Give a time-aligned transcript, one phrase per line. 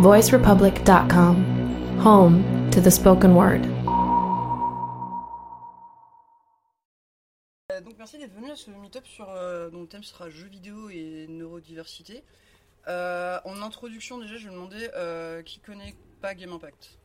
[0.00, 3.62] voicerepublic.com, home to the spoken word.
[7.70, 10.48] Euh, donc merci d'être venu à ce meet-up sur, euh, dont le thème sera jeux
[10.48, 12.24] vidéo et neurodiversité.
[12.86, 14.90] Euh, en introduction déjà je vais demander
[15.44, 16.98] qui connaît pas Game Impact?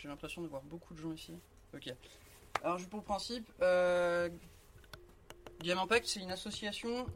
[0.00, 1.34] J'ai l'impression de voir beaucoup de gens ici.
[1.74, 1.92] Ok.
[2.62, 7.06] Alors juste pour principe, Game Impact c'est une association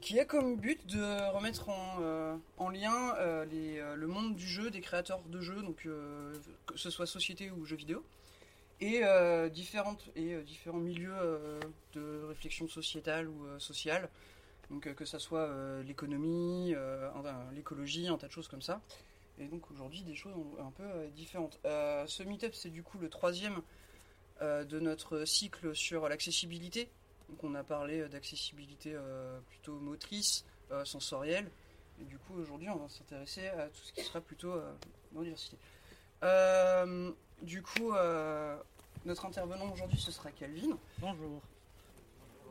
[0.00, 4.46] qui a comme but de remettre en, euh, en lien euh, euh, le monde du
[4.46, 5.76] jeu, des créateurs de jeux, donc
[6.66, 8.04] que ce soit société ou jeux vidéo
[8.80, 9.02] et,
[9.50, 11.16] différentes, et différents milieux
[11.94, 14.08] de réflexion sociétale ou sociale.
[14.70, 15.50] Donc que ça soit
[15.82, 16.74] l'économie,
[17.54, 18.80] l'écologie, un tas de choses comme ça.
[19.40, 21.58] Et donc aujourd'hui des choses un, peu différentes.
[21.64, 23.62] Ce meet-up c'est du coup le troisième
[24.40, 26.88] de notre cycle sur l'accessibilité.
[27.28, 31.50] Donc on a parlé euh, d'accessibilité euh, plutôt motrice, euh, sensorielle.
[32.00, 34.54] Et du coup aujourd'hui on va s'intéresser à tout ce qui sera plutôt
[35.12, 35.56] dans diversité.
[37.42, 37.92] Du coup,
[39.04, 40.78] notre intervenant aujourd'hui, ce sera Calvin.
[40.98, 41.42] Bonjour.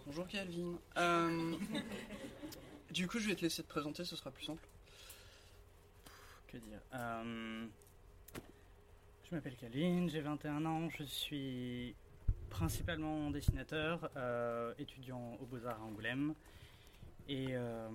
[0.06, 0.78] Bonjour Calvin.
[2.90, 4.66] Du coup, je vais te laisser te présenter, ce sera plus simple.
[6.48, 6.80] Que dire
[9.24, 11.96] Je m'appelle Calvin, j'ai 21 ans, je suis
[12.50, 16.34] principalement dessinateur, euh, étudiant aux Beaux-Arts à Angoulême.
[17.28, 17.90] Et euh,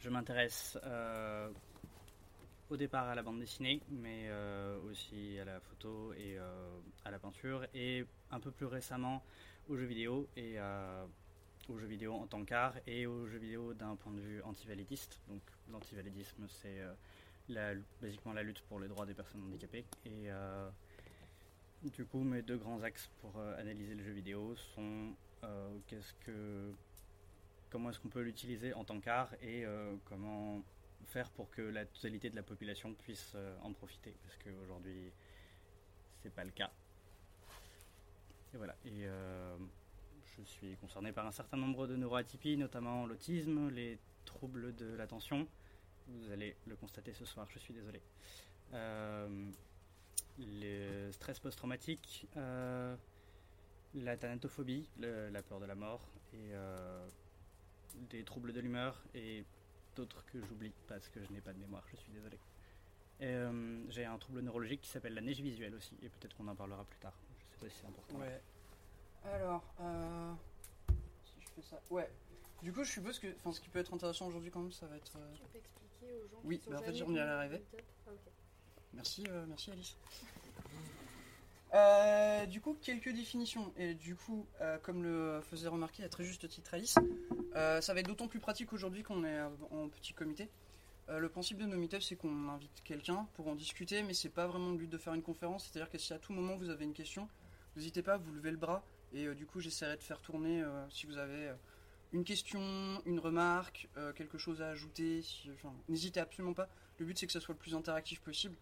[0.00, 1.48] je m'intéresse euh,
[2.70, 4.30] au départ à la bande dessinée, mais
[4.88, 6.38] aussi à la photo et
[7.04, 9.22] à la peinture, et un peu plus récemment
[9.68, 10.56] aux jeux vidéo et
[11.68, 15.20] aux jeux vidéo en tant qu'art et aux jeux vidéo d'un point de vue antivalidiste.
[15.28, 16.80] Donc l'antivalidisme, c'est
[17.48, 19.84] la, basiquement la lutte pour les droits des personnes handicapées.
[21.88, 25.14] Du coup, mes deux grands axes pour euh, analyser le jeu vidéo sont
[25.44, 26.72] euh,
[27.70, 30.62] comment est-ce qu'on peut l'utiliser en tant qu'art et euh, comment
[31.06, 35.10] faire pour que la totalité de la population puisse en profiter, parce qu'aujourd'hui,
[36.22, 36.70] c'est pas le cas.
[38.52, 38.76] Et voilà.
[38.84, 39.06] Et
[40.36, 45.48] je suis concerné par un certain nombre de neuroatypies, notamment l'autisme, les troubles de l'attention.
[46.06, 48.00] Vous allez le constater ce soir, je suis désolé.
[50.40, 52.96] Le stress post-traumatique, euh,
[53.94, 56.00] la thanatophobie, le- la peur de la mort,
[56.32, 57.06] et euh,
[58.10, 59.44] des troubles de l'humeur, et
[59.96, 62.38] d'autres que j'oublie parce que je n'ai pas de mémoire, je suis désolé.
[63.22, 66.54] Euh, J'ai un trouble neurologique qui s'appelle la neige visuelle aussi, et peut-être qu'on en
[66.54, 67.12] parlera plus tard.
[67.50, 68.16] Je sais pas si c'est important.
[68.18, 68.40] Ouais.
[69.24, 70.32] Alors, euh,
[71.24, 71.80] si je fais ça.
[71.90, 72.08] Ouais.
[72.62, 74.86] Du coup, je suppose que, enfin, ce qui peut être intéressant aujourd'hui quand même, ça
[74.86, 75.16] va être.
[75.16, 77.26] euh, Tu peux expliquer aux gens Oui, qui sont bah, en fait, j'y reviens à
[77.26, 77.62] l'arrivée.
[78.06, 78.10] Ah.
[78.94, 79.96] Merci, euh, merci Alice.
[81.72, 83.72] Euh, du coup, quelques définitions.
[83.76, 86.96] Et du coup, euh, comme le faisait remarquer à très juste titre Alice,
[87.54, 89.40] ça va être d'autant plus pratique aujourd'hui qu'on est
[89.70, 90.48] en petit comité.
[91.08, 94.46] Le principe de nos meetups, c'est qu'on invite quelqu'un pour en discuter, mais c'est pas
[94.46, 95.64] vraiment le but de faire une conférence.
[95.64, 97.28] C'est-à-dire que si à tout moment vous avez une question,
[97.74, 98.84] n'hésitez pas vous lever le bras.
[99.12, 101.50] Et du coup, j'essaierai de faire tourner si vous avez
[102.12, 102.60] une question,
[103.06, 105.24] une remarque, quelque chose à ajouter.
[105.88, 106.68] n'hésitez absolument pas.
[106.98, 108.56] Le but, c'est que ça soit le plus interactif possible.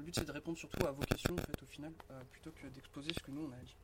[0.00, 2.50] Le but c'est de répondre surtout à vos questions en fait au final, euh, plutôt
[2.52, 3.76] que d'exposer ce que nous on a dit.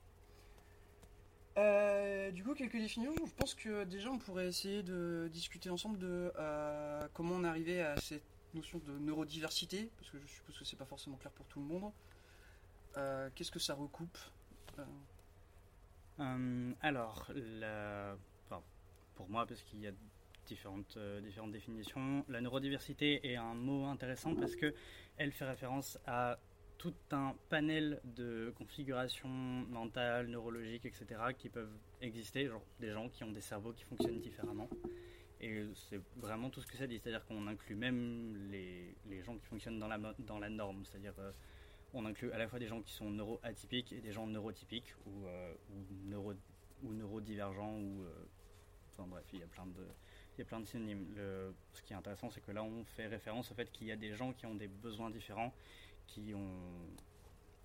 [1.58, 5.98] Euh, du coup quelques définitions, je pense que déjà on pourrait essayer de discuter ensemble
[5.98, 8.24] de euh, comment on arrivé à cette
[8.54, 11.66] notion de neurodiversité, parce que je suppose que c'est pas forcément clair pour tout le
[11.66, 11.92] monde.
[13.34, 14.18] Qu'est-ce que ça recoupe
[16.80, 17.30] alors,
[19.16, 19.92] pour moi, parce qu'il y a
[20.46, 24.74] différentes, euh, différentes définitions, la neurodiversité est un mot intéressant parce que
[25.16, 26.38] elle fait référence à
[26.78, 31.06] tout un panel de configurations mentales, neurologiques, etc.,
[31.36, 34.68] qui peuvent exister, genre des gens qui ont des cerveaux qui fonctionnent différemment.
[35.40, 39.36] Et c'est vraiment tout ce que ça dit, c'est-à-dire qu'on inclut même les, les gens
[39.36, 41.32] qui fonctionnent dans la, dans la norme, c'est-à-dire euh,
[41.92, 45.26] on inclut à la fois des gens qui sont neuroatypiques et des gens neurotypiques ou,
[45.26, 45.54] euh,
[46.04, 46.34] neuro,
[46.82, 48.26] ou neurodivergents ou euh,
[48.92, 49.86] enfin bref il y a plein de
[50.36, 51.06] il y a plein de synonymes.
[51.72, 53.96] Ce qui est intéressant c'est que là on fait référence au fait qu'il y a
[53.96, 55.52] des gens qui ont des besoins différents,
[56.06, 56.52] qui ont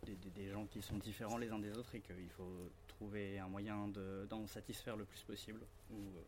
[0.04, 3.88] des, gens qui sont différents les uns des autres et qu'il faut trouver un moyen
[3.88, 6.22] de- d'en satisfaire le plus possible ou euh,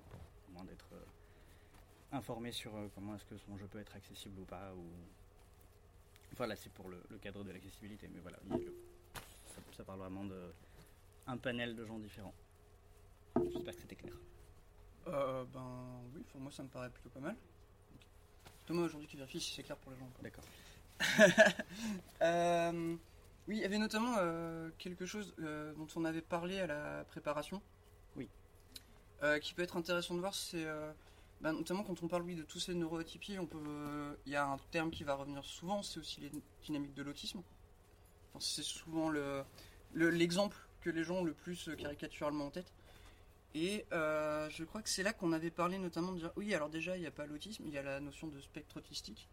[0.49, 4.39] au moins d'être euh, informé sur euh, comment est-ce que son jeu peut être accessible
[4.39, 4.85] ou pas ou
[6.35, 8.39] voilà, c'est pour le, cadre de l'accessibilité, mais voilà,
[9.77, 10.51] ça, parle vraiment de
[11.27, 12.33] un panel de gens différents.
[13.51, 14.15] J'espère que c'était clair.
[15.07, 17.35] Euh, ben oui, pour moi ça me paraît plutôt pas mal.
[18.65, 20.09] Thomas aujourd'hui qui vérifie si c'est clair pour les gens.
[20.21, 20.43] D'accord.
[22.21, 22.95] Euh,
[23.47, 27.61] oui, il y avait notamment euh, quelque chose dont on avait parlé à la préparation.
[28.15, 28.29] Oui.
[29.41, 30.65] Qui peut être intéressant de voir, c'est
[31.41, 34.45] bah, notamment quand on parle oui, de tous ces neuroatypies, on peut, il y a
[34.47, 36.31] un terme qui va revenir souvent, c'est aussi les
[36.63, 37.41] dynamiques de l'autisme.
[38.29, 39.43] Enfin, c'est souvent le,
[39.93, 42.71] le- l'exemple que les gens ont le plus caricaturalement en tête.
[43.55, 46.69] Et euh, je crois que c'est là qu'on avait parlé notamment de dire oui, alors
[46.69, 49.27] déjà il n'y a pas l'autisme, il y a la notion de spectre autistique.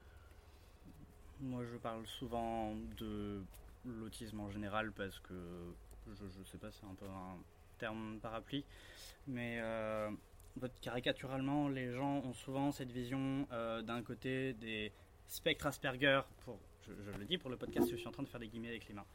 [1.40, 3.43] Moi, je parle souvent de
[3.87, 5.34] l'autisme en général parce que
[6.06, 7.38] je, je sais pas, c'est un peu un
[7.78, 8.64] terme parapluie,
[9.26, 10.11] mais euh,
[10.82, 14.93] caricaturalement, les gens ont souvent cette vision euh, d'un côté des
[15.28, 18.28] spectres Asperger, pour, je, je le dis pour le podcast, je suis en train de
[18.28, 19.06] faire des guillemets avec les mains,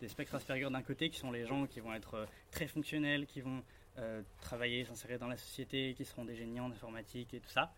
[0.00, 3.26] des spectres Asperger d'un côté qui sont les gens qui vont être euh, très fonctionnels,
[3.26, 3.64] qui vont
[3.98, 7.72] euh, travailler, s'insérer dans la société, qui seront des génies en informatique et tout ça,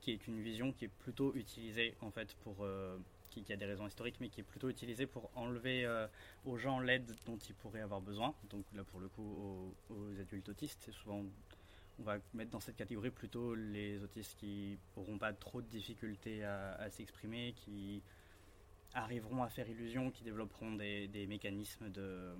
[0.00, 2.98] qui est une vision qui est plutôt utilisée en fait pour euh,
[3.30, 6.06] qui, a des raisons historiques, mais qui est plutôt utilisé pour enlever euh,
[6.44, 8.34] aux gens l'aide dont ils pourraient avoir besoin.
[8.50, 11.24] Donc là, pour le coup, aux, adultes autistes, c'est souvent,
[11.98, 16.44] on va mettre dans cette catégorie plutôt les autistes qui n'auront pas trop de difficultés
[16.44, 18.02] à, s'exprimer, qui
[18.92, 22.34] arriveront à faire illusion, qui développeront des mécanismes de,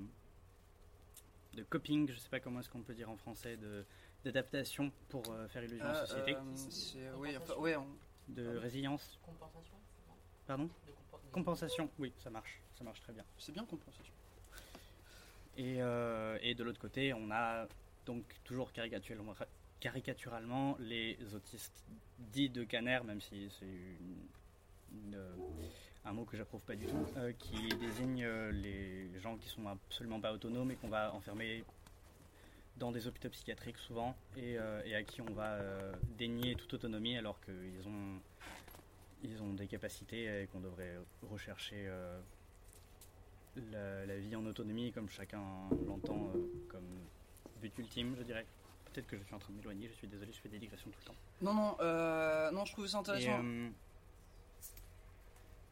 [1.55, 3.85] de coping, je ne sais pas comment est-ce qu'on peut dire en français, de
[4.25, 7.89] d'adaptation pour euh, faire illusion en Ah, société, euh, oui, enfin, ouais, on-
[8.29, 9.75] de résilience, Compensation
[10.47, 13.25] pardon, De compo- de- compensation, oui, ça marche, ça marche très bien.
[13.37, 14.15] c'est bien compensation.
[15.57, 17.67] Et, euh, et de l'autre côté, on a
[18.07, 19.35] donc toujours caricaturalement,
[19.81, 21.85] caricaturalement les autistes
[22.19, 24.29] dits de Caner, même si c'est une-
[24.93, 25.35] une, euh,
[26.05, 29.67] un mot que j'approuve pas du tout, euh, qui désigne euh, les gens qui sont
[29.69, 31.65] absolument pas autonomes et qu'on va enfermer
[32.77, 35.59] dans des hôpitaux psychiatriques souvent et, euh, et à qui on va
[36.19, 38.21] dénier toute autonomie alors qu'ils ont,
[39.23, 40.97] ils ont des capacités et qu'on devrait
[41.31, 41.89] rechercher
[43.71, 45.43] la, la vie en autonomie comme chacun
[45.87, 46.33] l'entend
[46.69, 46.89] comme
[47.61, 48.47] but ultime, je dirais.
[48.93, 50.91] Peut-être que je suis en train de m'éloigner, je suis désolé, je fais des digressions
[50.91, 51.15] tout le temps.
[51.43, 53.41] Non, non, euh, non, je trouve ça Et, intéressant.
[53.45, 53.69] euh,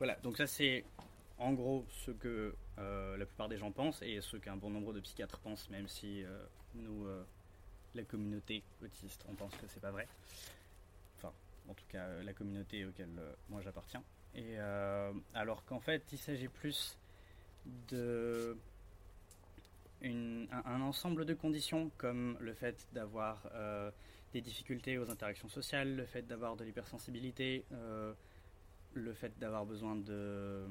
[0.00, 0.82] voilà, donc ça c'est
[1.36, 4.94] en gros ce que euh, la plupart des gens pensent et ce qu'un bon nombre
[4.94, 6.42] de psychiatres pensent, même si euh,
[6.74, 7.22] nous, euh,
[7.94, 10.08] la communauté autiste, on pense que c'est pas vrai.
[11.18, 11.34] Enfin,
[11.68, 13.10] en tout cas, la communauté auquel
[13.50, 14.02] moi j'appartiens.
[14.34, 14.58] Et
[15.34, 16.96] alors qu'en fait, il s'agit plus
[17.88, 18.56] de
[20.64, 23.50] ensemble de conditions comme le fait d'avoir
[24.32, 27.64] des difficultés aux interactions sociales, le fait d'avoir de l'hypersensibilité,
[28.94, 30.66] le fait d'avoir besoin de,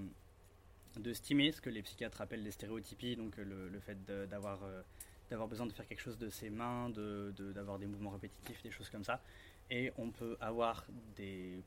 [0.97, 4.63] de stimer, ce que les psychiatres appellent des stéréotypies, donc euh, le, le fait d'avoir
[4.63, 4.81] euh,
[5.29, 8.63] d'avoir besoin de faire quelque chose de ses mains, de- de- d'avoir des mouvements répétitifs,
[8.63, 9.21] des choses comme ça.
[9.69, 10.85] Et on peut avoir
[11.15, 11.61] des...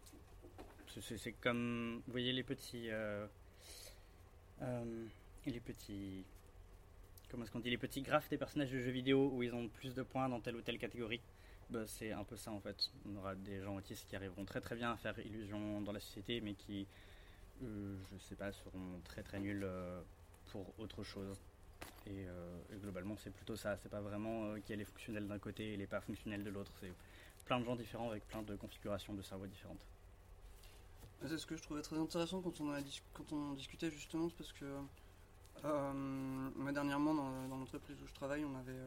[0.88, 2.02] c'est- comme...
[2.04, 2.88] Vous voyez les petits...
[2.90, 3.24] euh,
[5.46, 6.24] les petits...
[7.30, 9.68] Comment est-ce qu'on dit Les petits graphes des personnages de jeux vidéo où ils ont
[9.68, 11.20] plus de points dans telle ou telle catégorie.
[11.72, 12.90] Bah, c'est un peu ça en fait.
[13.06, 16.00] On aura des gens autistes qui arriveront très très bien à faire illusion dans la
[16.00, 16.86] société, mais qui,
[17.62, 20.02] euh, je sais pas, seront très très nuls euh,
[20.50, 21.34] pour autre chose.
[22.06, 23.78] Et, euh, et globalement, c'est plutôt ça.
[23.78, 26.50] C'est pas vraiment euh, qui est les fonctionnels d'un côté et les pas fonctionnels de
[26.50, 26.72] l'autre.
[26.78, 26.92] C'est
[27.46, 29.86] plein de gens différents avec plein de configurations de cerveau différentes.
[31.26, 32.82] C'est ce que je trouvais très intéressant quand on, a
[33.54, 34.66] discutait justement, parce que
[35.62, 38.80] moi, dernièrement dans, l'entreprise où je travaille, on avait,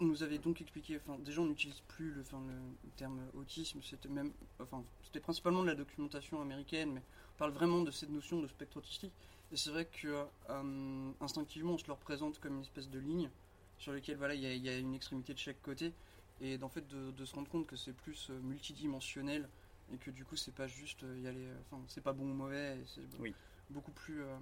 [0.00, 2.42] on nous avait donc expliqué, enfin déjà on n'utilise plus le, enfin,
[2.84, 7.02] le terme autisme, c'était même, enfin c'était principalement de la documentation américaine, mais
[7.34, 9.12] on parle vraiment de cette notion de spectre autistique.
[9.52, 13.30] Et c'est vrai que euh, instinctivement on se le représente comme une espèce de ligne
[13.78, 15.92] sur laquelle voilà il y, a- il y a une extrémité de chaque côté,
[16.40, 19.48] et d'en fait de, de se rendre compte que c'est plus euh, multidimensionnel
[19.92, 22.34] et que du coup c'est pas juste euh, y aller, enfin c'est pas bon ou
[22.34, 23.34] mauvais, c'est Oui.
[23.70, 24.36] beaucoup plus euh,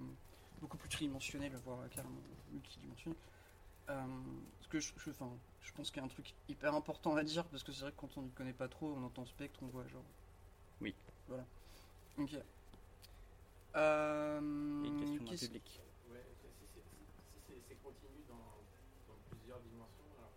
[0.61, 3.17] beaucoup plus tridimensionnel, voire carrément multidimensionnel.
[3.89, 7.15] Euh, parce que je, je, enfin, je pense qu'il y a un truc hyper important
[7.15, 9.25] à dire parce que c'est vrai que quand on ne connaît pas trop, on entend
[9.25, 10.05] spectre, on voit genre.
[10.79, 10.95] Oui.
[11.27, 11.47] Voilà.
[12.17, 12.33] Ok.
[13.75, 15.81] Euh, Et une question d'un qu'est-ce- public.
[16.05, 16.23] Ouais,
[17.31, 18.69] si c'est si continu dans,
[19.07, 20.33] dans plusieurs dimensions, alors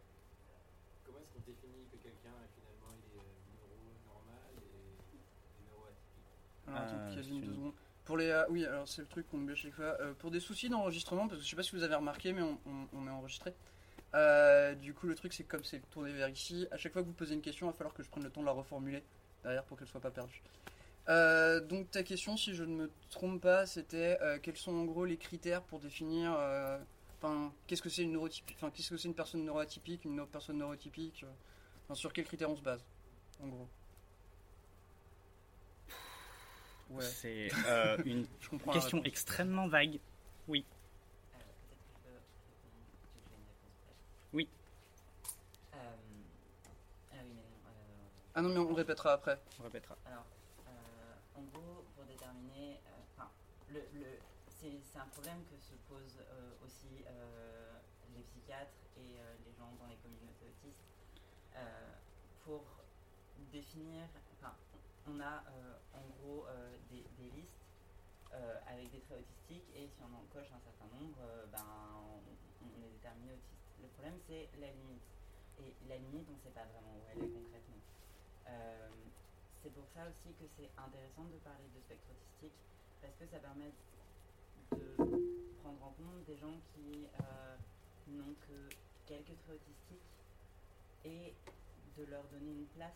[1.02, 4.98] comment est-ce qu'on définit que quelqu'un finalement il est euh, neuro-normal et
[5.62, 6.26] neuroatypique?
[6.66, 7.74] Alors, attends, Euh, Kevin, deux secondes.
[8.06, 9.98] Pour les, euh, oui, alors c'est le truc qu'on oublie chaque fois.
[10.20, 13.06] Pour des soucis d'enregistrement, parce que je sais pas si vous avez remarqué, mais on,
[13.06, 13.52] est enregistré.
[14.14, 17.08] Euh, du coup, le truc, c'est comme c'est tourné vers ici, à chaque fois que
[17.08, 19.02] vous posez une question, il va falloir que je prenne le temps de la reformuler
[19.42, 20.40] derrière pour qu'elle soit pas perdue.
[21.08, 24.84] Euh, donc ta question, si je ne me trompe pas, c'était euh, quels sont en
[24.84, 26.30] gros les critères pour définir,
[27.18, 31.24] enfin, qu'est-ce que c'est une enfin, qu'est-ce que c'est une personne neuroatypique, une personne neurotypique,
[31.92, 32.84] sur quels critères on se base,
[33.42, 33.68] en gros?
[36.90, 39.06] Ouais, C'est euh, une question réponse.
[39.06, 39.96] extrêmement vague.
[39.96, 39.98] Euh,
[44.32, 44.48] Oui.
[45.74, 45.78] Euh,
[47.12, 49.38] ah oui, euh, Ah non, mais on répétera après.
[49.60, 49.96] On répétera.
[50.06, 50.24] Alors,
[50.68, 53.30] euh, en gros, pour déterminer, euh, enfin,
[53.72, 54.06] le, le,
[54.48, 57.78] c'est, c'est un problème que se posent euh, aussi euh,
[58.14, 60.86] les psychiatres et euh, les gens dans les communautés autistes
[61.56, 61.90] euh,
[62.44, 62.62] pour
[63.52, 64.04] définir.
[64.38, 64.54] Enfin,
[65.06, 67.62] on a euh, en gros euh, des, listes
[68.34, 71.22] euh, avec des traits autistiques et si on en coche un certain nombre,
[71.52, 73.62] ben, on, est déterminé autiste.
[73.80, 75.06] Le problème, c'est la limite.
[75.62, 77.80] Et la limite, on ne sait pas vraiment où elle est concrètement.
[79.62, 82.54] C'est pour ça aussi que c'est intéressant de parler de spectre autistique
[83.02, 83.72] parce que ça permet
[84.70, 84.94] de
[85.62, 87.08] prendre en compte des gens qui
[88.06, 88.68] n'ont que
[89.06, 90.06] quelques traits autistiques
[91.04, 91.34] et
[91.98, 92.94] de leur donner une place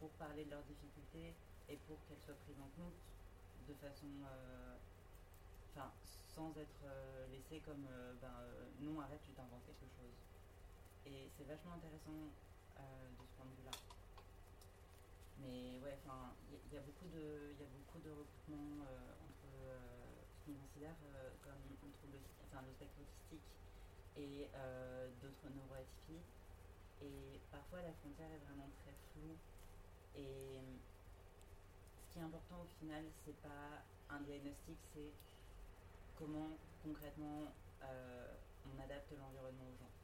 [0.00, 1.36] pour parler de leurs difficultés
[1.68, 2.96] et pour qu'elles soient prises en compte
[3.68, 4.74] de façon euh,
[5.70, 5.92] enfin
[6.34, 8.32] sans être euh, laissées comme euh, ben,
[8.80, 10.16] non arrête tu t'inventes quelque chose
[11.06, 12.32] et c'est vachement intéressant
[12.80, 13.76] de ce point de vue là
[15.40, 16.32] mais ouais, enfin,
[16.68, 19.80] il y, a beaucoup de, il beaucoup de recoupements euh, entre euh,
[20.36, 20.92] ce qu'on considère
[21.40, 23.48] comme un trouble, enfin, le spectre autistique
[24.20, 24.48] et
[25.22, 26.24] d'autres neuroatypies.
[27.00, 29.36] Et parfois, la frontière est vraiment très floue.
[30.16, 30.58] Et
[32.02, 35.12] ce qui est important au final, c'est pas un diagnostic, c'est
[36.18, 36.50] comment
[36.82, 37.52] concrètement
[37.82, 38.26] euh,
[38.66, 39.94] on adapte l'environnement aux gens.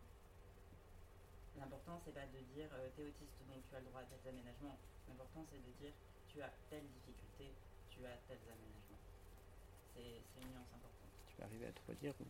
[1.59, 4.29] L'important, c'est pas de dire euh, t'es autiste donc tu as le droit à tels
[4.29, 4.79] aménagements.
[5.09, 5.93] L'important, c'est de dire
[6.29, 7.53] tu as telle difficulté,
[7.91, 9.01] tu as tels aménagements.
[9.95, 11.13] C'est une nuance importante.
[11.29, 12.27] Tu peux arriver à tout redire ou...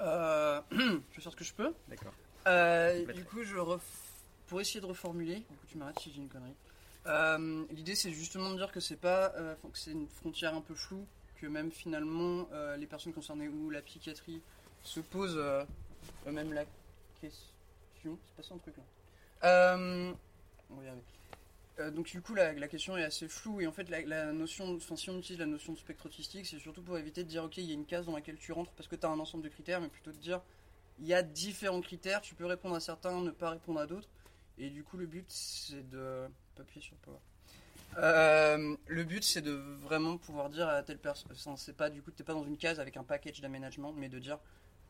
[0.00, 1.74] Euh, je vais faire ce que je peux.
[1.88, 2.14] D'accord.
[2.46, 4.07] Euh, du coup, je ref...
[4.48, 6.54] pour essayer de reformuler, tu m'arrêtes si j'ai une connerie.
[7.06, 10.60] Euh, L'idée, c'est justement de dire que c'est pas, euh, que c'est une frontière un
[10.60, 11.06] peu floue,
[11.40, 14.40] que même finalement, euh, les personnes concernées ou la psychiatrie
[14.82, 15.38] se posent
[16.26, 16.64] eux-mêmes la
[17.20, 17.38] question.
[18.02, 20.14] C'est pas ça un truc là.
[20.70, 23.88] On va y donc du coup la, la question est assez floue et en fait
[23.88, 26.98] la, la notion, enfin si on utilise la notion de spectre autistique c'est surtout pour
[26.98, 28.96] éviter de dire ok il y a une case dans laquelle tu rentres parce que
[28.96, 30.40] tu as un ensemble de critères mais plutôt de dire
[31.00, 34.08] il y a différents critères, tu peux répondre à certains, ne pas répondre à d'autres
[34.58, 37.18] et du coup le but c'est de papier sur power.
[37.96, 42.10] Euh, le but c'est de vraiment pouvoir dire à telle personne, c'est pas du coup
[42.10, 44.38] t'es pas dans une case avec un package d'aménagement mais de dire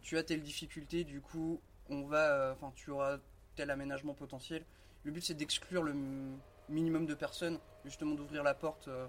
[0.02, 1.60] tu as telle difficulté du coup
[1.90, 3.18] on va, euh, enfin tu auras
[3.56, 4.64] tel aménagement potentiel.
[5.04, 5.94] Le but c'est d'exclure le
[6.68, 9.06] minimum de personnes, justement d'ouvrir la porte euh,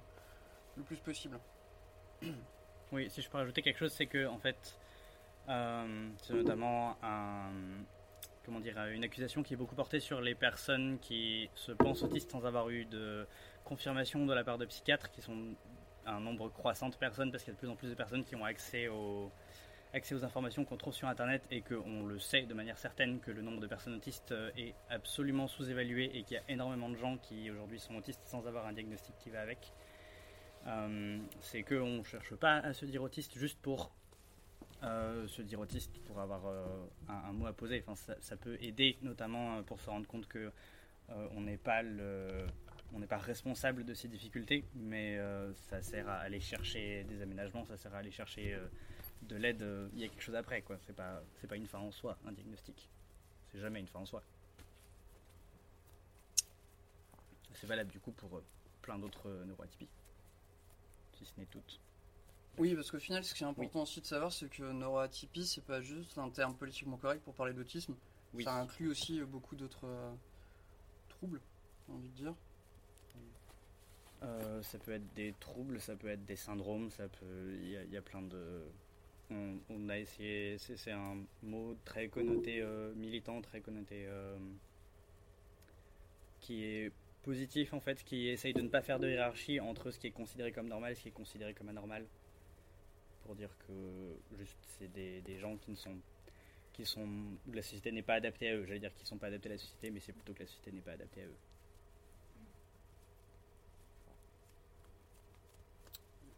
[0.78, 1.40] le plus possible.
[2.92, 4.76] Oui, si je peux rajouter quelque chose, c'est que en fait,
[5.46, 7.52] c'est notamment un,
[8.50, 12.32] comment dire, une accusation qui est beaucoup portée sur les personnes qui se pensent autistes
[12.32, 13.28] sans avoir eu de
[13.64, 15.38] confirmation de la part de psychiatres, qui sont
[16.08, 18.24] un nombre croissant de personnes, parce qu'il y a de plus en plus de personnes
[18.24, 19.32] qui ont accès aux,
[20.24, 23.60] informations qu'on trouve sur Internet et qu'on le sait de manière certaine que le nombre
[23.60, 27.52] de personnes autistes euh, est absolument sous-évalué et qu'il y a énormément de gens qui
[27.52, 29.60] aujourd'hui sont autistes sans avoir un diagnostic qui va avec.
[30.66, 33.92] Euh, c'est qu'on ne cherche pas à se dire autiste juste pour
[34.84, 37.84] euh, se dire autiste, pour avoir euh, un, mot à poser.
[37.86, 40.52] Enfin, ça, peut aider notamment euh, pour se rendre compte que
[41.10, 42.46] euh, on n'est pas le,
[42.94, 47.22] on n'est pas responsable de ces difficultés, mais euh, ça sert à aller chercher des
[47.22, 48.68] aménagements, ça sert à aller chercher euh,
[49.24, 49.62] de l'aide.
[49.62, 50.78] euh, Il y a quelque chose après, quoi.
[50.86, 52.90] C'est pas, c'est pas une fin en soi, un diagnostic.
[53.52, 54.24] C'est jamais une fin en soi.
[57.54, 58.44] C'est valable du coup pour euh,
[58.82, 59.90] plein d'autres euh, neuroatypies,
[61.18, 61.80] si ce n'est toutes.
[62.60, 65.64] Oui, parce qu'au final, ce qui est important aussi de savoir, c'est que neuroatypie, c'est
[65.64, 67.96] pas juste un terme politiquement correct pour parler d'autisme.
[68.34, 68.44] Oui.
[68.44, 70.12] Ça inclut aussi euh, beaucoup d'autres euh,
[71.08, 71.42] troubles,
[71.88, 72.36] j'ai envie de dire.
[74.22, 77.54] Euh, ça peut être des troubles, ça peut être des syndromes, ça peut.
[77.62, 78.64] Il y, a- il y a plein de.
[79.32, 80.58] On, on a essayé.
[80.58, 84.08] C'est un mot très connoté euh, militant, très connoté.
[86.42, 86.92] qui est
[87.24, 90.12] positif en fait, qui essaye de ne pas faire de hiérarchie entre ce qui est
[90.12, 92.06] considéré comme normal et ce qui est considéré comme anormal.
[93.30, 95.96] Pour dire que juste c'est des, gens qui ne sont.
[96.74, 97.08] qui sont.
[97.54, 98.66] la société n'est pas adaptée à eux.
[98.66, 100.72] J'allais dire qu'ils sont pas adaptés à la société, mais c'est plutôt que la société
[100.72, 101.36] n'est pas adaptée à eux.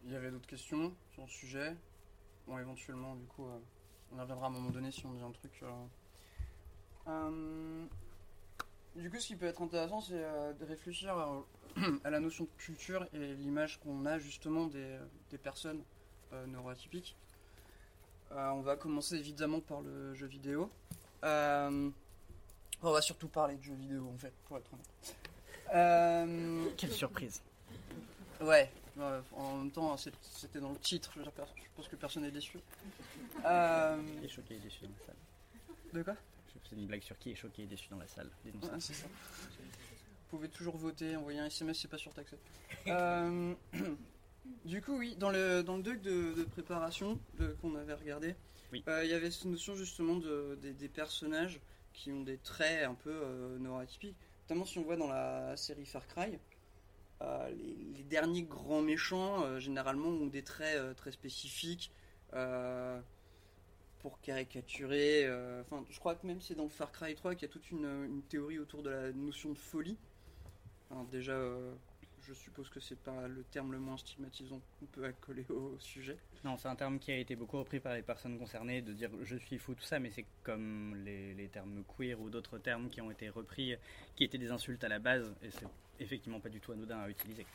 [0.04, 1.78] Il y avait d'autres questions sur le sujet?
[2.46, 3.58] Bon, éventuellement, du coup, euh,
[4.12, 5.64] on y reviendra à un moment donné si on dit un truc.
[5.64, 5.86] euh.
[7.08, 7.86] Euh,
[8.98, 11.16] Du coup, ce qui peut être intéressant, c'est de réfléchir
[12.04, 14.98] à, la notion de culture et l'image qu'on a justement des,
[15.42, 15.86] personnes
[16.48, 17.16] neuroatypiques.
[18.32, 20.70] Euh, on va commencer évidemment par le jeu vidéo.
[21.24, 21.90] Euh,
[22.82, 25.16] on va surtout parler de jeux vidéo en fait, pour être honnête.
[25.76, 27.42] Euh, Quelle surprise!
[28.42, 28.72] Ouais,
[29.36, 31.30] en même temps, c'est- c'était dans le titre, je,
[31.76, 32.58] pense que personne n'est déçu.
[33.46, 35.16] Euh, est choqué, déçu dans la salle.
[35.94, 36.16] de quoi?
[36.64, 38.30] Faisais une blague sur qui est choqué et déçu dans la salle.
[38.46, 38.68] Dénoncez.
[38.70, 39.08] Ouais, c'est ça.
[39.08, 42.38] Vous pouvez toujours voter, envoyer un SMS, c'est pas sûr taxé.
[42.88, 43.54] Euh,
[44.66, 47.20] du coup, oui, dans le, dans le doc de, de préparation
[47.62, 48.36] qu'on avait regardé,
[48.72, 48.84] Oui.
[48.88, 51.60] euh, il y avait cette notion justement de, des, des personnages
[51.94, 54.16] qui ont des traits un peu euh, neuroatypiques.
[54.44, 56.40] Notamment si on voit dans la série Far Cry,
[57.22, 61.92] euh, les, les derniers grands méchants, euh, généralement, ont des traits très spécifiques.
[64.00, 65.28] pour caricaturer.
[65.62, 67.86] Enfin, je crois que même c'est dans Far Cry 3 qu'il y a toute une,
[67.86, 69.98] une théorie autour de la notion de folie.
[71.12, 71.38] Déjà,
[72.28, 76.18] je suppose que c'est pas le terme le moins stigmatisant qu'on peut accoler au sujet.
[76.44, 79.10] Non, c'est un terme qui a été beaucoup repris par les personnes concernées, de dire
[79.24, 82.90] je suis fou, tout ça, mais c'est comme les, les termes queer ou d'autres termes
[82.90, 83.76] qui ont été repris,
[84.16, 85.68] qui étaient des insultes à la base, et c'est
[86.00, 87.46] effectivement pas du tout anodin à utiliser.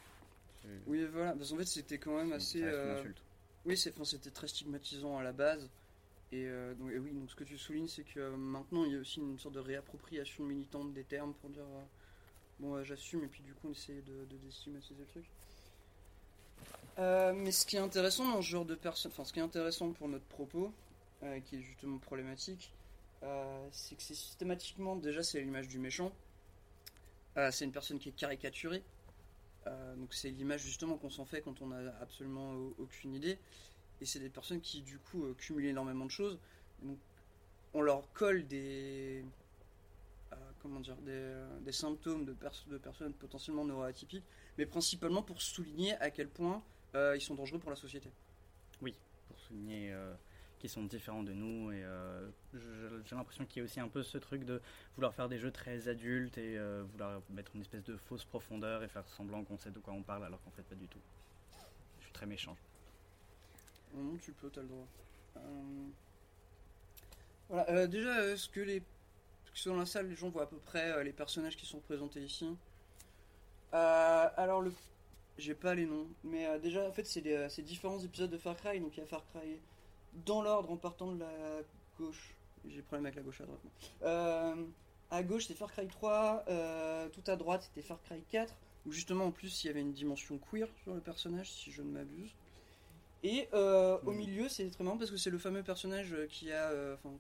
[0.87, 1.33] Oui, voilà.
[1.35, 2.63] Parce qu'en fait, c'était quand même assez.
[2.63, 3.03] euh.
[3.65, 5.71] Oui, c'est, enfin, c'était très stigmatisant à la base.
[6.33, 8.93] Et, euh, donc, et oui, donc ce que tu soulignes, c'est que euh, maintenant il
[8.93, 11.85] y a aussi une sorte de réappropriation militante des termes pour dire euh,
[12.61, 15.25] bon, j'assume, et puis du coup on essaie de, de déstigmatiser le truc.
[16.99, 19.43] Euh, mais ce qui est intéressant dans ce genre de personnes, enfin ce qui est
[19.43, 20.73] intéressant pour notre propos,
[21.23, 22.73] euh, qui est justement problématique,
[23.23, 26.13] euh, c'est que c'est systématiquement, déjà c'est l'image du méchant,
[27.51, 28.83] c'est une personne qui est caricaturée,
[29.67, 33.39] donc c'est l'image justement qu'on s'en fait quand on n'a absolument au- aucune idée.
[34.01, 36.39] Et c'est des personnes qui du coup cumulent énormément de choses.
[36.83, 36.99] Donc,
[37.75, 39.23] on leur colle des
[40.67, 44.25] comment dire des, euh, des symptômes de, pers- de personnes potentiellement neuroatypiques,
[44.59, 46.63] mais principalement pour souligner à quel point
[46.95, 48.11] euh, ils sont dangereux pour la société.
[49.29, 50.13] pour souligner euh,
[50.59, 51.71] qu'ils sont différents de nous.
[51.73, 52.29] Et euh,
[53.05, 54.61] j'ai l'impression qu'il y a aussi un peu ce truc de
[54.97, 56.59] vouloir faire des jeux très adultes et
[56.93, 60.03] vouloir mettre une espèce de fausse profondeur et faire semblant qu'on sait de quoi on
[60.03, 61.01] parle alors qu'en fait pas du tout.
[61.99, 62.57] Je suis très méchant.
[63.95, 64.87] Non, tu peux, t'as le droit.
[67.49, 68.83] Voilà, déjà, est-ce que les.
[69.57, 71.65] Parce que dans la salle, les gens voient à peu près euh, les personnages qui
[71.65, 72.47] sont représentés ici.
[73.73, 74.71] Euh, alors, le.
[75.39, 78.81] J'ai pas les noms, mais euh, déjà, en fait, c'est différents épisodes de Far Cry.
[78.81, 79.59] Donc, il y a Far Cry
[80.27, 81.31] dans l'ordre en partant de la
[81.99, 82.35] gauche.
[82.69, 83.61] J'ai problème avec la gauche à droite.
[84.03, 84.65] Euh,
[85.11, 86.45] à gauche, c'est Far Cry 3.
[86.49, 88.55] euh, tout à droite, c'était Far Cry 4.
[88.85, 91.81] Où justement, en plus, il y avait une dimension queer sur le personnage, si je
[91.81, 92.35] ne m'abuse.
[93.23, 96.71] Et euh, au milieu, c'est très marrant parce que c'est le fameux personnage qui a,
[96.95, 97.15] enfin,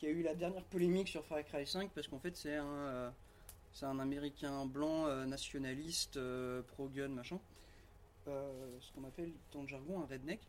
[0.00, 2.64] qui a eu la dernière polémique sur Far Cry 5 parce qu'en fait c'est un,
[2.66, 3.10] euh,
[3.72, 7.38] c'est un Américain blanc euh, nationaliste, euh, pro-gun, machin.
[8.26, 10.40] Euh, ce qu'on appelle dans le jargon un redneck.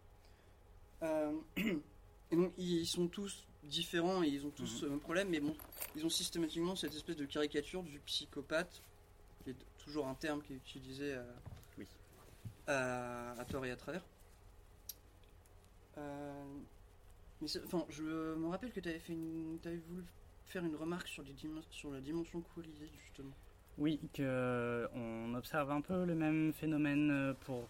[2.32, 4.80] Et donc ils sont tous différents et ils ont tous Mhm.
[4.80, 5.54] ce même problème, mais bon,
[5.98, 8.82] ils ont systématiquement cette espèce de caricature du psychopathe,
[9.44, 11.18] qui est toujours un terme qui est utilisé
[11.78, 11.86] Oui.
[12.68, 14.04] à, à tort et à travers.
[15.98, 16.44] Euh,
[17.42, 20.04] mais enfin, je me rappelle que tu avais, fait une, t'avais voulu
[20.46, 21.34] faire une remarque sur, les
[21.70, 23.34] sur la dimension queerisée, justement.
[23.78, 27.68] Oui, que on observe un peu le même phénomène euh, pour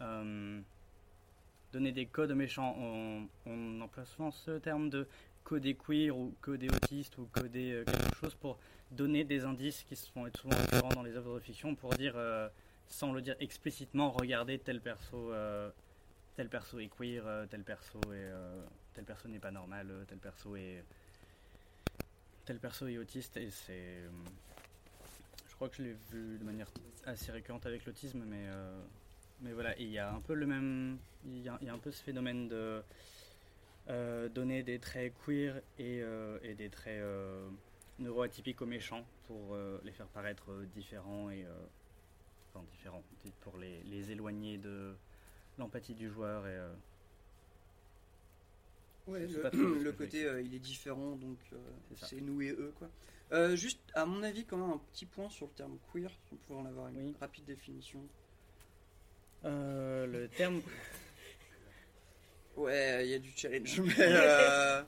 [0.00, 0.60] euh,
[1.72, 2.76] donner des codes méchants.
[3.46, 5.08] On, emploie souvent ce terme de
[5.42, 8.58] coder queer ou coder autiste ou coder euh, quelque chose pour
[8.90, 12.14] donner des indices qui sont souvent récurrents dans les œuvres de fiction pour dire,
[12.88, 15.32] sans le dire explicitement, regardez tel perso,
[16.34, 18.32] tel perso est queer, tel perso est,
[18.90, 20.84] euh, tel perso n'est pas normal, euh, tel perso est,
[22.44, 24.08] tel perso est autiste et c'est euh,
[25.48, 26.70] je crois que je l'ai vu de manière
[27.04, 28.82] assez récurrente avec l'autisme, mais, euh,
[29.40, 30.98] mais voilà, il y a un peu le même.
[31.26, 32.82] Il y a, un peu ce phénomène de
[34.34, 36.02] donner des traits queer et,
[36.56, 37.02] des traits
[37.98, 41.44] neuroatypiques aux méchants pour les faire paraître différents et.
[42.48, 43.02] enfin, différents,
[43.40, 44.94] pour les, éloigner de
[45.58, 46.44] l'empathie du joueur.
[49.06, 49.50] Ouais, le, pas
[49.98, 51.56] côté euh, il est différent, donc euh,
[51.96, 52.88] C'est nous et eux, quoi.
[53.32, 56.36] Euh, juste, à mon avis, quand même, un petit point sur le terme queer, on
[56.36, 57.14] pouvait en avoir une Oui.
[57.20, 58.00] rapide définition.
[59.44, 60.60] euh, le terme.
[62.56, 63.94] Ouais, il y a du challenge, mais.
[63.98, 64.82] euh,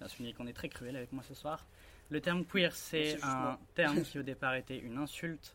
[0.00, 1.66] à souligner qu'on est très cruel avec moi ce soir.
[2.08, 3.60] Le terme queer, C'est c'est juste un moi.
[3.74, 5.54] terme qui au départ était une insulte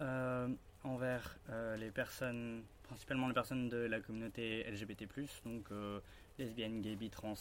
[0.00, 0.48] euh,
[0.82, 5.06] envers euh, les personnes, principalement les personnes de la communauté LGBT+,
[5.44, 6.00] donc euh,
[6.40, 7.34] lesbiennes, gays, bi, trans,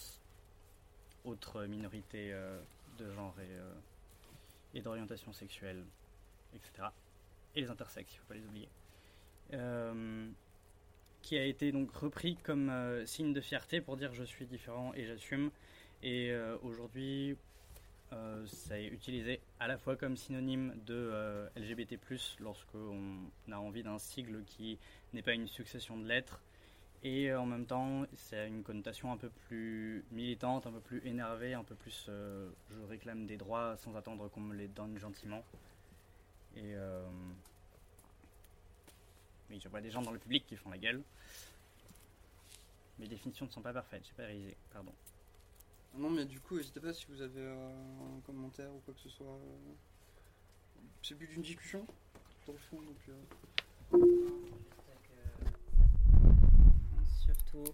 [1.25, 2.59] autres minorités euh,
[2.97, 5.83] de genre et, euh, d'orientation sexuelle,
[6.53, 6.89] etc.
[7.55, 8.69] Et les intersexes, il ne faut pas les oublier.
[9.53, 10.29] Euh,
[11.21, 12.71] qui a été donc repris comme
[13.05, 15.51] signe de fierté pour dire je suis différent et j'assume.
[16.01, 16.33] Et
[16.63, 17.35] aujourd'hui,
[18.45, 21.99] ça est utilisé à la fois comme synonyme de LGBT+,
[22.39, 23.19] lorsqu'on
[23.51, 24.79] a envie d'un sigle qui
[25.11, 26.41] n'est pas une succession de lettres,
[27.03, 31.05] Et euh, en même temps, c'est une connotation un peu plus militante, un peu plus
[31.07, 34.97] énervée, un peu plus euh, je réclame des droits sans attendre qu'on me les donne
[34.97, 35.43] gentiment.
[36.55, 37.07] Et euh,
[39.49, 41.01] oui, je vois des gens dans le public qui font la gueule.
[42.99, 44.91] Mes définitions ne sont pas parfaites, j'ai pas réalisé, pardon.
[45.95, 48.99] Non, mais du coup, n'hésitez pas si vous avez euh, un commentaire ou quoi que
[48.99, 49.39] ce soit.
[51.01, 51.85] C'est but d'une discussion,
[52.45, 53.15] dans le fond, donc.
[57.51, 57.73] Surtout,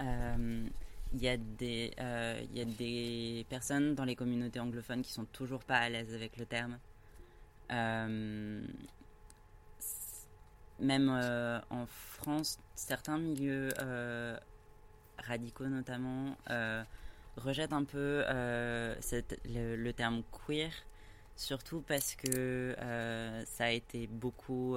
[0.00, 0.68] euh,
[1.12, 5.12] il y, a des, euh, il y a des personnes dans les communautés anglophones qui
[5.12, 6.78] sont toujours pas à l'aise avec le terme.
[7.72, 8.66] Euh,
[10.78, 11.08] même
[11.70, 13.70] en France, certains milieux
[15.18, 16.36] radicaux notamment
[17.38, 20.70] rejettent un peu le, terme queer,
[21.34, 22.76] surtout parce que
[23.46, 24.76] ça a été beaucoup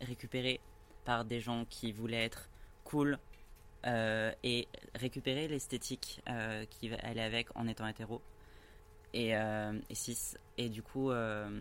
[0.00, 0.60] récupéré
[1.04, 2.48] par des gens qui voulaient être
[2.84, 3.18] cool
[3.86, 8.20] euh, et récupérer l'esthétique euh, qui va aller avec en étant hétéro
[9.12, 9.78] et, euh,
[10.58, 11.60] et du coup, euh,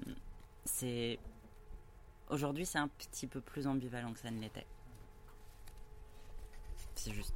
[2.29, 4.65] aujourd'hui c'est un petit peu plus ambivalent que ça ne l'était.
[6.95, 7.34] C'est juste.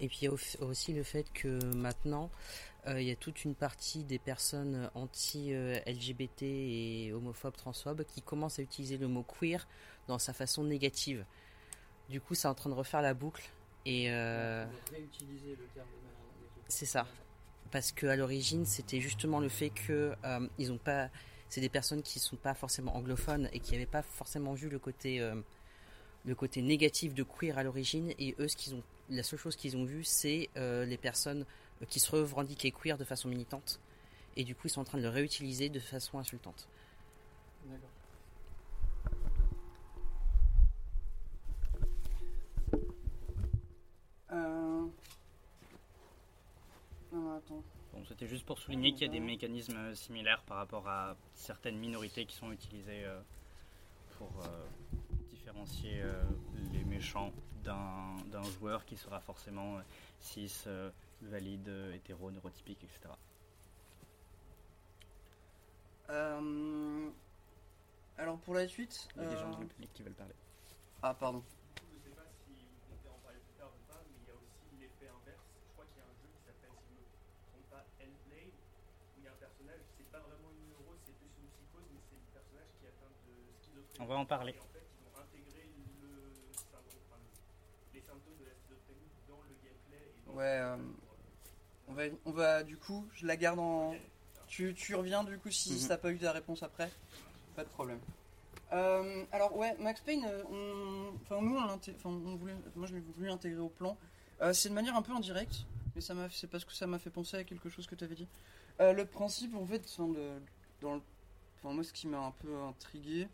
[0.00, 2.30] Et puis il y a au- aussi le fait que maintenant,
[2.86, 8.58] euh, il y a toute une partie des personnes anti-LGBT et homophobes, transphobes qui commencent
[8.58, 9.66] à utiliser le mot queer
[10.08, 11.24] dans sa façon négative.
[12.08, 13.48] Du coup, c'est en train de refaire la boucle.
[13.86, 14.64] Et euh,
[16.68, 17.06] c'est ça.
[17.70, 21.10] Parce que à l'origine, c'était justement le fait que euh, pas.
[21.48, 24.78] C'est des personnes qui sont pas forcément anglophones et qui n'avaient pas forcément vu le
[24.78, 25.36] côté euh,
[26.24, 28.12] le côté négatif de queer à l'origine.
[28.18, 31.44] Et eux, ce qu'ils ont, la seule chose qu'ils ont vu, c'est euh, les personnes
[31.88, 33.80] qui se revendiquaient queer de façon militante.
[34.36, 36.68] Et du coup, ils sont en train de le réutiliser de façon insultante.
[37.66, 37.90] D'accord.
[44.32, 44.86] Euh...
[47.14, 47.62] Non, attends.
[47.92, 51.16] Bon, c'était juste pour souligner qu'il y a des mécanismes euh, similaires par rapport à
[51.34, 53.20] certaines minorités qui sont utilisées euh,
[54.18, 54.64] pour euh,
[55.30, 56.02] différencier
[56.72, 57.30] les méchants
[57.62, 59.78] d'un joueur qui sera forcément
[60.20, 60.64] cis,
[61.22, 63.14] valide, hétéro, neurotypique, etc.
[66.10, 67.10] Euh...
[68.18, 69.08] Alors pour la suite.
[69.16, 70.34] Il y a des gens dans le public qui veulent parler.
[71.02, 71.42] Ah, pardon.
[71.76, 74.28] Je ne sais pas si vous comptez en parler plus tard ou pas, mais il
[74.28, 75.44] y a aussi l'effet inverse.
[75.66, 77.08] Je crois qu'il y a un jeu qui s'appelle, si je ne me
[77.50, 81.16] trompe pas, Hellblade, où il y a un personnage, c'est pas vraiment une neurose, c'est
[81.16, 83.64] plus une psychose, mais c'est le personnage qui est atteint de schizophrénie.
[83.64, 83.72] On va en parler.
[83.72, 83.80] Et en fait, ils ont intégré le syndrome, enfin, le- les symptômes de la schizophrénie
[83.80, 83.83] dans
[89.48, 90.12] le gameplay.
[90.16, 90.76] Et dans Ouais, euh,
[91.88, 93.94] on va, on va du coup, je la garde en.
[94.46, 95.88] Tu, tu reviens du coup si Mhm.
[95.88, 96.90] t'as pas eu ta réponse après
[97.56, 98.00] Pas de problème.
[98.72, 103.00] Euh, alors ouais, Max Payne, euh, on, enfin nous on, on voulait, moi je l'ai
[103.00, 103.96] voulu intégrer au plan.
[104.40, 106.98] Euh, c'est de manière un peu indirecte, mais ça m'a, c'est parce que ça m'a
[106.98, 108.26] fait penser à quelque chose que tu avais dit.
[108.80, 110.40] Euh, le principe en fait, de-
[110.80, 111.02] dans le,
[111.58, 113.28] enfin, moi ce qui m'a un peu intrigué,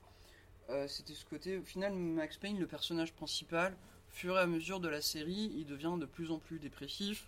[0.71, 1.59] euh, c'était ce côté.
[1.59, 5.53] Au final, Max Payne, le personnage principal, au fur et à mesure de la série,
[5.57, 7.27] il devient de plus en plus dépressif.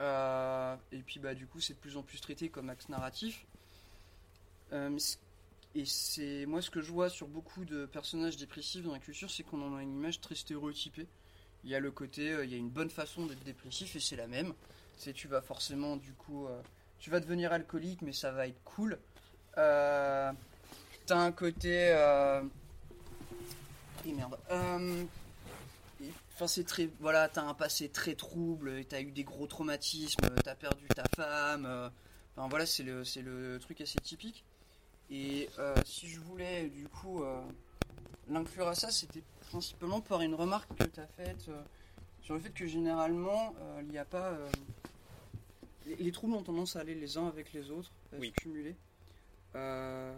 [0.00, 3.46] Euh, et puis bah du coup c'est de plus en plus traité comme axe narratif.
[4.72, 4.98] Euh,
[5.76, 9.30] et c'est moi ce que je vois sur beaucoup de personnages dépressifs dans la culture,
[9.30, 11.06] c'est qu'on en a une image très stéréotypée.
[11.62, 14.16] Il y a le côté, il y a une bonne façon d'être dépressif et c'est
[14.16, 14.52] la même.
[14.96, 16.46] C'est tu vas forcément du coup,
[16.98, 18.98] tu vas devenir alcoolique mais ça va être cool.
[19.54, 20.34] T'as
[21.08, 21.94] un côté.
[24.12, 24.38] Merde.
[24.50, 25.04] Euh,
[26.34, 26.88] Enfin, c'est très.
[26.98, 31.64] Voilà, t'as un passé très trouble, t'as eu des gros traumatismes, t'as perdu ta femme.
[31.66, 31.88] euh,
[32.36, 34.44] Enfin, voilà, c'est le, c'est le truc assez typique.
[35.08, 37.40] Et euh, si je voulais, du coup, euh,
[38.28, 41.62] l'inclure à ça, c'était principalement par une remarque que t'as faite euh,
[42.20, 44.32] sur le fait que généralement, euh, il n'y a pas.
[44.32, 44.48] euh,
[45.86, 48.32] les, les troubles ont tendance à aller les uns avec les autres, à Oui.
[48.36, 48.74] se cumuler.
[49.56, 50.12] Euh,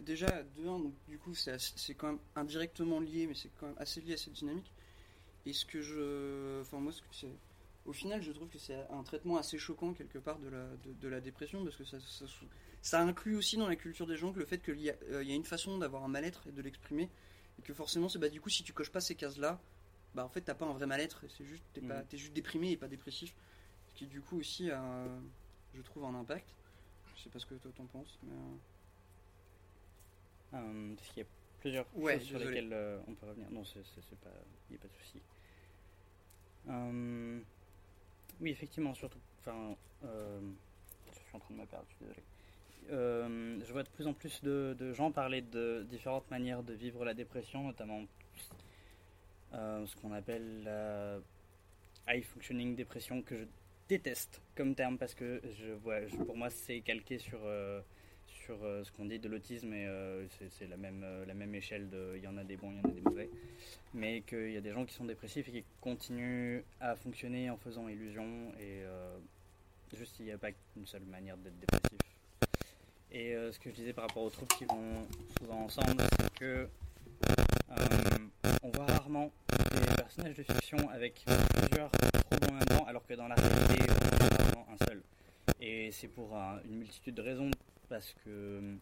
[0.00, 3.76] déjà, de un, donc, du coup, c'est quand même indirectement lié, mais c'est quand même
[3.78, 4.72] assez lié à cette dynamique.
[5.46, 6.60] Et ce que je.
[6.62, 7.32] Enfin, moi, ce que c'est.
[7.84, 10.92] Au final, je trouve que c'est un traitement assez choquant, quelque part, de la, de,
[10.92, 12.26] de la dépression, parce que ça, ça,
[12.82, 15.24] ça inclut aussi dans la culture des gens que le fait qu'il y, a- euh,
[15.24, 17.08] y a une façon d'avoir un mal-être et de l'exprimer,
[17.58, 19.58] et que forcément, c'est bah, du coup, si tu coches pas ces cases-là,
[20.14, 22.04] bah, en fait, t'as pas un vrai mal-être, c'est juste, t'es Mhm.
[22.10, 23.34] t'es juste déprimé et pas dépressif.
[23.88, 25.06] Ce qui, du coup, aussi, a,
[25.74, 26.48] je trouve, un impact.
[27.16, 28.32] Je sais pas ce que toi t'en penses, mais.
[28.32, 28.56] euh,
[30.54, 31.28] Euh, parce qu'il y a
[31.60, 33.50] plusieurs Ouais, choses sur lesquelles euh, on peut revenir.
[33.50, 33.80] Non, c'est
[34.20, 34.30] pas,
[34.70, 35.20] il n'y a pas de souci.
[36.68, 37.40] Euh,
[38.40, 39.18] oui, effectivement, surtout.
[39.40, 40.40] Enfin, euh,
[41.08, 41.86] je suis en train de me perdre.
[41.88, 42.22] Je suis désolé.
[43.66, 47.04] Je vois de plus en plus de, de gens parler de différentes manières de vivre
[47.04, 48.04] la dépression, notamment
[49.52, 51.18] ce qu'on appelle la
[52.08, 53.44] high functioning dépression, que je
[53.88, 57.38] déteste comme terme parce que je vois, je- pour moi c'est calqué sur,
[58.62, 61.88] euh, ce qu'on dit de l'autisme et euh, c'est- la même, euh, la même échelle
[61.90, 63.28] de il y en a des bons, il y en a des mauvais,
[63.94, 67.56] mais qu'il y a des gens qui sont dépressifs et qui continuent à fonctionner en
[67.56, 68.82] faisant illusion et
[69.96, 71.98] juste il n'y a pas qu'une seule manière d'être dépressif.
[73.10, 75.06] Et ce que je disais par rapport aux troubles qui vont
[75.40, 76.68] souvent ensemble, c'est que
[78.62, 83.14] on voit rarement des personnages de fiction avec plusieurs troubles en même temps, alors que
[83.14, 83.90] dans la réalité,
[84.56, 85.02] on a un seul.
[85.60, 87.50] Et c'est pour un- une multitude de raisons,
[87.88, 88.74] parce que euh,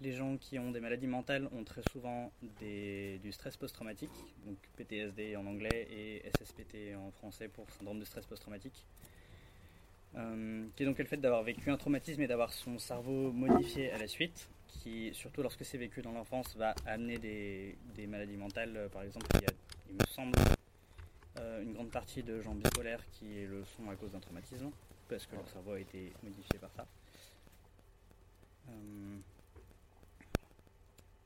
[0.00, 4.10] les gens qui ont des maladies mentales ont très souvent du stress post-traumatique,
[4.46, 8.84] donc PTSD en anglais et SSPT en français pour syndrome de stress post-traumatique.
[10.16, 13.92] Euh, qui est donc le fait d'avoir vécu un traumatisme et d'avoir son cerveau modifié
[13.92, 18.36] à la suite, qui, surtout lorsque c'est vécu dans l'enfance, va amener des, des maladies
[18.36, 18.76] mentales.
[18.76, 19.52] Euh, Par exemple, il y a,
[19.90, 20.38] il me semble,
[21.40, 24.70] euh, une grande partie de gens bipolaires qui le sont à cause d'un traumatisme,
[25.08, 26.86] parce que leur cerveau a été modifié par ça.
[28.68, 29.18] Euh,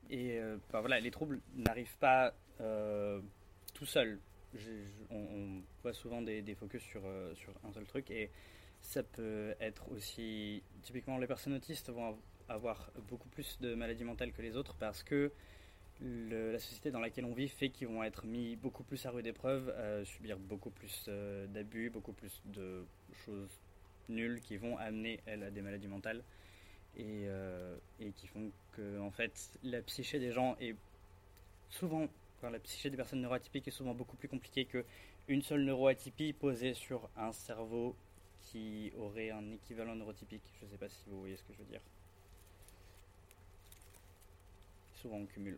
[0.09, 3.19] et euh, bah voilà, les troubles n'arrivent pas euh,
[3.73, 4.19] tout seuls.
[5.09, 8.29] On, voit souvent des, focus sur, un seul truc et
[8.81, 14.03] ça peut être aussi typiquement les personnes autistes vont av- avoir beaucoup plus de maladies
[14.03, 15.31] mentales que les autres parce que
[16.01, 19.25] la société dans laquelle on vit fait qu'ils vont être mis beaucoup plus à rude
[19.25, 19.73] épreuve,
[20.05, 21.09] subir beaucoup plus
[21.49, 22.85] d'abus, beaucoup plus de
[23.25, 23.59] choses
[24.09, 26.23] nulles qui vont amener elles à des maladies mentales
[26.97, 30.75] et, euh, et qui font que en fait la psyché des gens est
[31.69, 32.07] souvent
[32.49, 34.85] la psyché des personnes neuroatypiques est souvent beaucoup plus compliquée que
[35.27, 37.95] une seule neuroatypie posée sur un cerveau
[38.41, 40.43] qui aurait un équivalent neurotypique.
[40.59, 41.81] Je ne sais pas si vous voyez ce que je veux dire.
[44.95, 45.57] Souvent on cumule.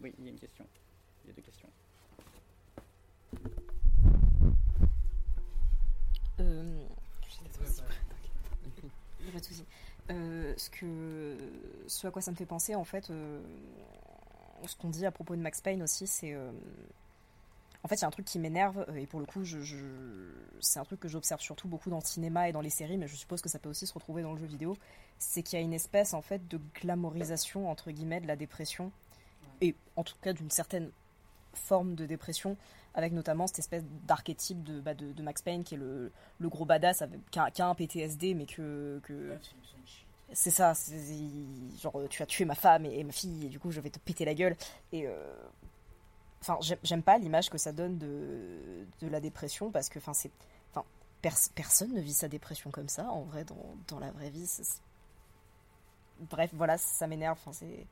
[0.00, 0.66] Oui, il y a une question.
[1.24, 1.68] Il y a deux questions.
[6.40, 6.86] Euh,
[9.28, 9.64] a pas de souci.
[10.10, 11.36] Euh, ce, que,
[11.86, 13.40] ce à quoi ça me fait penser, en fait, euh,
[14.66, 16.32] ce qu'on dit à propos de Max Payne aussi, c'est.
[16.32, 16.50] euh,
[17.84, 20.30] en fait, il y a un truc qui m'énerve, et pour le coup, je, je-
[20.60, 23.08] c'est un truc que j'observe surtout beaucoup dans le cinéma et dans les séries, mais
[23.08, 24.76] je suppose que ça peut aussi se retrouver dans le jeu vidéo.
[25.18, 28.92] C'est qu'il y a une espèce, en fait, de glamorisation, entre guillemets, de la dépression,
[29.60, 30.90] et en tout cas d'une certaine
[31.54, 32.56] forme de dépression,
[32.94, 36.48] avec notamment cette espèce d'archétype de, bah, de, de Max Payne qui est le, le
[36.48, 39.30] gros badass avec, qui, a, qui a un PTSD mais que, que
[40.34, 40.72] c'est ça
[41.80, 43.90] genre tu as tué ma femme et, et ma fille et du coup je vais
[43.90, 44.56] te péter la gueule.
[44.92, 45.34] Et euh,
[46.40, 50.30] enfin j'aime- pas l'image que ça donne de, de la dépression parce que enfin c'est
[50.72, 50.84] enfin
[51.22, 54.48] pers- personne ne vit sa dépression comme ça en vrai dans, dans la vraie vie.
[56.30, 57.86] Bref voilà ça m'énerve enfin c'est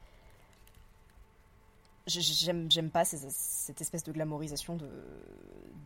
[2.11, 4.89] j'aime pas cette espèce de glamorisation de,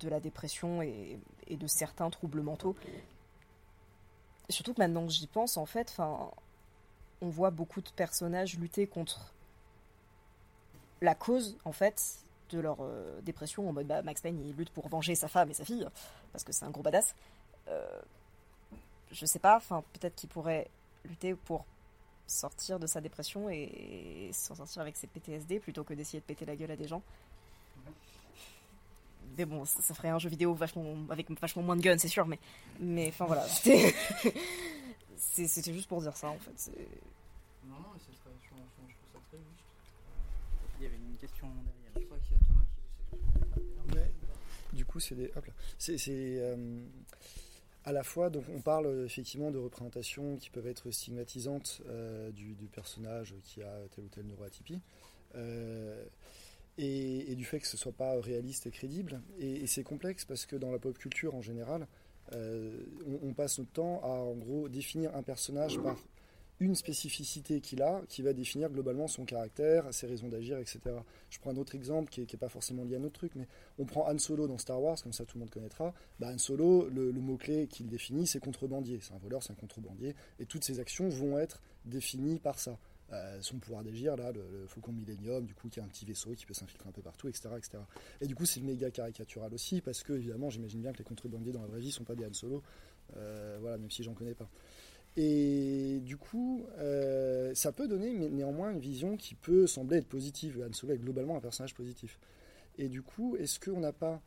[0.01, 1.19] de la dépression et,
[1.51, 2.75] de certains troubles mentaux.
[4.49, 5.97] Surtout que maintenant que j'y pense, en fait,
[7.21, 9.33] on voit beaucoup de personnages lutter contre
[11.01, 12.19] la cause, en fait,
[12.51, 13.69] de leur euh, dépression.
[13.69, 15.87] En mode, bah, Max Payne, il lutte pour venger sa femme et sa fille,
[16.33, 17.15] parce que c'est un gros badass.
[17.69, 18.01] Euh,
[19.13, 19.61] je sais pas,
[19.93, 20.69] peut-être qu'il pourrait
[21.05, 21.65] lutter pour
[22.27, 26.45] sortir de sa dépression et s'en sortir avec ses PTSD plutôt que d'essayer de péter
[26.45, 27.03] la gueule à des gens.
[29.37, 32.09] Mais bon, ça, ça ferait un jeu vidéo vachement, avec vachement moins de guns, c'est
[32.09, 32.39] sûr, mais,
[32.79, 33.45] mais enfin voilà,
[35.17, 36.71] c'était juste pour dire ça en fait.
[37.67, 39.65] Non, non, mais c'est très, je, je- je trouve ça très juste.
[40.79, 41.93] Il y avait une question derrière.
[41.97, 42.81] Je crois qu'il y a Thomas qui
[43.17, 44.01] veut s'exprimer.
[44.01, 44.11] Ouais.
[44.73, 45.31] Du coup, c'est des.
[45.35, 45.53] hop là.
[45.79, 45.99] C'est.
[45.99, 46.85] c'est, euh,
[47.85, 52.31] à la fois, donc on parle euh, effectivement de représentations qui peuvent être stigmatisantes euh,
[52.31, 54.81] du, personnage qui a telle ou telle neuroatypie.
[55.35, 56.05] euh,
[56.79, 59.21] et, du fait que ce soit pas réaliste et crédible.
[59.39, 61.87] Et, c'est complexe parce que dans la pop culture en général,
[62.33, 65.97] on, on passe notre temps à en gros définir un personnage par
[66.61, 70.81] une spécificité qu'il a, qui va définir globalement son caractère, ses raisons d'agir, etc.
[71.31, 73.85] Je prends un autre exemple qui n'est pas forcément lié à notre truc, mais on
[73.85, 75.93] prend Han Solo dans Star Wars, comme ça tout le monde connaîtra.
[76.21, 79.01] Bah, Han Solo, le, mot-clé qu'il définit, c'est contrebandier.
[79.03, 80.15] C'est un voleur, c'est un contrebandier.
[80.39, 82.79] Et toutes ses actions vont être définies par ça.
[83.13, 86.33] Euh, son pouvoir d'agir, là, le, Faucon Millennium, du coup, qui a un petit vaisseau
[86.35, 87.51] qui peut s'infiltrer un peu partout, etc.
[87.57, 87.79] etc.
[88.21, 91.53] Et du coup, c'est méga caricatural aussi, parce que, évidemment, j'imagine bien que les contrebandiers
[91.53, 92.63] dans la vraie vie sont pas des Han Solo.
[93.17, 94.49] Euh, voilà, même si j'en connais pas.
[95.17, 100.65] Et du coup, euh, ça peut donner néanmoins une vision qui peut sembler être positive.
[100.69, 102.19] Han Solo est globalement un personnage positif.
[102.79, 104.21] Et du coup, est-ce qu'on n'a pas,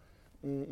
[0.43, 0.65] on,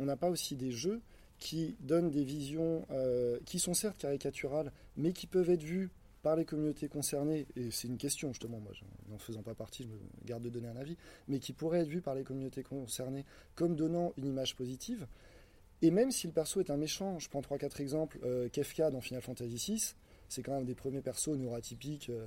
[0.00, 1.00] on- pas aussi des jeux
[1.38, 5.90] qui donnent des visions euh, qui sont certes caricaturales, mais qui peuvent être vues
[6.22, 8.72] par les communautés concernées, et c'est une question justement, moi
[9.10, 9.94] n'en faisant pas partie, je me
[10.26, 13.74] garde de donner un avis, mais qui pourrait être vu par les communautés concernées comme
[13.74, 15.06] donnant une image positive.
[15.82, 19.00] Et même si le perso est un méchant, je prends 3-4 exemples, euh, Kefka dans
[19.00, 19.94] Final Fantasy VI,
[20.28, 22.26] c'est quand même des premiers persos neuroatypiques, euh,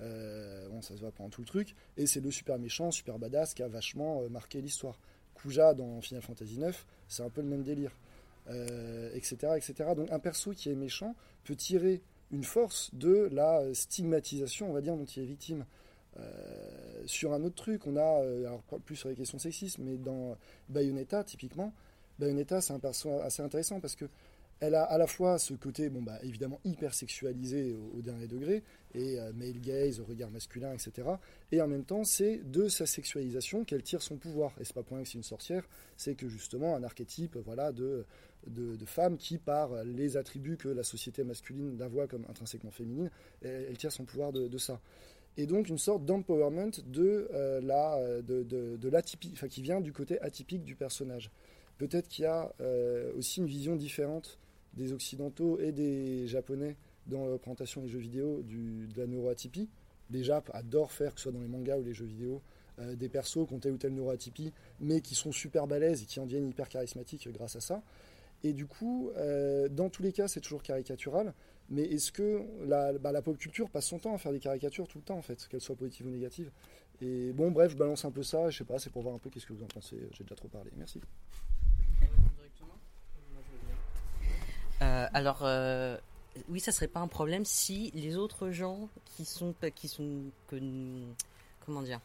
[0.00, 3.18] euh, bon ça se voit pendant tout le truc, et c'est le super méchant, super
[3.18, 4.98] badass qui a vachement marqué l'histoire.
[5.34, 6.76] Kuja dans Final Fantasy IX,
[7.08, 7.96] c'est un peu le même délire,
[9.14, 9.74] etc., etc.
[9.96, 14.80] Donc un perso qui est méchant peut tirer une force de la stigmatisation, on va
[14.80, 15.64] dire, dont il est victime.
[17.06, 20.36] sur un autre truc, on a, alors plus sur les questions sexistes, mais dans
[20.68, 21.72] Bayonetta, typiquement,
[22.22, 24.04] Bayonetta, c'est un perso assez intéressant parce que
[24.60, 28.62] elle a à la fois ce côté, bon bah évidemment hyper sexualisé au, dernier degré,
[28.94, 31.08] et euh, male gaze, regard masculin, etc.
[31.50, 34.54] Et en même temps, c'est de sa sexualisation qu'elle tire son pouvoir.
[34.60, 37.72] Et c'est pas pour rien que c'est une sorcière, c'est que justement un archétype, voilà,
[37.72, 38.06] de,
[38.46, 43.10] de, femme qui, par les attributs que la société masculine la voit comme intrinsèquement féminine,
[43.42, 44.80] elle, tire son pouvoir de, ça.
[45.36, 49.92] Et donc une sorte d'empowerment de euh, la de, de, l'atypique, enfin qui vient du
[49.92, 51.32] côté atypique du personnage.
[51.82, 54.38] Peut-être qu'il y a euh, aussi une vision différente
[54.74, 56.76] des Occidentaux et des Japonais
[57.08, 59.68] dans la représentation des jeux vidéo du, de la neuroatypie.
[60.12, 62.40] Les Japs adorent faire, que ce soit dans les mangas ou les jeux vidéo,
[62.78, 66.06] euh, des persos qui ont telle ou telle neuroatypie, mais qui sont super balèzes et
[66.06, 67.82] qui en deviennent hyper charismatiques grâce à ça.
[68.44, 71.34] Et du coup, euh, dans tous les cas, c'est toujours caricatural.
[71.68, 74.86] Mais est-ce que la, bah, la, pop culture passe son temps à faire des caricatures
[74.86, 76.52] tout le temps, en fait, qu'elles soient positives ou négatives?
[77.00, 78.50] Et bon, bref, je balance un peu ça.
[78.50, 79.96] Je sais pas, c'est pour voir un peu qu'est-ce que vous en pensez.
[80.12, 80.70] J'ai déjà trop parlé.
[80.76, 81.00] Merci.
[84.82, 85.96] Euh, alors, euh,
[86.48, 90.24] oui, ça serait pas un problème si les autres gens qui sont, qui sont,
[91.64, 92.00] comment dire,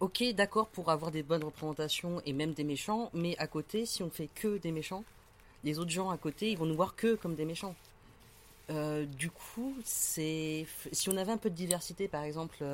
[0.00, 4.02] ok, d'accord pour avoir des bonnes représentations et même des méchants, mais à côté, si
[4.02, 5.04] on fait que des méchants,
[5.64, 7.74] les autres gens à côté, ils vont nous voir que comme des méchants.
[8.70, 10.66] Euh, du coup, si
[11.08, 12.64] on avait un peu de diversité, par exemple,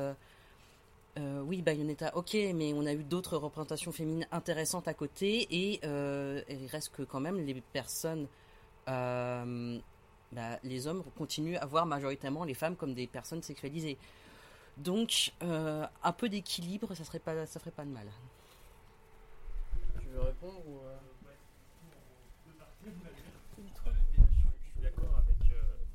[1.17, 6.67] oui, Bayonetta, ok, mais on a eu d'autres représentations féminines intéressantes à côté et il
[6.67, 8.27] reste que quand même les personnes
[8.87, 9.79] euh,
[10.31, 13.97] bah, les hommes continuent à voir majoritairement les femmes comme des personnes sexualisées.
[14.77, 18.07] Donc, euh, un peu d'équilibre, ça serait pas, ça ferait pas de mal.
[19.99, 20.97] Tu veux répondre ou euh,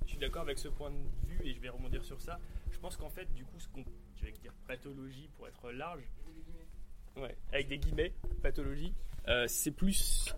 [0.03, 2.38] Je suis d'accord avec, ce point de vue et je vais rebondir sur ça.
[2.70, 3.85] Je pense qu'en fait, du coup, ce qu'on,
[4.16, 6.09] je vais dire pathologie pour être large,
[7.16, 8.94] ouais, avec des guillemets, pathologie,
[9.46, 10.33] c'est plus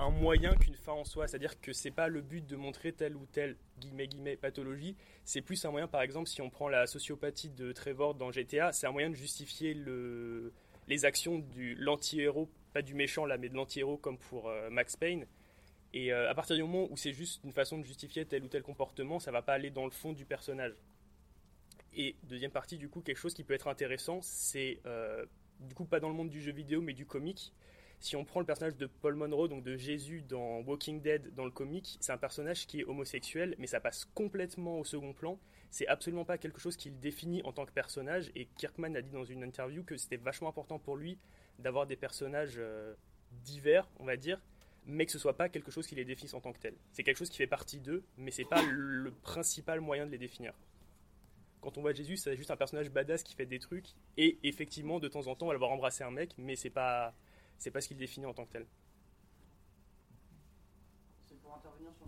[0.00, 1.28] un moyen qu'une fin en soi.
[1.28, 4.96] C'est-à-dire que c'est pas le but de montrer telle ou telle guillemets, guillemets, pathologie.
[5.24, 8.72] C'est plus un moyen, par exemple, si on prend la sociopathie de Trevor dans GTA,
[8.72, 10.52] c'est un moyen de justifier le,
[10.88, 14.96] les actions de l'anti-héros, pas du méchant là, mais de l'anti-héros comme pour euh, Max
[14.96, 15.26] Payne.
[15.92, 18.48] Et euh, à partir du moment où c'est juste une façon de justifier tel ou
[18.48, 20.74] tel comportement, ça va pas aller dans le fond du personnage.
[21.92, 25.26] Et deuxième partie, du coup, quelque chose qui peut être intéressant, c'est euh,
[25.58, 27.52] du coup pas dans le monde du jeu vidéo, mais du comique
[28.00, 31.44] si on prend le personnage de Paul Monroe, donc de Jésus dans Walking Dead, dans
[31.44, 35.38] le comic, c'est un personnage qui est homosexuel, mais ça passe complètement au second plan.
[35.70, 38.32] C'est absolument pas quelque chose qu'il définit en tant que personnage.
[38.34, 41.18] Et Kirkman a dit dans une interview que c'était vachement important pour lui
[41.58, 42.94] d'avoir des personnages euh,
[43.44, 44.40] divers, on va dire,
[44.86, 46.74] mais que ce soit pas quelque chose qui les définisse en tant que tel.
[46.92, 50.18] C'est quelque chose qui fait partie d'eux, mais c'est pas le principal moyen de les
[50.18, 50.54] définir.
[51.60, 54.98] Quand on voit Jésus, c'est juste un personnage badass qui fait des trucs, et effectivement,
[54.98, 57.14] de temps en temps, on va embrasser un mec, mais c'est pas
[57.60, 58.66] c'est pas ce qu'il définit en tant que tel.
[61.26, 62.06] C'est pour intervenir sur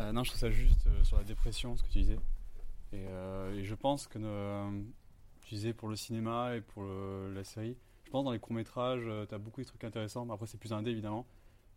[0.00, 2.18] euh, non, je trouve ça juste euh, sur la dépression, ce que tu disais.
[2.92, 4.18] Et, euh, je pense que
[5.42, 9.34] tu disais pour le cinéma et pour la série, je pense dans les courts-métrages, tu
[9.34, 10.28] as beaucoup de trucs intéressants.
[10.30, 11.26] Après, c'est plus indé évidemment.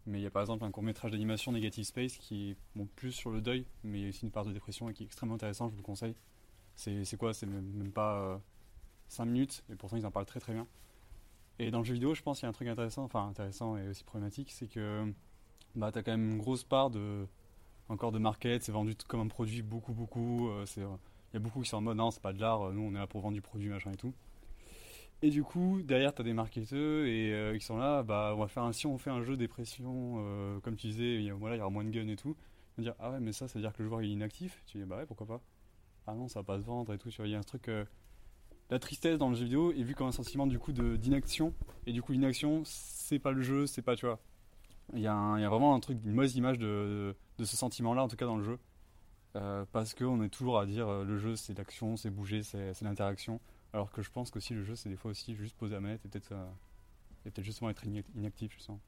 [0.08, 3.12] Mais il y a par exemple un court-métrage d'animation Negative Space qui est bon, plus
[3.12, 5.06] sur le deuil, mais il y a aussi une part de dépression et qui est
[5.06, 6.16] extrêmement intéressant, je vous le conseille.
[6.76, 7.34] C'est quoi?
[7.34, 8.40] C'est même, pas
[9.08, 10.68] 5 euh, minutes, et pourtant ils en parlent très très bien.
[11.58, 13.78] Et dans le jeu vidéo, je pense qu'il y a un truc intéressant, enfin intéressant
[13.78, 15.12] et aussi problématique, c'est que
[15.76, 17.26] bah, tu as quand même une grosse part de,
[17.88, 20.50] encore de market, c'est vendu comme un produit beaucoup beaucoup.
[20.50, 20.84] Euh, il
[21.34, 23.00] y a beaucoup qui sont en mode non, c'est pas de l'art, nous on est
[23.00, 24.14] là pour vendre du produit, machin et tout.
[25.22, 28.40] Et du coup, derrière, tu as des marketeurs et euh, qui sont là, bah, on
[28.40, 31.60] va faire si on fait un jeu dépression, comme tu disais, il y, voilà, il
[31.60, 32.36] y aura moins de guns et tout.
[32.78, 34.62] On va dire, ah ouais, mais ça, ça veut dire que le joueur est inactif?
[34.68, 35.42] Tu dis, bah ouais, pourquoi pas
[36.08, 37.10] ah non, ça va pas se vendre et tout.
[37.20, 37.68] Il y a un truc.
[37.68, 37.86] Euh,
[38.70, 41.54] la tristesse dans le jeu vidéo est vue comme un sentiment du coup d'inaction.
[41.86, 44.20] Et du coup, l'inaction, c'est pas le jeu, c'est pas, tu vois.
[44.94, 48.26] Il y, a vraiment un truc, une mauvaise image de, ce sentiment-là, en tout cas
[48.26, 48.60] dans le jeu.
[49.36, 52.82] Euh, parce qu'on est toujours à dire euh, le jeu c'est l'action, c'est bouger, c'est
[52.84, 53.42] l'interaction.
[53.74, 56.06] Alors que je pense qu'aussi le jeu c'est des fois aussi juste poser la manette
[56.06, 56.34] et peut-être
[57.32, 57.84] peut justement être
[58.16, 58.80] inactif, je sens.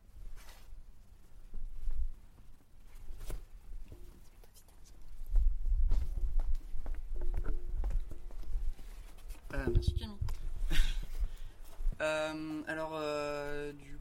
[9.77, 10.17] Merci Camille.
[11.99, 13.97] Euh, alors, euh, du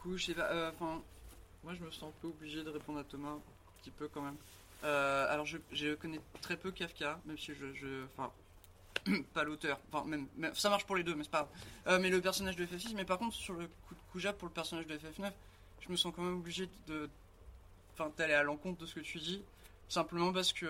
[0.00, 0.50] coup, je sais pas.
[0.50, 1.02] euh, Enfin,
[1.62, 3.40] moi, je me sens un peu obligé de répondre à Thomas, un
[3.82, 4.38] petit peu quand même.
[4.82, 8.06] Alors, je, connais très peu Kafka, même si je.
[8.06, 8.32] Enfin,
[9.34, 9.78] pas l'auteur.
[9.92, 11.50] Enfin, même, ça marche pour les deux, mais c'est pas
[11.84, 12.00] grave.
[12.00, 14.54] Mais le personnage de FF6, mais par contre, sur le coup de Kuja pour le
[14.54, 15.30] personnage de FF9,
[15.80, 17.10] je me sens quand même obligé de.
[17.92, 19.42] Enfin, d'aller à l'encontre de ce que tu dis.
[19.90, 20.66] Simplement parce que.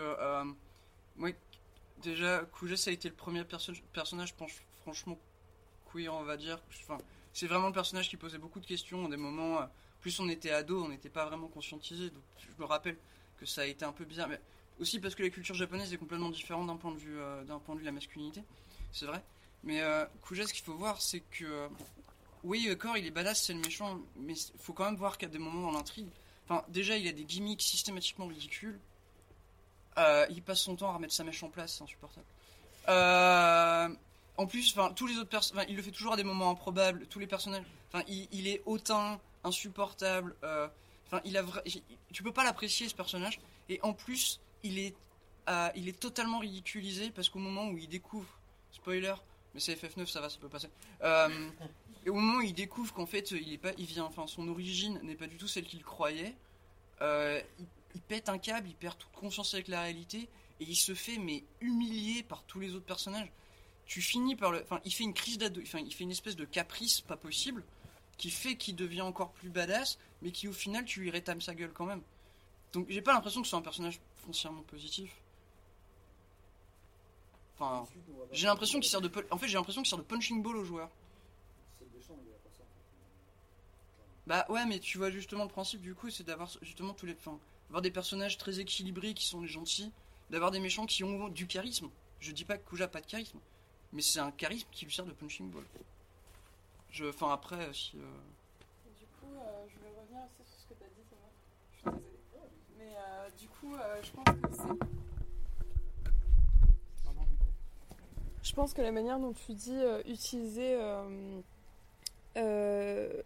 [2.02, 4.34] Déjà, Kuja, ça a été le premier perso- personnage,
[4.82, 5.18] franchement,
[5.92, 6.60] queer, on va dire.
[6.82, 6.98] Enfin,
[7.32, 9.08] c'est vraiment le personnage qui posait beaucoup de questions.
[9.08, 9.66] Des moments, euh,
[10.00, 12.10] plus on était ado, on n'était pas vraiment conscientisé.
[12.10, 12.96] Donc, je me rappelle
[13.38, 14.28] que ça a été un peu bizarre.
[14.28, 14.40] Mais
[14.80, 17.74] aussi parce que la culture japonaise est complètement différente d'un point de vue, euh, point
[17.74, 18.42] de vue la masculinité.
[18.92, 19.22] C'est vrai.
[19.62, 21.44] Mais euh, ce qu'il faut voir, c'est que.
[21.44, 21.68] euh,
[22.42, 25.26] oui, Core, il est badass, c'est le méchant, mais il faut quand même voir qu'à
[25.26, 26.08] des moments dans l'intrigue.
[26.48, 28.78] Enfin, déjà, il a des gimmicks systématiquement ridicules.
[30.00, 32.26] Euh, il passe son temps à remettre sa mèche en place, c'est insupportable.
[32.88, 33.88] Euh,
[34.36, 37.06] en plus, tous les autres il le fait toujours à des moments improbables.
[37.06, 40.34] Tous les personnages, enfin, il, est hautain, insupportable.
[40.44, 40.66] euh,
[41.06, 41.44] Enfin, il a,
[42.12, 43.40] tu peux pas l'apprécier ce personnage.
[43.68, 44.94] Et en plus, il est,
[45.48, 48.28] euh, il est totalement ridiculisé parce qu'au moment où il découvre,
[48.70, 49.14] spoiler,
[49.52, 50.68] mais c'est FF9, ça va, ça peut passer.
[51.02, 51.50] Euh,
[52.06, 54.46] et au moment où il découvre qu'en fait, il est pas, il vient, enfin, son
[54.48, 56.36] origine n'est pas du tout celle qu'il croyait.
[57.02, 57.40] euh,
[57.94, 60.28] il pète un câble, il perd toute conscience avec la réalité
[60.60, 63.30] et il se fait mais humilié par tous les autres personnages.
[63.86, 66.36] Tu finis par le, enfin, il fait une crise d'ado, enfin, il fait une espèce
[66.36, 67.64] de caprice pas possible
[68.18, 71.54] qui fait qu'il devient encore plus badass, mais qui au final tu lui rétames sa
[71.54, 72.02] gueule quand même.
[72.72, 75.10] Donc j'ai pas l'impression que c'est un personnage foncièrement positif.
[77.58, 77.86] Enfin,
[78.32, 80.64] j'ai l'impression qu'il sert de, en fait j'ai l'impression qu'il sert de punching ball aux
[80.64, 80.90] joueurs.
[84.26, 87.14] Bah ouais, mais tu vois justement le principe du coup, c'est d'avoir justement tous les,
[87.14, 87.38] enfin,
[87.70, 89.92] d'avoir des personnages très équilibrés qui sont les gentils,
[90.28, 91.88] d'avoir des méchants qui ont du charisme.
[92.18, 93.38] Je dis pas que Kuja a pas de charisme,
[93.92, 95.62] mais c'est un charisme qui lui sert de punching ball.
[96.90, 97.92] Je, enfin après, si.
[97.96, 98.00] euh,
[98.98, 101.30] Du coup, euh, je vais revenir aussi sur ce que tu as dit, Thomas.
[101.72, 102.50] Je suis désolée.
[102.76, 104.86] Mais euh, du coup, euh, je pense que c'est.
[108.42, 111.40] Je pense que la manière dont tu dis euh, utiliser euh,
[112.36, 113.22] euh,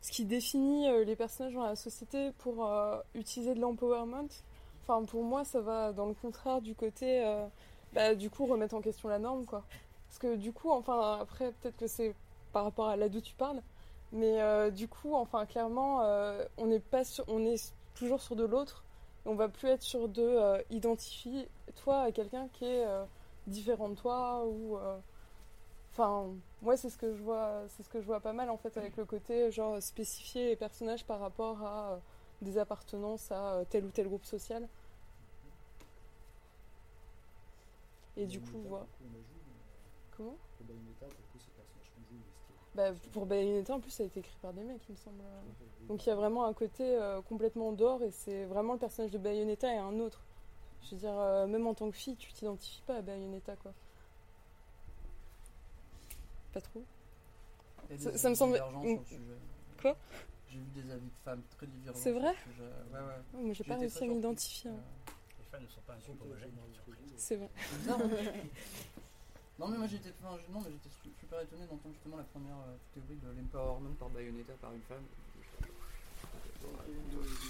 [0.00, 4.28] ce qui définit euh, les personnages dans la société pour euh, utiliser de l'empowerment,
[4.82, 7.46] enfin pour moi ça va dans le contraire du côté euh,
[7.92, 9.62] bah, du coup remettre en question la norme quoi.
[10.08, 12.14] Parce que du coup, enfin après peut-être que c'est
[12.52, 13.62] par rapport à là d'où tu parles,
[14.12, 16.00] mais du coup, enfin clairement,
[16.58, 18.84] on n'est pas on est toujours sur de l'autre.
[19.24, 20.62] On va plus être sur de euh,
[21.76, 22.84] toi à quelqu'un qui est
[23.46, 24.78] différent de toi ou.
[25.90, 26.28] Euh, Enfin,
[26.62, 28.76] moi c'est ce que je vois, c'est ce que je vois pas mal en fait
[28.76, 31.98] avec le côté genre spécifier les personnages par rapport à euh,
[32.42, 34.68] des appartenances à euh, tel ou tel groupe social.
[38.16, 38.86] Et du coup, voilà.
[40.16, 40.36] Comment?
[42.74, 45.22] Bah, pour Bayonetta, en plus, ça a été écrit par des mecs, il me semble.
[45.88, 49.10] Donc il y a vraiment un côté euh, complètement d'or et c'est vraiment le personnage
[49.10, 50.22] de Bayonetta et un autre.
[50.84, 53.72] Je veux dire, euh, même en tant que fille, tu t'identifies pas à Bayonetta, quoi.
[56.52, 56.84] Pas trop
[57.98, 59.04] Ça- me semble- Mm.
[59.04, 59.20] sujet.
[59.80, 59.96] Quoi?
[60.48, 61.98] J'ai vu des avis de femmes très divergents.
[62.00, 62.30] C'est vrai?
[62.30, 63.00] Ouais, ouais.
[63.34, 64.74] Oh, moi, j'ai pas réussi à m'identifier, hein.
[65.38, 66.50] Les fans ne sont pas un groupe homogène.
[67.16, 67.50] C'est vrai.
[67.88, 67.98] Hein.
[69.58, 72.56] Non mais moi j'étais enfin, non, mais j'étais su- super étonné d'entendre justement la première
[72.56, 75.04] euh, théorie de l'empowerment par Bayonetta par une femme.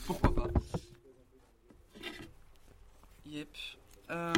[0.06, 0.48] Pourquoi pas?
[3.26, 3.48] Yep.
[4.10, 4.32] Euh,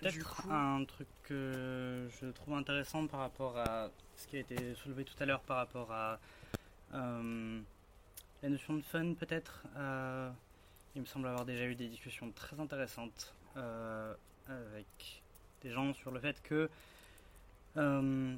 [0.00, 5.04] Peut-être un truc que je trouve intéressant par rapport à ce qui a été soulevé
[5.04, 6.18] tout à l'heure par rapport à
[6.94, 7.60] euh,
[8.42, 9.62] la notion de fun peut-être.
[9.76, 10.30] euh,
[10.96, 14.12] il me semble avoir déjà eu des discussions très intéressantes euh,
[14.48, 15.22] avec
[15.62, 16.68] des gens sur le fait que
[17.76, 18.34] euh,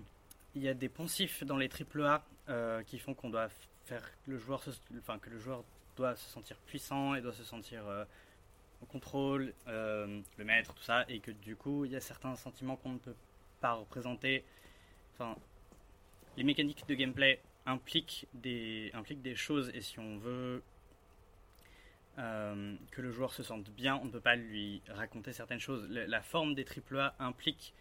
[0.55, 3.49] il y a des poncifs dans les AAA euh, qui font qu'on doit
[3.87, 5.65] faire que le joueur se- enfin que le joueur
[5.97, 7.83] doit se sentir puissant et doit se sentir
[8.83, 12.35] au contrôle, euh, le maître, tout ça, et que du coup, il y a certains
[12.37, 13.15] sentiments qu'on ne peut
[13.61, 14.45] pas représenter.
[15.15, 15.37] Enfin,
[16.37, 20.63] les mécaniques de gameplay impliquent des, impliquent des choses, et si on veut
[22.19, 25.89] euh, que le joueur se sente bien, on ne peut pas lui raconter certaines choses.
[25.89, 27.73] La, forme des AAA implique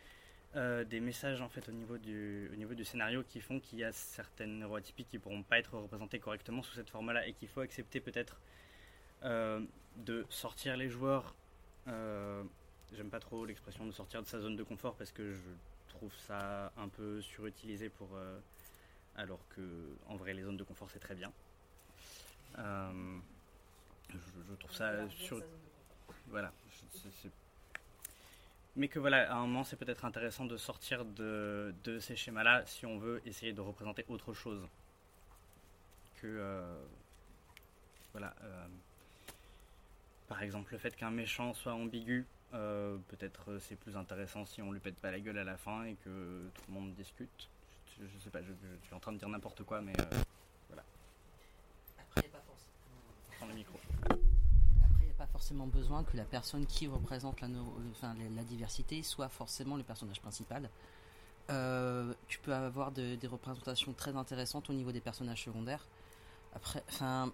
[0.55, 3.79] euh, des messages en fait au niveau du, au niveau du scénario qui font qu'il
[3.79, 7.33] y a certaines neuroatypies qui ne pourront pas être représentées correctement sous cette forme-là et
[7.33, 8.37] qu'il faut accepter peut-être
[9.97, 11.35] de sortir les joueurs.
[11.87, 12.43] euh,
[12.93, 15.39] J'aime pas trop l'expression de sortir de sa zone de confort parce que je
[15.89, 18.09] trouve ça un peu surutilisé pour.
[18.15, 18.39] euh,
[19.15, 19.61] alors que
[20.07, 21.31] en vrai, les zones de confort c'est très bien.
[22.59, 23.19] Euh,
[24.09, 24.17] je,
[24.49, 25.41] je trouve ça sur.
[26.27, 26.51] Voilà.
[28.75, 32.65] mais que voilà, à un moment, c'est peut-être intéressant de sortir de, de ces schémas-là
[32.65, 34.67] si on veut essayer de représenter autre chose
[36.15, 36.63] que.
[38.11, 38.33] voilà.
[40.31, 44.61] Par exemple, le fait qu'un méchant soit ambigu, euh, peut-être euh, c'est plus intéressant si
[44.61, 47.49] on lui pète pas la gueule à la fin et que tout le monde discute.
[47.99, 50.23] Je, je sais pas, je, je suis en train de dire n'importe quoi, mais euh,
[50.69, 50.83] voilà.
[51.99, 53.01] Après, il n'y a pas forcément.
[53.37, 53.77] Prends le micro.
[54.05, 57.49] Après, il n'y a pas forcément besoin que la personne qui représente la,
[57.91, 58.15] enfin,
[58.47, 60.69] diversité soit forcément le personnage principal.
[61.49, 65.85] Euh, tu peux avoir de- des représentations très intéressantes au niveau des personnages secondaires.
[66.55, 67.33] Après, enfin,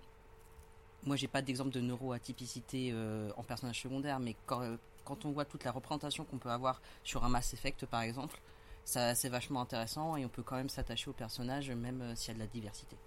[1.03, 5.31] moi j'ai pas d'exemple de neuroatypicité euh, en personnage secondaire, mais quand, euh, quand on
[5.31, 8.39] voit toute la représentation qu'on peut avoir sur un Mass Effect par exemple,
[8.85, 12.29] ça c'est vachement intéressant et on peut quand même s'attacher au personnage même euh, s'il
[12.29, 12.97] y a de la diversité.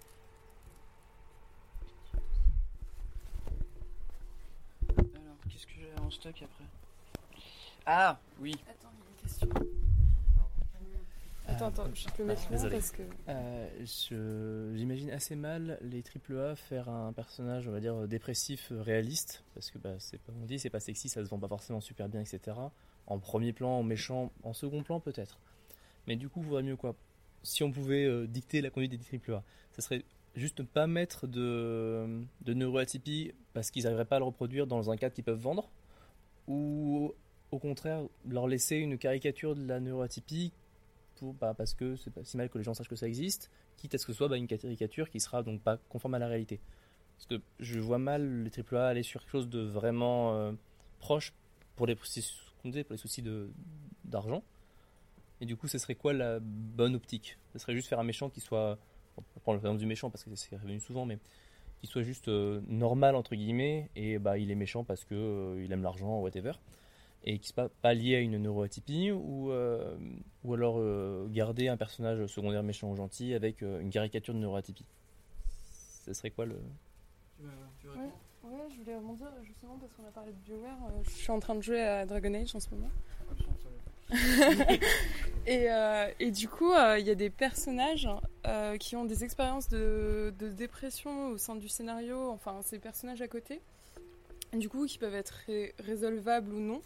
[4.99, 6.65] Alors, qu'est-ce que j'ai en stock après?
[7.87, 8.55] Ah, oui.
[8.69, 9.80] Attends, il y a une question.
[11.51, 12.77] Attends, attends, je peux mettre loin désolé.
[12.77, 13.03] parce que.
[13.29, 19.45] Euh, J'imagine assez mal les AAA faire un personnage, on va dire, dépressif, euh, réaliste,
[19.55, 21.81] parce que bah, c'est pas, on dit, c'est pas sexy, ça se vend pas forcément
[21.81, 22.57] super bien, etc.
[23.07, 25.39] En premier plan, en méchant, en second plan peut-être.
[26.07, 26.95] Mais du coup, vaudrait mieux quoi
[27.43, 29.43] Si on pouvait euh, dicter la conduite des AAA,
[29.73, 30.05] ça serait
[30.37, 34.91] juste ne pas mettre de, de neuroatypie parce qu'ils n'arriveraient pas à le reproduire dans
[34.91, 35.71] un cadre qu'ils peuvent vendre,
[36.47, 37.13] ou
[37.51, 40.53] au contraire leur laisser une caricature de la neuroatypie
[41.41, 43.95] bah, parce que c'est pas si mal que les gens sachent que ça existe, quitte
[43.95, 46.29] à ce que ce soit bah, une caricature qui sera donc pas conforme à la
[46.29, 46.61] réalité.
[47.17, 50.53] Parce que je vois mal les AAA aller sur quelque chose de vraiment euh,
[50.99, 51.33] proche
[51.77, 52.05] pour les, pour
[52.91, 53.25] les soucis
[54.05, 54.43] d'argent.
[55.41, 57.39] Et du coup, ce serait quoi la bonne optique?
[57.53, 58.79] Ce serait juste faire un méchant qui soit,
[59.17, 61.19] on va prendre le exemple du méchant parce que c'est revenu souvent, mais
[61.81, 65.65] qui soit juste euh, normal entre guillemets et bah il est méchant parce que euh,
[65.65, 66.53] il aime l'argent whatever
[67.25, 69.97] et qui soit pas, pas lié à une neuroatypie ou euh,
[70.45, 74.39] ou alors euh, garder un personnage secondaire méchant ou gentil avec euh, une caricature de
[74.39, 74.87] neuroatypie.
[76.05, 76.57] Ce serait quoi le
[77.37, 77.51] Tu veux,
[77.81, 80.79] tu veux Ouais, répondre ouais, je voulais rebondir justement parce qu'on a parlé de BioWare.
[80.89, 82.91] euh, je suis en train de jouer à Dragon Age en ce moment.
[85.47, 88.09] et, euh, et du coup, euh, il y a des personnages
[88.47, 93.23] euh, qui ont des expériences de, de dépression au sein du scénario, enfin, ces personnages
[93.23, 93.61] à côté,
[94.53, 96.83] du coup, qui peuvent être ré- résolvables ou non.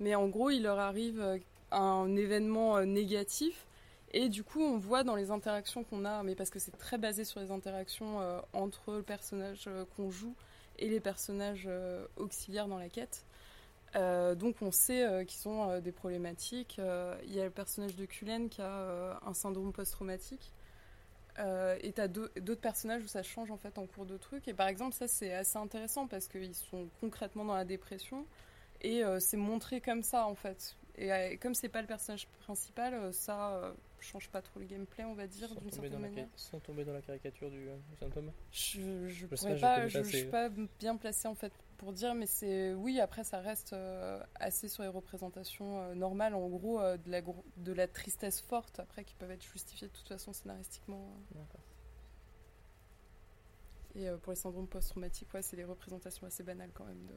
[0.00, 1.38] Mais en gros, il leur arrive euh,
[1.70, 3.66] un événement euh, négatif.
[4.12, 6.96] Et du coup, on voit dans les interactions qu'on a, mais parce que c'est très
[6.96, 10.34] basé sur les interactions euh, entre le personnage qu'on joue
[10.78, 11.68] et les personnages
[12.16, 13.24] auxiliaires dans la quête.
[13.94, 16.80] Donc on sait qu'ils ont des problématiques.
[17.24, 20.52] Il y a le personnage de Cullen qui a un syndrome post-traumatique.
[21.82, 24.46] Et t'as d'au- d'autres personnages où ça change en fait en cours de truc.
[24.46, 28.24] Et par exemple, ça c'est assez intéressant parce qu'ils sont concrètement dans la dépression
[28.80, 30.76] et euh, c'est montré comme ça en fait.
[30.96, 35.04] Et euh, comme c'est pas le personnage principal, euh, ça change pas trop le gameplay,
[35.04, 36.26] on va dire, d'une certaine la, manière.
[36.36, 40.24] sans tomber dans la caricature du, du symptôme Je, je pourrais pas, je, je suis
[40.26, 40.48] pas
[40.78, 42.98] bien placée en fait pour dire, mais c'est oui.
[43.00, 47.20] Après, ça reste euh, assez sur les représentations euh, normales, en gros, euh, de la
[47.22, 51.12] gro- de la tristesse forte après qui peuvent être justifiées de toute façon scénaristiquement.
[51.32, 51.60] D'accord.
[53.94, 57.14] Et pour les syndromes post-traumatiques, ouais, c'est des représentations assez banales quand même de,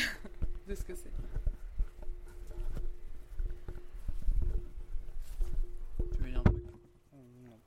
[0.66, 1.12] de ce que c'est.
[6.12, 7.58] Tu veux dire un truc Non.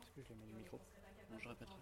[0.00, 0.78] Est-ce que je le mets du micro
[1.30, 1.74] Non, je répéterai.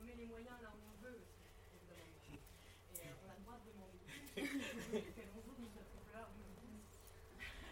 [0.00, 1.42] On met les moyens là où on veut aussi,
[1.76, 2.08] évidemment.
[2.94, 3.98] Et euh, on a le droit de demander.
[4.34, 6.28] Quel on joue, mais notre couleur,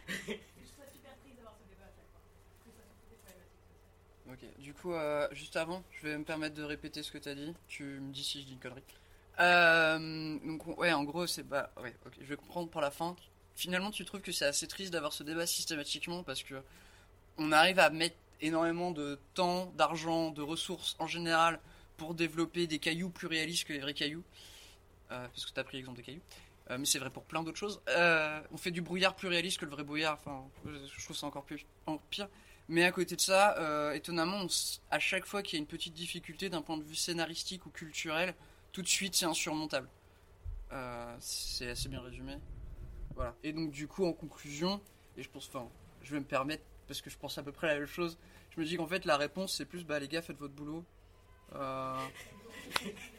[0.08, 2.20] Je serais super triste d'avoir ce débat à chaque fois.
[2.20, 4.30] Parce que ça fait des problématiques sociales.
[4.30, 7.34] Ok, du euh, juste avant, je vais me permettre de répéter ce que tu as
[7.34, 7.54] dit.
[7.68, 8.82] Tu me dis si je dis une connerie.
[9.40, 11.42] Euh, donc, on- ouais, en gros, c'est.
[11.42, 13.16] Bah, ouais, ok, je vais comprendre pour la fin.
[13.56, 16.54] Finalement, tu trouves que c'est assez triste d'avoir ce débat systématiquement parce que
[17.38, 21.60] on arrive à mettre énormément de temps, d'argent, de ressources en général
[21.96, 24.24] pour développer des cailloux plus réalistes que les vrais cailloux.
[25.10, 26.22] Euh, parce que tu as pris l'exemple des cailloux.
[26.78, 27.80] Mais c'est vrai pour plein d'autres choses.
[28.52, 30.14] On fait du brouillard plus réaliste que le vrai brouillard.
[30.14, 32.28] Enfin, je trouve ça encore plus encore pire.
[32.70, 34.46] Mais à côté de ça, euh, étonnamment,
[34.92, 37.70] à chaque fois qu'il y a une petite difficulté d'un point de vue scénaristique ou
[37.70, 38.32] culturel,
[38.70, 39.88] tout de suite c'est insurmontable.
[40.70, 42.38] Euh, c'est assez bien résumé.
[43.16, 43.34] Voilà.
[43.42, 44.80] Et donc du coup, en conclusion,
[45.16, 45.68] et je pense, enfin,
[46.04, 48.16] je vais me permettre parce que je pense à peu près la même chose.
[48.54, 50.84] Je me dis qu'en fait la réponse c'est plus, bah les gars, faites votre boulot.
[51.56, 52.06] Euh,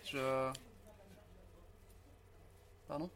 [0.06, 0.54] je...
[2.88, 3.10] Pardon?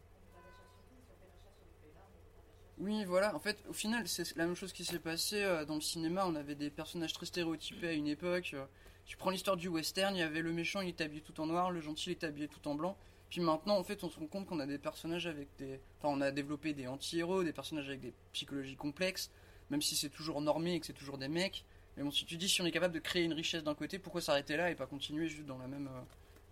[2.78, 3.34] Oui, voilà.
[3.34, 6.26] En fait, au final, c'est la même chose qui s'est passée euh, dans le cinéma.
[6.26, 8.50] On avait des personnages très stéréotypés à une époque.
[8.54, 8.66] Euh,
[9.06, 11.46] Tu prends l'histoire du western, il y avait le méchant, il était habillé tout en
[11.46, 12.96] noir, le gentil, il était habillé tout en blanc.
[13.30, 15.80] Puis maintenant, en fait, on se rend compte qu'on a des personnages avec des.
[15.98, 19.30] Enfin, on a développé des anti-héros, des personnages avec des psychologies complexes,
[19.70, 21.64] même si c'est toujours normé et que c'est toujours des mecs.
[21.96, 23.98] Mais bon, si tu dis si on est capable de créer une richesse d'un côté,
[23.98, 26.00] pourquoi s'arrêter là et pas continuer juste dans la même, euh,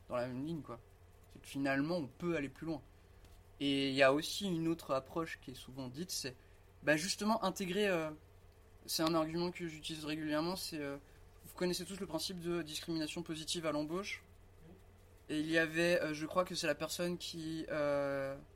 [0.09, 0.79] dans la même ligne, quoi?
[1.33, 2.81] C'est que finalement, on peut aller plus loin.
[3.61, 6.35] Et il y a aussi une autre approche qui est souvent dite, c'est
[6.83, 7.89] bah, justement intégrer.
[7.89, 8.11] euh,
[8.87, 10.57] c'est un argument que j'utilise régulièrement.
[10.57, 10.97] C'est euh,
[11.47, 14.23] vous connaissez tous le principe de discrimination positive à l'embauche.
[15.31, 17.65] Et il y avait, euh, je crois que c'est la personne qui,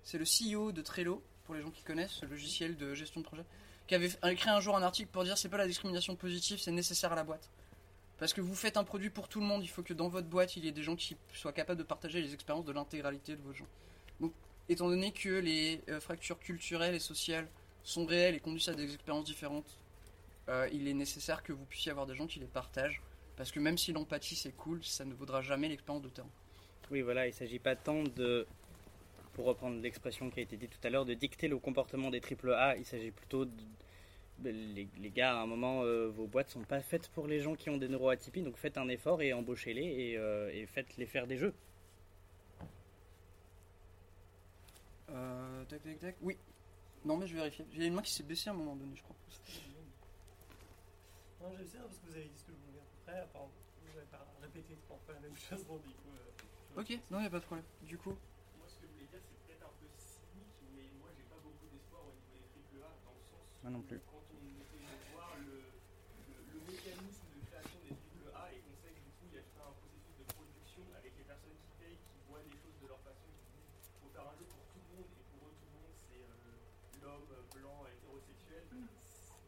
[0.03, 3.27] c'est le CEO de Trello pour les gens qui connaissent ce logiciel de gestion de
[3.27, 3.45] projet,
[3.87, 6.73] qui avait écrit un jour un article pour dire c'est pas la discrimination positive, c'est
[6.73, 7.49] nécessaire à la boîte.
[8.19, 10.27] Parce que vous faites un produit pour tout le monde, il faut que dans votre
[10.27, 13.35] boîte il y ait des gens qui soient capables de partager les expériences de l'intégralité
[13.35, 13.67] de vos gens.
[14.21, 14.33] Donc,
[14.69, 17.49] étant donné que les euh, fractures culturelles et sociales
[17.83, 19.79] sont réelles et conduisent à des expériences différentes,
[20.49, 23.03] euh, il est nécessaire que vous puissiez avoir des gens qui les partagent.
[23.37, 26.31] Parce que même si l'empathie c'est cool, ça ne vaudra jamais l'expérience de terrain.
[26.91, 28.47] Oui, voilà, il ne s'agit pas tant de,
[29.35, 32.21] pour reprendre l'expression qui a été dite tout à l'heure, de dicter le comportement des
[32.21, 32.77] AAA.
[32.79, 33.53] Il s'agit plutôt de.
[34.45, 37.71] Les, gars, à un moment, euh, vos boîtes sont pas faites pour les gens qui
[37.71, 41.55] ont des neuroatypies, donc faites un effort et embauchez-les et, et faites-les faire des jeux.
[45.11, 46.17] Euh, tac tac tac.
[46.23, 46.37] Oui.
[47.05, 47.65] Non mais je vais vérifier.
[47.73, 49.17] Il y a une main qui s'est baissée à un moment donné, je crois.
[51.41, 53.23] Non, j'ai essayé parce que vous avez dit ce que je voulais à peu près.
[53.23, 56.11] Enfin, vous n'avez pas répété trois fois la même chose, donc du coup.
[56.13, 57.65] euh, Ok, non, il a pas de problème.
[57.83, 58.11] Du coup,
[58.59, 61.39] Moi, ce que je voulais dire, c'est peut-être un peu cynique, mais moi, j'ai pas
[61.41, 64.83] beaucoup d'espoir au niveau des triple A, dans le sens Moi non plus on essaie
[64.83, 69.01] de voir le, le, le mécanisme de création des triple A et qu'on sait que
[69.07, 71.99] du coup, il y a tout un processus de production avec les personnes qui payent,
[72.03, 73.71] qui voient les choses de leur façon, qui disent
[74.03, 76.23] faut faire un jeu pour tout le monde, et pour eux, tout le monde, c'est
[76.23, 78.67] euh, l'homme blanc hétérosexuel.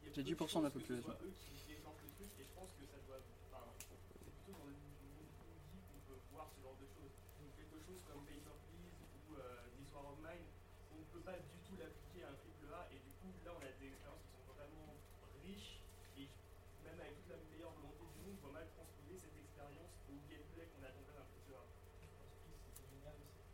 [0.11, 1.07] De 10% de la population.
[1.07, 3.23] soit eux qui développent le truc, et je pense que ça doit.
[3.47, 7.15] Enfin, c'est plutôt dans le monde indie qu'on peut voir ce genre de choses.
[7.39, 10.51] Donc, quelque chose comme Paper Please ou euh, This War of Mine,
[10.91, 13.55] on ne peut pas du tout l'appliquer à un triple A, et du coup, là,
[13.55, 14.91] on a des expériences qui sont totalement
[15.47, 15.79] riches,
[16.19, 16.27] et
[16.83, 20.19] même avec toute la meilleure volonté du monde, on voit mal transposer cette expérience au
[20.27, 21.63] gameplay qu'on attendrait d'un triple A.
[22.75, 23.47] C'est génial aussi.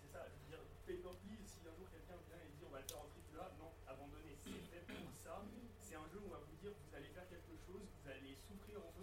[0.00, 2.72] C'est ça, je veux dire, Paper Please, si un jour quelqu'un vient et dit on
[2.72, 5.44] va le faire en triple A, non, abandonnez, c'est fait pour ça.
[5.80, 8.36] C'est un jeu où on va vous dire vous allez faire quelque chose, vous allez
[8.48, 9.01] souffrir en faisant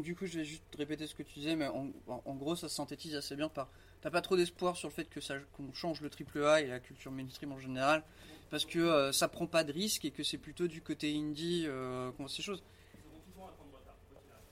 [0.00, 2.74] du coup, je vais juste répéter ce que tu disais, mais en, gros, ça se
[2.74, 3.68] synthétise assez bien par.
[4.00, 5.20] T'as pas trop d'espoir sur le fait que
[5.52, 8.02] qu'on change le triple A et la culture mainstream en général,
[8.48, 11.64] parce que euh, ça prend pas de risque et que c'est plutôt du côté indie
[11.66, 12.62] euh, qu'on voit ces choses.
[12.94, 14.46] Ils auront toujours un temps de retard, quoi qu'il arrive.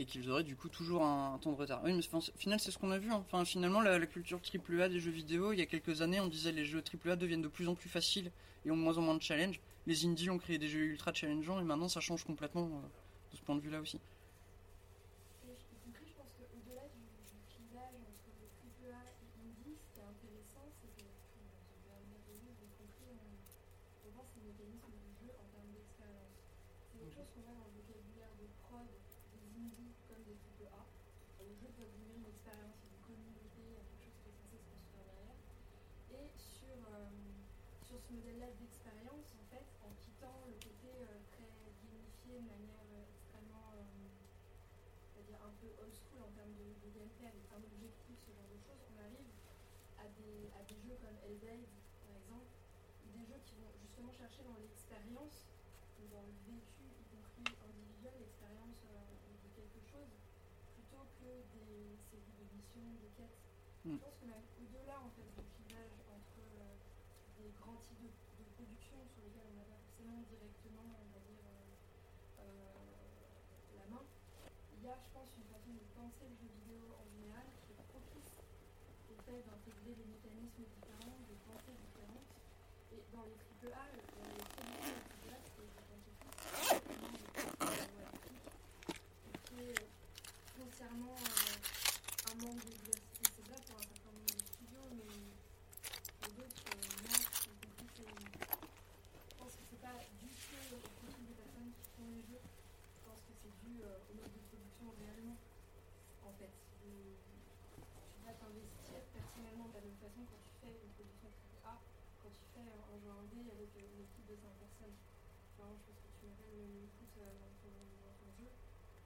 [0.00, 1.80] Et qu'ils auraient du coup toujours un, temps de retard.
[1.84, 3.10] Oui, mais enfin, au final, c'est ce qu'on a vu.
[3.10, 3.16] hein.
[3.26, 6.20] Enfin, finalement, la, la culture triple A des jeux vidéo, il y a quelques années,
[6.20, 8.30] on disait les jeux triple A deviennent de plus en plus faciles
[8.64, 9.60] et ont moins en moins de challenge.
[9.86, 12.86] Les indies ont créé des jeux ultra challengeants et maintenant ça change complètement euh,
[13.32, 13.98] de ce point de vue-là aussi.
[15.48, 19.88] Et y compris, je pense qu'au-delà du, du clivage entre le AAA et indie, ce
[19.94, 23.34] qui est intéressant, c'est que, je vais revenir dessus, y compris, on,
[24.06, 26.36] on pense les mécanismes du jeu en termes d'expérience.
[26.92, 30.84] C'est quelque chose qu'on voit dans le vocabulaire de prod des indies comme des AAA.
[31.40, 35.08] Le jeu peut donner une expérience, une communauté, quelque chose qui est censé se construire
[35.08, 35.40] derrière.
[36.12, 37.08] Et sur, euh,
[37.88, 41.48] sur ce modèle-là d'expérience, en fait, en quittant le côté euh, très
[41.80, 43.86] gamifié de manière euh, extrêmement euh,
[45.14, 48.48] c'est-à-dire un peu old school en termes de, de gameplay avec un objectif, ce genre
[48.48, 49.28] de choses, on arrive
[50.00, 51.68] à des, à des jeux comme Hellblade
[52.00, 52.48] par exemple,
[53.12, 55.44] des jeux qui vont justement chercher dans l'expérience,
[56.08, 58.96] dans le vécu, y compris individuel, l'expérience euh,
[59.44, 60.12] de quelque chose,
[60.72, 63.38] plutôt que des séries de missions, de quêtes.
[63.84, 63.92] Mm.
[63.92, 66.72] Je pense que même au-delà en fait du clivage entre euh,
[67.42, 71.20] des grands types de, de production sur lesquels on n'a pas forcément directement, on va
[71.28, 72.68] dire, euh,
[73.76, 74.02] la main,
[74.88, 77.84] y a, je pense, une façon de penser le jeu vidéo en général qui est
[77.92, 78.32] propice
[79.12, 82.32] au fait d'intégrer des mécanismes différents, des pensées différentes.
[82.96, 86.32] Et dans les AAA, le- dans les c'est vraiment des productions
[89.28, 89.84] et qui est
[90.56, 93.22] foncièrement euh, un manque de diversité.
[93.28, 95.12] C'est pour un certain nombre de studios, mais
[96.20, 97.44] pour d'autres, euh, non, je
[99.36, 102.40] pense que c'est pas du tout au profil des personnes qui font les jeux.
[102.40, 104.42] Je pense que c'est dû euh, au mode de
[104.96, 105.36] réellement.
[106.24, 106.88] En fait, tu
[108.24, 111.28] vas t'investir personnellement de la même façon quand tu fais une production
[111.64, 111.76] AAA,
[112.22, 114.96] quand tu fais un jeu indé avec euh, une équipe de 5 personnes.
[115.56, 117.72] enfin, je pense que tu m'appelles le Mikout euh, dans, ton,
[118.04, 118.50] dans ton jeu.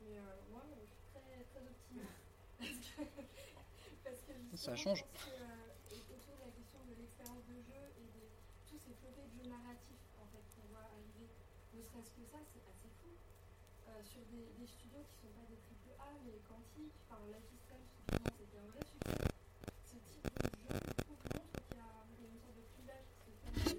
[0.02, 2.18] Mais euh, moi, je suis très, très optimiste.
[2.58, 3.02] parce que,
[4.02, 5.02] parce que Ça change.
[5.02, 8.22] Je pense que, euh, et autour de la question de l'expérience de jeu et de
[8.66, 11.30] tous ces flottés de jeux narratifs en fait, qu'on voit arriver,
[11.74, 12.81] ne serait-ce que ça, c'est assez.
[12.81, 12.81] Euh,
[14.04, 17.60] sur des, des studios qui sont pas des triple A, mais quantiques, enfin Life is
[17.66, 17.88] Strange,
[18.38, 19.28] c'était un vrai succès.
[19.86, 23.32] Ce type de jeu, je trouve, montre qu'il y a une sorte de clivage qui
[23.32, 23.76] se fait dans les,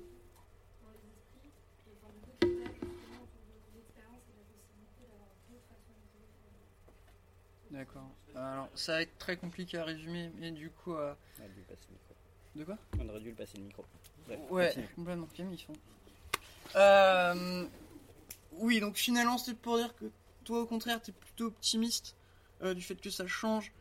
[0.84, 5.02] dans esprits, et enfin de deux clivages justement autour de l'expérience et de la possibilité
[5.10, 6.28] d'avoir d'autres façons de jouer.
[6.30, 8.10] le- D'accord.
[8.36, 10.94] Alors, ça va être très compliqué à résumer, mais du coup.
[10.94, 12.14] euh, On aurait dû le passer le micro.
[12.56, 12.78] De quoi?
[13.00, 13.86] On aurait dû le passer le micro.
[14.28, 14.88] Bref, Ouais, continue.
[14.96, 15.28] complètement.
[15.34, 15.74] Camille, ils sont.
[16.76, 17.66] Euh,
[18.60, 20.06] oui, donc finalement, c'était pour dire que
[20.44, 22.16] toi, au contraire, t'es plutôt optimiste
[22.62, 23.72] euh, du fait que ça change,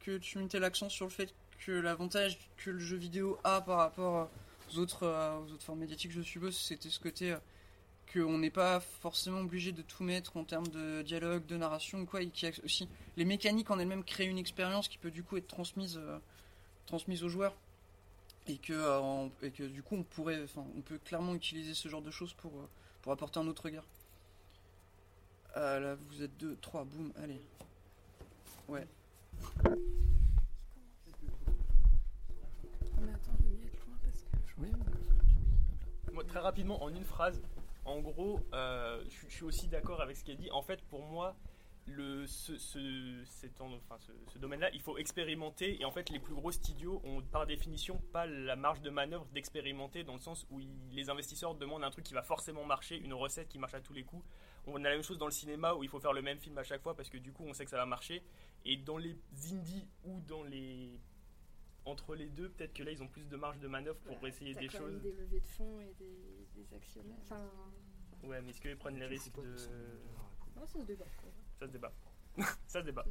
[0.00, 3.78] que tu mettais l'accent sur le fait que l'avantage que le jeu vidéo a par
[3.78, 4.28] rapport
[4.70, 7.38] aux autres, euh, aux autres formes médiatiques, je suppose, c'était ce côté euh,
[8.12, 12.06] qu'on n'est pas forcément obligé de tout mettre en termes de dialogue, de narration ou
[12.06, 15.36] quoi, et a aussi les mécaniques en elles-mêmes créent une expérience qui peut du coup
[15.36, 16.18] être transmise, euh,
[16.86, 17.54] transmise aux joueurs
[18.46, 22.34] et que, euh, du coup on pourrait, on peut clairement utiliser ce genre de choses
[22.44, 22.48] euh,
[23.02, 23.84] pour apporter un autre regard.
[25.56, 27.40] Euh, là, vous êtes deux, trois, boum, allez.
[28.68, 28.86] Ouais.
[33.00, 37.04] Mais attends, je vais m'y être loin parce que je Moi, très rapidement, en une
[37.04, 37.42] phrase,
[37.84, 40.50] en gros, euh, je, je suis aussi d'accord avec ce qu'elle dit.
[40.50, 41.36] En fait, pour moi,
[41.86, 45.80] le, ce, ce- cet en- enfin, ce, ce domaine-là, il faut expérimenter.
[45.80, 49.26] Et en fait, les plus gros studios ont par définition pas la marge de manœuvre
[49.34, 52.96] d'expérimenter dans le sens où ils- les investisseurs demandent un truc qui va forcément marcher,
[52.98, 54.24] une recette qui marche à tous les coups.
[54.66, 56.56] On a la même chose dans le cinéma où il faut faire le même film
[56.56, 58.22] à chaque fois parce que du coup, on sait que ça va marcher.
[58.64, 59.16] Et dans les
[59.50, 61.00] indies ou dans les
[61.84, 64.54] entre les deux, peut-être que là ils ont plus de marge de manœuvre pour essayer
[64.54, 65.02] des choses.
[65.02, 67.16] des levées de fonds et des, des actionnaires.
[67.22, 67.50] Enfin,
[68.22, 69.56] Ouais, mais est-ce qu'ils prennent les risques de.
[70.54, 71.06] non, ça se débat.
[71.06, 71.41] Débat.
[71.60, 71.92] ça se débat.
[72.66, 73.04] Ça se débat.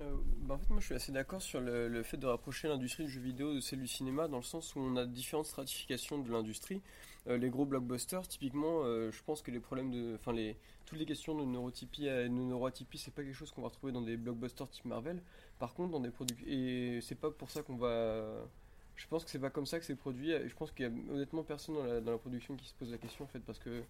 [0.00, 2.68] Euh, bah, en fait, moi je suis assez d'accord sur le, le fait de rapprocher
[2.68, 5.46] l'industrie du jeu vidéo de celle du cinéma, dans le sens où on a différentes
[5.46, 6.82] stratifications de l'industrie.
[7.28, 10.14] Euh, les gros blockbusters, typiquement, euh, je pense que les problèmes de.
[10.14, 13.62] Enfin, les, toutes les questions de neurotypie et de neuroatypie, c'est pas quelque chose qu'on
[13.62, 15.20] va retrouver dans des blockbusters type Marvel.
[15.58, 16.36] Par contre, dans des produits.
[16.46, 18.46] Et c'est pas pour ça qu'on va.
[18.94, 20.30] Je pense que c'est pas comme ça que c'est produit.
[20.30, 22.74] Et je pense qu'il y a honnêtement personne dans la, dans la production qui se
[22.74, 23.82] pose la question, en fait, parce que.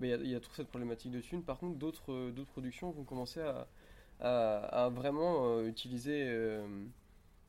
[0.00, 1.42] Il y, a, trop cette problématique de thunes.
[1.42, 3.40] Par contre, d'autres euh, productions vont commencer
[4.20, 6.66] à, vraiment euh, utiliser euh,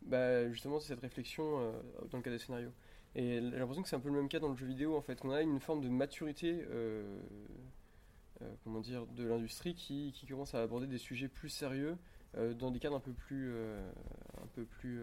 [0.06, 1.74] bah, justement cette réflexion
[2.12, 2.72] dans le cas des scénarios.
[3.16, 5.02] Et j'ai l'impression que c'est un peu le même cas dans le jeu vidéo en
[5.02, 5.24] fait.
[5.24, 6.66] On a une forme de maturité,
[8.64, 11.96] comment dire, de l'industrie qui, qui commence à aborder des sujets plus sérieux
[12.56, 15.00] dans des cadres un peu plus, un peu plus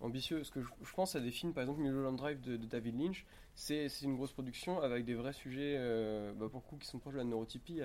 [0.00, 0.38] ambitieux.
[0.38, 3.88] Parce que je, pense à des films, par exemple Mulholland Drive de, David Lynch, c'est
[4.02, 7.14] une grosse production avec des vrais sujets, euh, bah, pour le coup, qui sont proches
[7.14, 7.80] de la neurotypie.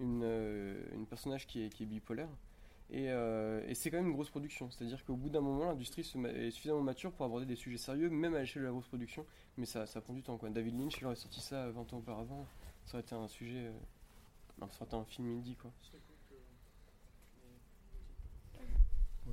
[0.00, 2.28] Une, euh, une personnage qui est, bipolaire.
[2.90, 4.70] Et, euh, et c'est quand même une grosse production.
[4.70, 8.34] C'est-à-dire qu'au bout d'un moment, l'industrie est suffisamment mature pour aborder des sujets sérieux, même
[8.34, 9.26] à l'échelle de la grosse production.
[9.56, 10.38] Mais ça, prend du temps.
[10.50, 12.46] David Lynch, il aurait sorti ça 20 ans auparavant.
[12.84, 13.66] Ça aurait été un sujet.
[13.66, 13.72] euh,
[14.60, 15.56] ça aurait été un film indie.
[15.56, 15.72] Quoi.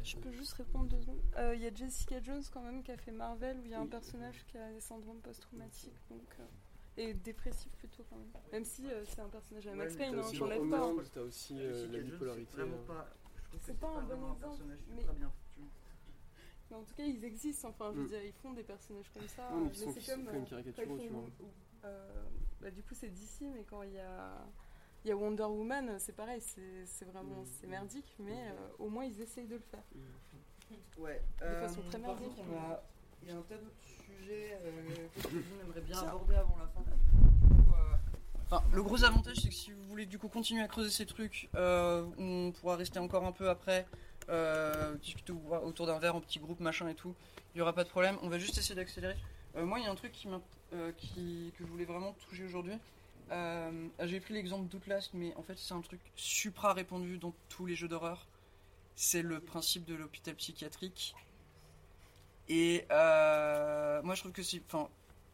[0.05, 1.19] Je peux juste répondre deux secondes.
[1.37, 3.73] Euh, Il y a Jessica Jones quand même qui a fait Marvel où il y
[3.73, 6.43] a un personnage qui a des syndromes post-traumatiques donc, euh,
[6.97, 8.27] et dépressif plutôt quand même.
[8.51, 10.85] Même si euh, c'est un personnage à Max Ouais, Payne, hein, j'enlève pas.
[10.85, 10.95] hein.
[11.13, 12.51] T'as aussi euh, la bipolarité.
[12.55, 13.09] c'est pas-
[13.51, 15.65] que C'est pas un bon exemple, mais- ultra bien foutu.
[16.69, 17.69] Mais en tout cas, ils existent.
[17.69, 18.07] Enfin, je veux Mm.
[18.07, 19.49] dire, ils font des personnages comme ça.
[19.53, 21.23] Mais c'est comme euh, caricaturaux, tu vois.
[21.85, 22.23] euh,
[22.61, 24.45] bah, du coup, c'est DC, mais quand il y a,
[25.05, 26.41] il y a Wonder Woman, c'est pareil.
[26.41, 27.45] C'est vraiment Mm.
[27.61, 29.83] c'est merdique, mais euh, au moins ils essayent de le faire.
[30.97, 31.21] Ouais.
[31.39, 32.31] De euh, façon très merdique.
[32.39, 32.75] on
[33.21, 36.09] Il y a un tas d'autres sujets euh, que vous aimerait bien Tiens.
[36.09, 36.83] aborder avant la fin.
[38.47, 41.05] Enfin, le gros avantage, c'est que si vous voulez du coup continuer à creuser ces
[41.07, 43.87] trucs, euh, on pourra rester encore un peu après,
[44.29, 47.15] euh, discuter au- autour d'un verre en petit groupe, machin et tout.
[47.53, 48.17] Il n'y aura pas de problème.
[48.21, 49.15] On va juste essayer d'accélérer.
[49.55, 50.13] Euh, moi, il y a un truc
[50.73, 52.73] euh, qui, que je voulais vraiment toucher aujourd'hui.
[53.31, 57.65] Euh, J'ai pris l'exemple d'Outlast, mais en fait, c'est un truc supra répandu dans tous
[57.65, 58.27] les jeux d'horreur.
[58.95, 61.15] C'est le principe de l'hôpital psychiatrique.
[62.47, 64.61] Et euh, moi, je trouve que c'est.
[64.67, 64.87] Enfin,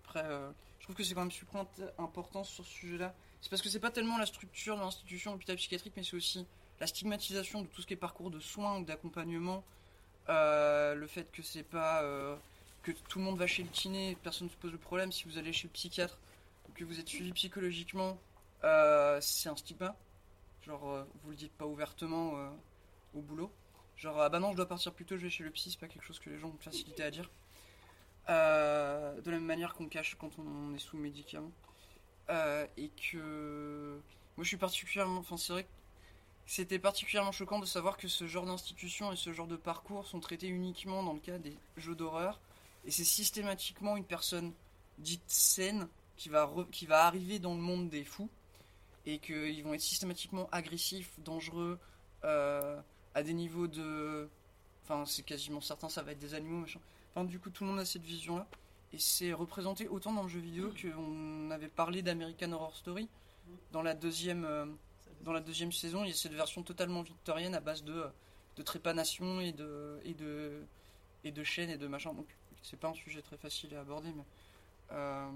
[0.05, 1.65] après, euh, je trouve que c'est quand même super
[1.97, 3.13] important sur ce sujet-là.
[3.41, 6.45] C'est parce que c'est pas tellement la structure de l'institution hôpital psychiatrique, mais c'est aussi
[6.79, 9.63] la stigmatisation de tout ce qui est parcours de soins ou d'accompagnement.
[10.29, 12.03] Euh, le fait que c'est pas.
[12.83, 15.11] que tout le monde va chez le kiné, personne ne se pose le problème.
[15.11, 16.17] Si vous allez chez le psychiatre,
[16.75, 18.17] que vous êtes suivi psychologiquement,
[18.63, 19.95] euh, c'est un stigma.
[20.65, 22.49] Genre, euh, vous le dites pas ouvertement euh,
[23.13, 23.51] au boulot.
[23.97, 25.79] Genre, ah bah non, je dois partir plus tôt, je vais chez le psy, c'est
[25.79, 27.29] pas quelque chose que les gens ont facilité à dire.
[28.29, 31.51] Euh, de la même manière qu'on cache quand on est sous médicaments.
[32.29, 33.99] Euh, et que
[34.37, 35.69] moi je suis particulièrement, enfin c'est vrai que
[36.45, 40.19] c'était particulièrement choquant de savoir que ce genre d'institution et ce genre de parcours sont
[40.19, 42.39] traités uniquement dans le cas des jeux d'horreur.
[42.85, 44.53] Et c'est systématiquement une personne
[44.97, 45.87] dite saine
[46.21, 48.29] qui va, qui va arriver dans le monde des fous.
[49.07, 51.79] Et qu'ils vont être systématiquement agressifs, dangereux,
[52.23, 52.79] euh,
[53.15, 54.29] à des niveaux de.
[54.83, 56.79] Enfin, c'est quasiment certain, ça va être des animaux, machin.
[57.09, 58.45] Enfin, du coup, tout le monde a cette vision-là.
[58.93, 63.09] Et c'est représenté autant dans le jeu vidéo qu'on avait parlé d'American Horror Story.
[63.71, 64.67] Dans la deuxième, euh,
[65.21, 68.05] dans la deuxième saison, il y a cette version totalement victorienne à base de,
[68.57, 70.61] de trépanation et de, et, de,
[71.23, 72.13] et de chaînes et de machin.
[72.13, 72.27] Donc,
[72.61, 74.25] c'est pas un sujet très facile à aborder, mais
[74.91, 75.29] euh,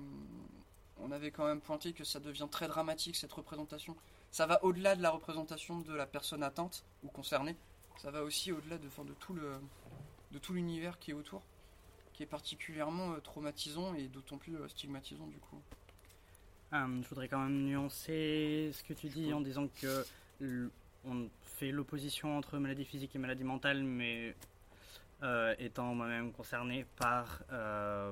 [1.01, 3.95] on avait quand même pointé que ça devient très dramatique cette représentation.
[4.31, 7.55] Ça va au-delà de la représentation de la personne atteinte ou concernée.
[7.97, 9.53] Ça va aussi au-delà de, de tout le
[10.31, 11.41] de tout l'univers qui est autour,
[12.13, 15.61] qui est particulièrement euh, traumatisant et d'autant plus euh, stigmatisant du coup.
[16.73, 20.05] Euh, je voudrais quand même nuancer ce que tu dis en disant que
[21.07, 24.35] on fait l'opposition entre maladie physique et maladie mentale, mais
[25.23, 28.11] euh, étant moi-même concerné par, euh,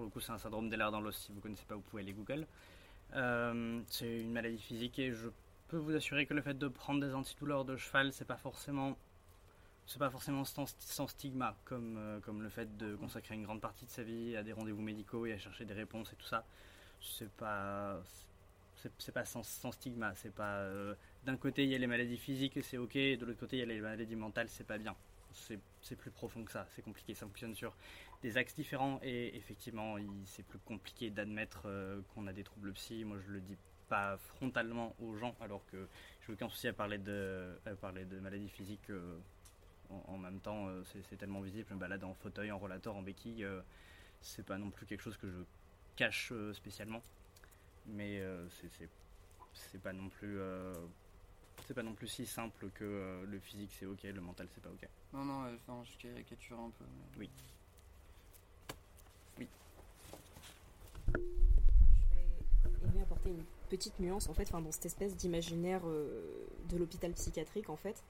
[0.00, 2.02] pour le coup c'est un syndrome d'Ehlers dans l'os, si vous connaissez pas vous pouvez
[2.02, 2.46] aller Google.
[3.16, 5.28] Euh, c'est une maladie physique et je
[5.68, 8.96] peux vous assurer que le fait de prendre des antidouleurs de cheval, c'est pas forcément
[9.84, 10.66] c'est pas forcément sans,
[11.06, 14.42] stigma, comme, euh, comme le fait de consacrer une grande partie de sa vie à
[14.42, 16.46] des rendez-vous médicaux et à chercher des réponses et tout ça.
[17.02, 18.00] C'est pas,
[18.76, 20.14] c'est, pas sans, sans stigma.
[20.14, 20.94] C'est pas euh,
[21.24, 23.60] d'un côté il y a les maladies physiques et c'est ok, de l'autre côté il
[23.60, 24.96] y a les maladies mentales, c'est pas bien.
[25.32, 27.14] C'est plus profond que ça, c'est compliqué.
[27.14, 27.76] Ça fonctionne sur
[28.22, 33.04] des axes différents et effectivement c'est plus compliqué d'admettre euh, qu'on a des troubles psy.
[33.04, 33.56] Moi je le dis
[33.88, 35.88] pas frontalement aux gens alors que
[36.26, 38.90] j'ai aucun souci à parler de, à parler de maladies physiques.
[38.90, 39.18] euh,
[39.88, 41.66] en, en même temps, euh, c'est, tellement visible.
[41.68, 43.44] Je me balade en fauteuil, en rollator, en béquille.
[44.20, 45.42] c'est pas non plus quelque chose que je
[45.96, 47.02] cache spécialement.
[47.86, 48.22] Mais
[49.52, 50.38] c'est, pas non plus.
[51.66, 54.70] c'est pas non plus si simple que le physique c'est ok, le mental c'est pas
[54.70, 54.88] ok.
[55.12, 56.84] Non, non, enfin, je caricature un peu.
[57.16, 57.18] mais-.
[57.26, 57.30] Oui.
[62.82, 67.12] Aimer apporter une petite nuance en fait enfin, dans cette espèce d'imaginaire euh, de l'hôpital
[67.12, 68.02] psychiatrique en fait.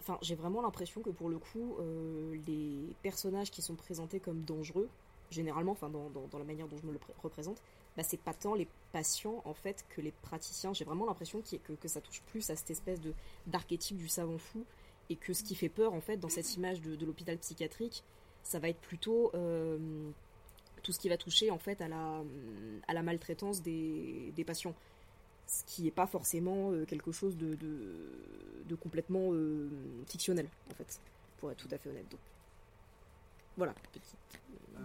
[0.00, 4.42] Enfin j'ai vraiment l'impression que pour le coup euh, les personnages qui sont présentés comme
[4.42, 4.88] dangereux
[5.30, 7.62] généralement enfin dans, la manière dont je me le pré- représente
[7.96, 10.72] bah, c'est pas tant les patients en fait que les praticiens.
[10.72, 13.00] J'ai vraiment l'impression que, que ça touche plus à cette espèce
[13.46, 14.64] d'archétype du savant fou
[15.08, 18.02] et que ce qui fait peur en fait dans cette image de, de l'hôpital psychiatrique
[18.42, 20.10] ça va être plutôt euh,
[20.82, 24.74] tout ce qui va toucher en fait à la, maltraitance des, patients.
[25.46, 27.56] Ce qui n'est pas forcément euh, quelque chose de,
[28.76, 29.68] complètement euh,
[30.06, 31.00] fictionnel, en fait,
[31.38, 32.08] pour être tout à fait honnête.
[32.08, 32.20] Donc,
[33.56, 34.04] voilà, petite.
[34.76, 34.80] Euh,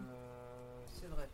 [0.87, 1.29] c'est vrai.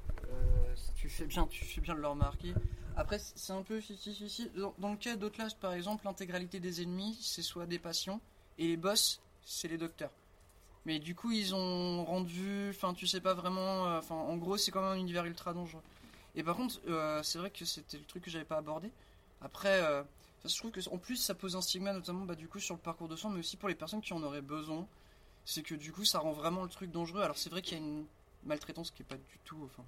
[0.95, 2.53] Tu, fais bien, tu fais bien de le remarquer.
[2.97, 4.51] Après, c'est un peu 50-50.
[4.53, 8.19] Dans, dans le cas d'Outlast, par exemple, l'intégralité des ennemis, c'est soit des patients,
[8.57, 10.11] et les boss, c'est les docteurs.
[10.85, 12.69] Mais du coup, ils ont rendu.
[12.71, 13.87] Enfin, tu sais pas vraiment.
[13.87, 15.83] euh, Enfin, en gros, c'est quand même un univers ultra dangereux.
[16.35, 18.89] Et par contre, euh, c'est vrai que c'était le truc que j'avais pas abordé.
[19.41, 20.01] Après, euh,
[20.41, 22.73] ça, je trouve que en plus, ça pose un stigma, notamment bah, du coup sur
[22.75, 24.87] le parcours de soins, mais aussi pour les personnes qui en auraient besoin.
[25.45, 27.21] C'est que du coup, ça rend vraiment le truc dangereux.
[27.21, 28.05] Alors, c'est vrai qu'il y a une
[28.45, 29.59] maltraitance qui est pas du tout.
[29.65, 29.83] Enfin,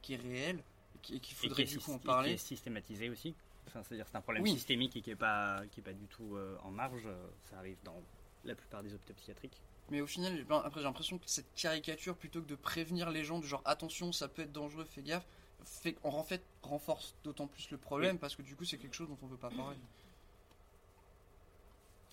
[0.00, 0.58] qui est réelle.
[0.96, 2.32] Et qui- et qu'il Et faudrait qui est, du coup en syst- et qui parler.
[2.32, 3.34] est systématisé aussi.
[3.68, 4.50] Enfin, c'est-à-dire c'est un problème Oui.
[4.52, 7.06] systémique et qui est pas qui est pas du tout euh, en marge.
[7.48, 8.00] Ça arrive dans
[8.44, 9.60] la plupart des hôpitaux psychiatriques.
[9.90, 13.24] Mais au final, j'ai- après j'ai l'impression que cette caricature, plutôt que de prévenir les
[13.24, 15.26] gens du genre attention, ça peut être dangereux, fais gaffe,
[15.64, 18.18] fait, en fait renforce d'autant plus le problème Oui.
[18.20, 19.76] parce que du coup c'est quelque chose dont on veut pas parler.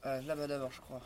[0.06, 1.02] Euh, Là-bas d'abord, je crois.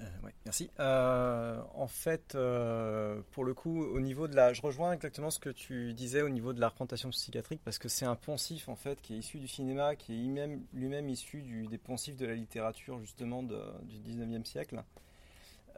[0.00, 0.70] Euh, ouais, merci.
[0.80, 5.38] Euh, en fait, euh, pour le coup, au niveau de la, je rejoins exactement ce
[5.38, 8.76] que tu disais au niveau de la représentation psychiatrique, parce que c'est un poncif en
[8.76, 10.16] fait qui est issu du cinéma, qui est
[10.72, 14.82] lui-même, issu des poncifs de la littérature justement du 19e siècle,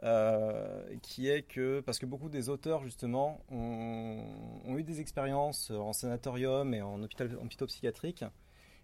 [0.03, 5.91] Euh, qui est que parce que beaucoup des auteurs justement ont, eu des expériences en
[5.91, 8.23] sanatorium et en hôpital, en hôpitaux psychiatriques.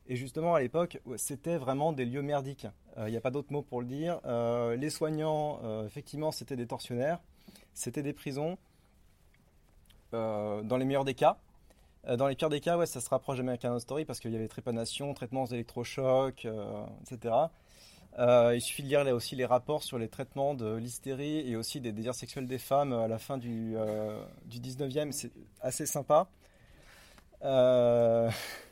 [0.08, 2.68] Et justement, à l'époque, c'était vraiment des lieux merdiques.
[2.98, 4.20] Il n'y a pas d'autre mot pour le dire.
[4.26, 7.20] Euh, les soignants, euh, effectivement, c'était des tortionnaires.
[7.74, 8.58] C'était des prisons.
[10.14, 11.38] Euh, dans les meilleurs des cas.
[12.08, 14.32] Euh, dans les pires des cas, ouais, ça se rapproche d'American Horror Story parce qu'il
[14.32, 17.34] y avait trépanation, traitements électrochocs, euh, etc.
[18.20, 21.56] Euh, il suffit de lire là aussi les rapports sur les traitements de l'hystérie et
[21.56, 25.12] aussi des désirs sexuels des femmes à la fin du, euh, du 19e.
[25.12, 25.32] C'est
[25.62, 26.28] assez sympa.
[27.44, 28.30] Euh,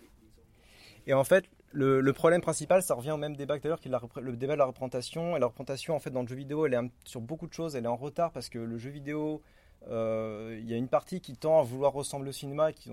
[1.08, 4.22] Et en fait, le, problème principal, ça revient au même débat que d'ailleurs, qui est
[4.22, 5.36] le débat de la représentation.
[5.36, 7.76] Et la représentation, en fait, dans le jeu vidéo, elle est sur beaucoup de choses,
[7.76, 9.42] elle est en retard parce que le jeu vidéo,
[9.88, 12.92] euh, il y a une partie qui tend à vouloir ressembler au cinéma, qui,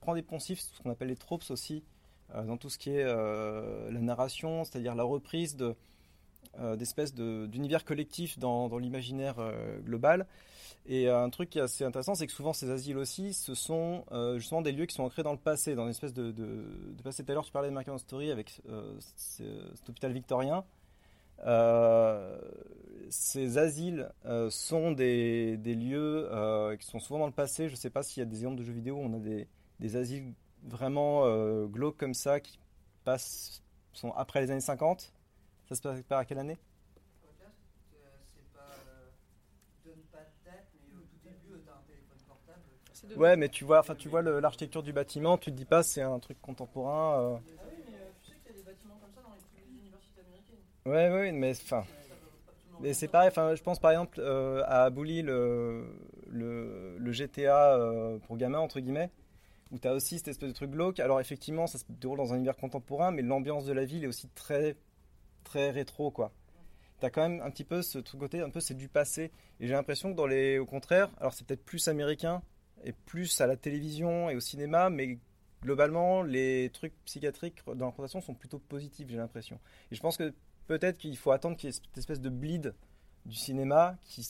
[0.00, 1.84] prend des poncifs, ce qu'on appelle les tropes aussi,
[2.34, 5.76] euh, dans tout ce qui est euh, la narration, c'est-à-dire la reprise de
[6.76, 9.36] d'espèces de- d'univers collectifs dans, l'imaginaire
[9.84, 10.26] global.
[10.86, 13.54] Et euh, un truc qui est assez intéressant, c'est que souvent ces asiles aussi, ce
[13.54, 16.32] sont euh, justement des lieux qui sont ancrés dans le passé, dans une espèce de,
[17.04, 17.22] passé.
[17.24, 20.64] Tout à l'heure, tu parlais de American Story avec euh, ce- cet hôpital victorien.
[23.08, 24.10] Ces asiles
[24.50, 26.28] sont des, lieux
[26.78, 27.68] qui sont souvent dans le passé.
[27.68, 29.18] Je ne sais pas s'il y a des exemples de jeux vidéo où on a
[29.18, 31.24] des, asiles vraiment
[31.66, 32.58] glauques comme ça qui
[33.04, 33.62] passent,
[33.94, 35.12] sont après les années 50.
[35.68, 36.58] Ça se passe par quelle année
[38.26, 38.74] C'est pas.
[38.88, 39.10] euh,
[39.84, 42.18] donne pas de date, mais au tout début, euh, t'as un téléphone
[43.16, 46.02] Ouais, mais tu vois, enfin, tu vois l'architecture du bâtiment, tu te dis pas c'est
[46.02, 47.20] un truc contemporain.
[47.20, 47.36] euh.
[47.36, 47.38] Ah
[47.68, 50.20] oui, mais euh, tu sais qu'il y a des bâtiments comme ça dans les, universités
[50.20, 50.56] américaines.
[50.86, 51.84] Ouais, ouais, mais enfin,
[52.80, 53.28] mais c'est pareil.
[53.28, 55.86] Enfin, je pense par exemple euh, à Abouli le,
[56.30, 59.10] le, le GTA euh, pour gamins entre guillemets,
[59.70, 61.00] où tu as aussi cette espèce de truc glauque.
[61.00, 64.08] Alors effectivement, ça se déroule dans un univers contemporain, mais l'ambiance de la ville est
[64.08, 64.76] aussi très
[65.44, 66.32] très rétro quoi.
[67.00, 69.30] T'as quand même un petit peu ce truc côté, un peu c'est du passé.
[69.58, 72.42] Et j'ai l'impression que dans les, au contraire, alors c'est peut-être plus américain
[72.84, 75.18] et plus à la télévision et au cinéma, mais
[75.62, 79.58] globalement les trucs psychiatriques dans la présentation sont plutôt positifs, j'ai l'impression.
[79.90, 80.32] Et je pense que
[80.66, 82.74] peut-être qu'il faut attendre qu'il y ait cette espèce de bleed
[83.26, 84.26] du cinéma qui,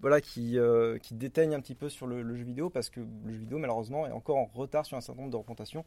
[0.00, 3.32] voilà, qui, euh, qui déteigne un petit peu sur le, jeu vidéo parce que le
[3.32, 5.84] jeu vidéo malheureusement est encore en retard sur un certain nombre de représentations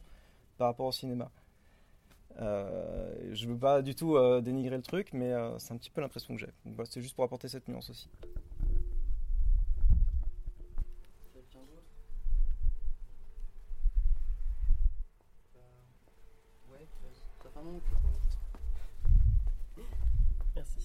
[0.58, 1.30] par rapport au cinéma.
[2.40, 6.00] Euh, je veux pas du tout euh, dénigrer le truc, mais c'est un petit peu
[6.00, 6.52] l'impression que j'ai.
[6.84, 8.08] C'est juste pour apporter cette nuance aussi.
[11.32, 11.82] Quelqu'un d'autre
[15.56, 17.42] Euh, Ouais, vas-y.
[17.42, 18.14] Ça fait un moment que tu parles.
[20.54, 20.80] Merci.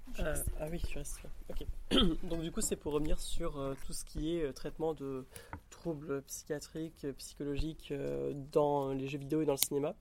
[0.19, 1.29] Euh, ah oui, tu restes là.
[1.49, 1.65] Ok.
[2.29, 5.25] Donc du coup, c'est pour revenir sur euh, tout ce qui est euh, traitement de
[5.69, 7.93] troubles psychiatriques, psychologiques
[8.51, 9.95] dans les jeux vidéo et dans le cinéma.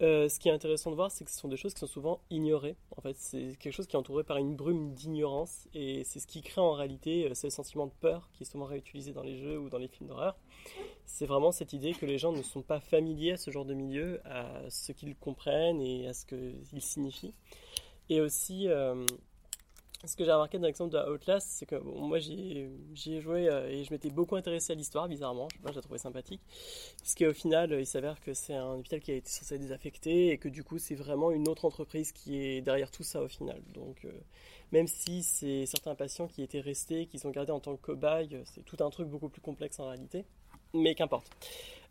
[0.00, 2.20] Ce qui est intéressant de voir, c'est que ce sont des choses qui sont souvent
[2.30, 2.76] ignorées.
[2.96, 6.26] En fait, c'est quelque chose qui est entouré par une brume d'ignorance, et c'est ce
[6.26, 9.58] qui crée en réalité ce sentiment de peur qui est souvent réutilisé dans les jeux
[9.58, 10.36] ou dans les films d'horreur.
[11.04, 13.74] C'est vraiment cette idée que les gens ne sont pas familiers à ce genre de
[13.74, 17.34] milieu, à ce qu'ils comprennent et à ce qu'ils signifient.
[18.10, 19.04] Et aussi, euh,
[20.04, 22.70] ce que j'ai remarqué dans l'exemple de Outlast, c'est que moi j'y
[23.04, 25.48] ai, joué euh, et je m'étais beaucoup intéressé à l'histoire, bizarrement.
[25.50, 26.40] Je sais pas, je la trouvais sympathique.
[27.02, 30.38] Puisqu'au final, euh, il s'avère que c'est un hôpital qui a été censé désaffecté et
[30.38, 33.60] que du coup, c'est vraiment une autre entreprise qui est derrière tout ça au final.
[33.74, 34.12] Donc, euh,
[34.70, 38.40] même si c'est certains patients qui étaient restés, qu'ils ont gardés en tant que cobayes,
[38.44, 40.24] c'est tout un truc beaucoup plus complexe en réalité.
[40.74, 41.28] Mais qu'importe.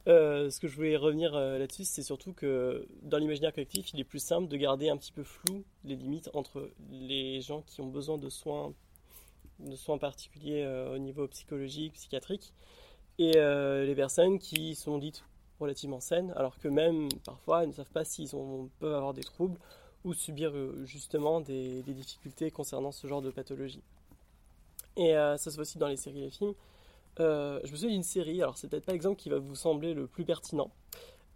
[0.08, 4.00] Euh, ce que je voulais revenir euh, là-dessus, c'est surtout que dans l'imaginaire collectif, il
[4.00, 7.82] est plus simple de garder un petit peu flou les limites entre les gens qui
[7.82, 8.74] ont besoin de soins,
[10.00, 12.54] particuliers euh, au niveau psychologique, psychiatrique,
[13.20, 15.24] et les personnes qui sont dites
[15.60, 18.30] relativement saines, alors que même parfois elles ne savent pas s'ils
[18.80, 19.58] peuvent avoir des troubles
[20.06, 20.54] ou subir
[20.86, 23.82] justement des, difficultés concernant ce genre de pathologie.
[24.98, 26.54] Et ça se voit aussi dans les séries et les films.
[27.20, 29.94] Euh, je me souviens d'une série, alors c'est peut-être pas l'exemple qui va vous sembler
[29.94, 30.72] le plus pertinent.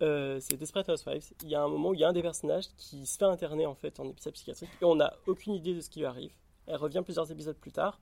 [0.01, 1.31] Euh, c'est Desperate Housewives.
[1.43, 3.25] Il y a un moment où il y a un des personnages qui se fait
[3.25, 6.05] interner en fait en épisode psychiatrique et on n'a aucune idée de ce qui lui
[6.05, 6.31] arrive.
[6.65, 7.99] Elle revient plusieurs épisodes plus tard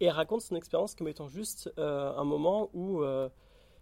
[0.00, 3.28] et elle raconte son expérience comme étant juste euh, un moment où euh,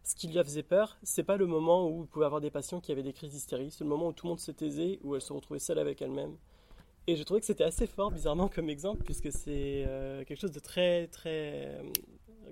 [0.03, 2.81] ce qui lui faisait peur, c'est pas le moment où il pouvait avoir des patients
[2.81, 5.15] qui avaient des crises d'hystérie, c'est le moment où tout le monde se taisait, où
[5.15, 6.37] elle se retrouvait seule avec elle-même.
[7.07, 9.87] Et je trouvais que c'était assez fort, bizarrement, comme exemple, puisque c'est
[10.27, 11.81] quelque chose de très, très,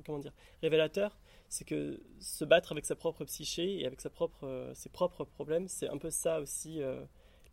[0.05, 0.33] comment dire,
[0.63, 1.17] révélateur.
[1.49, 4.05] C'est que se battre avec sa propre psyché et avec
[4.43, 7.05] euh, ses propres problèmes, c'est un peu ça aussi euh,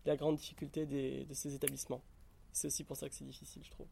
[0.06, 2.02] la grande difficulté de ces établissements.
[2.52, 3.88] C'est aussi pour ça que c'est difficile, je trouve.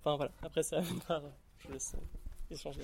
[0.00, 0.80] Enfin voilà, après ça,
[1.58, 2.82] je laisse euh, échanger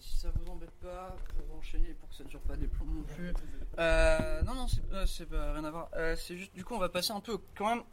[0.00, 3.04] si ça vous embête pas, pour enchaîner pour que ça dure pas des plombs non
[3.04, 3.32] plus.
[4.44, 4.66] Non, non,
[5.06, 5.88] c'est pas rien à voir.
[6.16, 7.84] C'est juste, du coup, on va passer un peu quand même.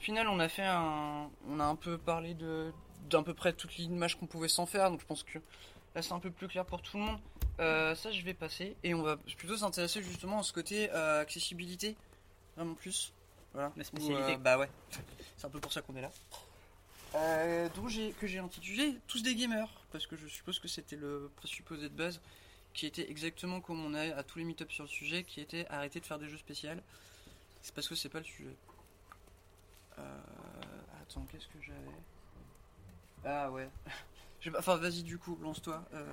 [0.00, 1.30] Au final, on a fait un.
[1.46, 2.72] On a un peu parlé de
[3.08, 5.38] d'à peu près toute l'image qu'on pouvait s'en faire, donc je pense que
[5.94, 7.20] là c'est un peu plus clair pour tout le monde.
[7.58, 11.20] Euh, ça, je vais passer et on va plutôt s'intéresser justement à ce côté euh,
[11.20, 11.96] accessibilité,
[12.56, 13.12] vraiment plus.
[13.52, 13.72] Voilà.
[13.76, 14.32] La spécialité.
[14.32, 14.70] Où, euh, bah ouais,
[15.36, 16.10] c'est un peu pour ça qu'on est là.
[17.74, 21.30] Dont j'ai- que j'ai intitulé Tous des gamers, parce que je suppose que c'était le
[21.36, 22.20] présupposé de base,
[22.72, 25.66] qui était exactement comme on a à tous les meet-ups sur le sujet, qui était
[25.68, 26.70] arrêter de faire des jeux spéciaux.
[27.62, 28.54] C'est parce que c'est pas le sujet.
[29.98, 30.20] Euh,
[31.02, 31.78] attends, qu'est-ce que j'avais?
[33.24, 33.68] Ah ouais.
[34.58, 35.84] Enfin, vas-y, du coup, lance-toi.
[35.94, 36.04] Euh,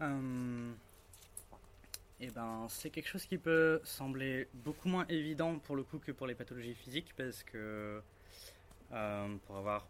[0.00, 0.72] Euh,
[2.20, 6.12] Eh ben, c'est quelque chose qui peut sembler beaucoup moins évident pour le coup que
[6.12, 8.00] pour les pathologies physiques parce que
[8.92, 9.86] euh, pour avoir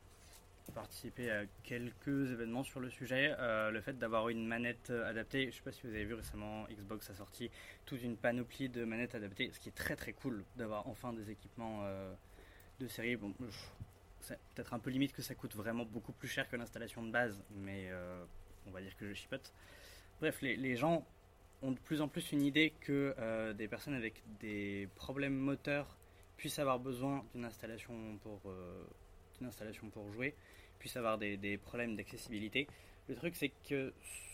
[0.75, 5.57] participé à quelques événements sur le sujet, euh, le fait d'avoir une manette adaptée, je
[5.57, 7.51] sais pas si vous avez vu récemment, Xbox a sorti
[7.87, 11.31] toute une panoplie de manettes adaptées, ce qui est très très cool d'avoir enfin des
[11.31, 11.83] équipements
[12.81, 13.19] de série.
[14.23, 17.11] C'est peut-être un peu limite que ça coûte vraiment beaucoup plus cher que l'installation de
[17.11, 18.25] base, mais euh,
[18.67, 19.53] on va dire que je chipote.
[20.21, 21.05] Bref, les, gens
[21.63, 25.97] ont de plus en plus une idée que euh, des personnes avec des problèmes moteurs
[26.37, 28.85] puissent avoir besoin d'une installation pour, euh,
[29.43, 30.35] installation pour jouer,
[30.79, 32.69] puissent avoir des, problèmes d'accessibilité.
[33.09, 33.93] Le truc, c'est que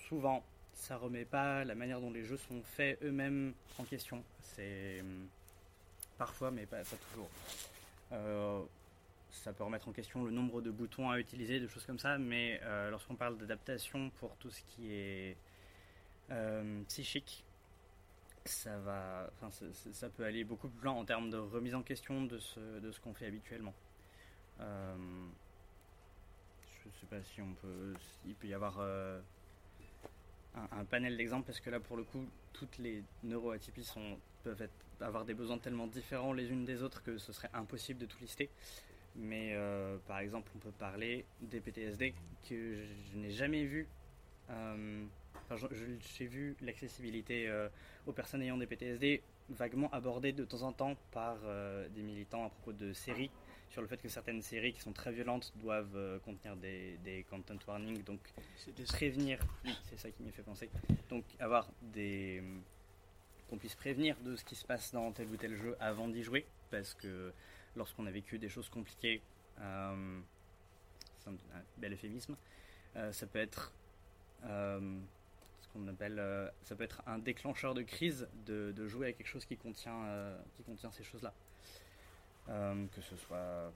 [0.08, 4.22] souvent, ça remet pas la manière dont les jeux sont faits eux-mêmes en question.
[4.42, 5.28] C'est hum,
[6.18, 7.30] parfois, mais pas toujours.
[9.30, 12.18] Ça peut remettre en question le nombre de boutons à utiliser, de choses comme ça,
[12.18, 15.36] mais euh, lorsqu'on parle d'adaptation pour tout ce qui est
[16.30, 17.44] euh, psychique,
[18.44, 19.30] ça va,
[20.16, 23.00] peut aller beaucoup plus loin en termes de remise en question de ce, de ce
[23.00, 23.74] qu'on fait habituellement.
[24.60, 24.96] Euh,
[26.84, 27.94] je sais pas si on peut,
[28.26, 29.20] il peut y avoir un,
[30.72, 34.72] un panel d'exemples parce que là, pour le coup, toutes les neuroatypies sont, peuvent être,
[35.00, 38.18] avoir des besoins tellement différents les unes des autres que ce serait impossible de tout
[38.20, 38.50] lister.
[39.18, 42.14] Mais euh, par exemple, on peut parler des PTSD
[42.48, 43.86] que je, je n'ai jamais vu.
[44.50, 45.04] euh,
[45.50, 45.68] enfin,
[46.16, 47.68] j'ai vu l'accessibilité euh,
[48.06, 52.44] aux personnes ayant des PTSD vaguement abordée de temps en temps par euh, des militants
[52.46, 53.30] à propos de séries,
[53.70, 57.56] sur le fait que certaines séries qui sont très violentes doivent contenir des, des content
[57.66, 58.20] warnings, donc
[58.88, 59.38] prévenir.
[59.64, 60.70] Oui, c'est ça qui m'y fait penser.
[61.10, 62.42] Donc avoir des
[63.48, 66.22] qu'on puisse prévenir de ce qui se passe dans tel ou tel jeu avant d'y
[66.22, 67.32] jouer, parce que
[67.76, 69.20] lorsqu'on a vécu des choses compliquées,
[69.60, 70.20] euh,
[71.18, 72.36] c'est un, un bel euphémisme,
[72.96, 73.72] euh, ça peut être
[74.44, 74.98] euh,
[75.60, 79.26] ce qu'on appelle, euh, ça peut être un déclencheur de crise de, jouer à quelque
[79.26, 81.32] chose qui contient, euh, qui contient ces choses-là,
[82.48, 83.70] Euh, que ce soit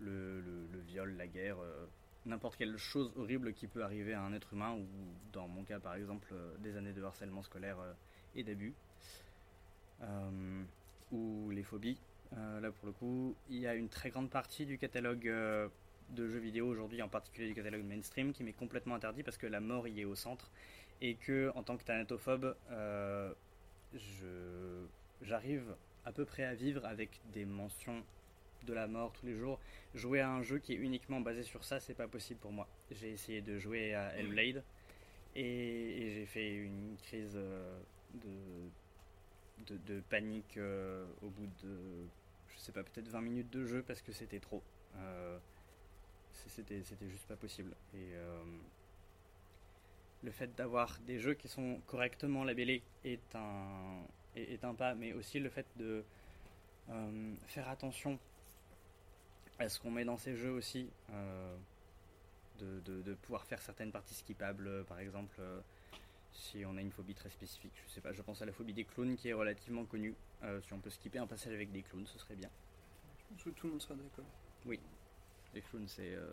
[0.00, 0.42] le,
[0.88, 1.86] viol, la guerre, euh,
[2.24, 4.84] n'importe quelle chose horrible qui peut arriver à un être humain, ou
[5.32, 7.92] dans mon cas par exemple euh, des années de harcèlement scolaire euh,
[8.34, 8.74] et d'abus,
[10.02, 10.64] Euh,
[11.10, 11.98] ou les phobies.
[12.36, 15.68] Euh, là pour le coup, il y a une très grande partie du catalogue euh,
[16.10, 19.46] de jeux vidéo aujourd'hui, en particulier du catalogue mainstream, qui m'est complètement interdit parce que
[19.46, 20.50] la mort y est au centre
[21.00, 23.32] et que en tant que thanatophobe, euh,
[25.22, 25.74] j'arrive
[26.04, 28.02] à peu près à vivre avec des mentions
[28.66, 29.60] de la mort tous les jours.
[29.94, 32.68] Jouer à un jeu qui est uniquement basé sur ça, c'est pas possible pour moi.
[32.90, 34.62] J'ai essayé de jouer à Hellblade
[35.34, 38.30] et, j'ai fait une crise de,
[39.66, 42.06] de, panique euh, au bout de,
[42.48, 44.62] je sais pas, peut-être 20 minutes de jeu parce que c'était trop.
[44.96, 45.38] Euh,
[46.48, 47.72] c'était, juste pas possible.
[47.94, 48.42] Et euh,
[50.22, 54.02] le fait d'avoir des jeux qui sont correctement labellés est un,
[54.36, 56.04] est, un pas, mais aussi le fait de
[57.48, 58.16] faire attention
[59.58, 60.88] à ce qu'on met dans ces jeux aussi,
[62.60, 65.40] de, de- de pouvoir faire certaines parties skippables, par exemple,
[66.36, 67.72] si on a une phobie très spécifique.
[67.86, 70.14] Je sais pas, je pense à la phobie des clowns qui est relativement connue.
[70.42, 72.50] Euh, si on peut skipper un passage avec des clowns, ce serait bien.
[73.18, 74.24] Je pense que tout le monde sera d'accord.
[74.64, 74.80] Oui,
[75.54, 76.32] les clowns, c'est euh,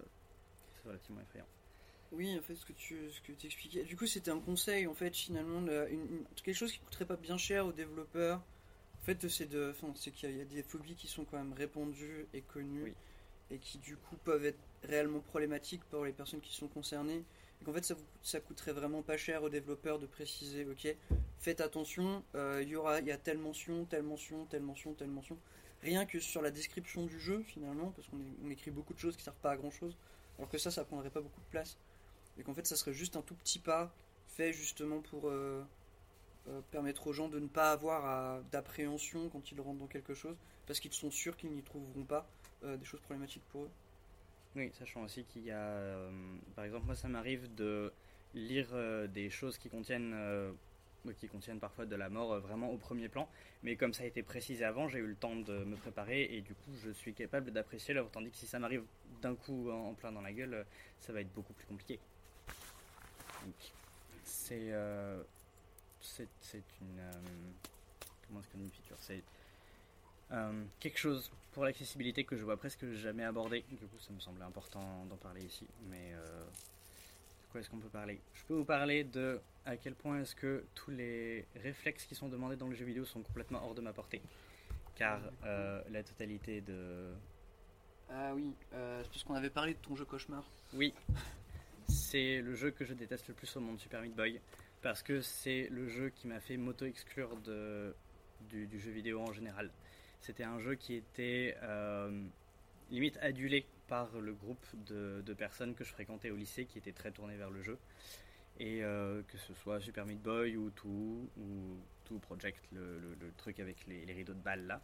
[0.85, 1.47] relativement effrayant.
[2.11, 3.83] Oui, en fait, ce que tu ce que expliquais.
[3.83, 7.05] Du coup, c'était un conseil, en fait, finalement, de- une- une- quelque chose qui coûterait
[7.05, 8.39] pas bien cher aux développeurs.
[9.01, 11.07] En fait, c'est de, enfin, c'est qu'il y a- il y a des phobies qui
[11.07, 12.93] sont quand même répandues et connues
[13.49, 17.23] et qui, du coup, peuvent être réellement problématiques pour les personnes qui sont concernées.
[17.63, 20.93] Et qu'en fait, ça, vous- ça coûterait vraiment pas cher aux développeurs de préciser, ok,
[21.39, 24.93] faites attention, euh, il y aura, il y a telle mention, telle mention, telle mention,
[24.93, 25.37] telle mention.
[25.81, 29.23] Rien que sur la description du jeu, finalement, parce qu'on écrit beaucoup de choses qui
[29.23, 29.95] servent pas à grand chose,
[30.37, 31.77] alors que ça, ça prendrait pas beaucoup de place
[32.37, 33.93] et qu'en fait ça serait juste un tout petit pas
[34.27, 35.63] fait justement pour euh,
[36.47, 40.35] euh, permettre aux gens de ne pas avoir d'appréhension quand ils rentrent dans quelque chose
[40.65, 42.27] parce qu'ils sont sûrs qu'ils n'y trouveront pas
[42.63, 43.69] des choses problématiques pour eux.
[44.55, 46.11] Oui, sachant aussi qu'il y a, euh,
[46.55, 47.91] par exemple, moi ça m'arrive de
[48.35, 50.51] lire euh, des choses qui contiennent, euh,
[51.19, 53.27] qui contiennent parfois de la mort vraiment au premier plan,
[53.63, 56.41] mais comme ça a été précisé avant, j'ai eu le temps de me préparer et
[56.41, 58.83] du coup je suis capable d'apprécier l'œuvre, tandis que si ça m'arrive
[59.23, 60.65] d'un coup en, plein dans la gueule,
[60.99, 61.99] ça va être beaucoup plus compliqué.
[64.23, 64.71] C'est
[65.99, 66.27] c'est
[66.81, 67.01] une
[68.27, 69.23] comment est-ce qu'on dit c'est
[70.33, 73.63] euh, quelque chose pour l'accessibilité que je vois presque jamais abordé.
[73.69, 75.67] Du coup, ça me semblait important d'en parler ici.
[75.89, 78.19] Mais euh, de quoi est-ce qu'on peut parler?
[78.33, 82.27] Je peux vous parler de à quel point est-ce que tous les réflexes qui sont
[82.27, 84.21] demandés dans le jeu vidéo sont complètement hors de ma portée.
[84.95, 87.13] Car euh, la totalité de.
[88.09, 90.43] Ah oui, euh, c'est parce qu'on avait parlé de ton jeu cauchemar.
[90.73, 90.93] Oui,
[91.87, 94.39] c'est le jeu que je déteste le plus au monde, Super Meat Boy.
[94.83, 97.95] parce que c'est le jeu qui m'a fait m'auto-exclure de,
[98.49, 99.71] du, du jeu vidéo en général.
[100.23, 102.23] C'était un jeu qui était euh,
[102.89, 106.93] limite adulé par le groupe de, de personnes que je fréquentais au lycée qui étaient
[106.93, 107.77] très tournés vers le jeu.
[108.57, 113.15] Et euh, que ce soit Super Meat Boy ou Two, ou Two Project, le, le-
[113.19, 114.81] le truc avec les, les rideaux de balles là.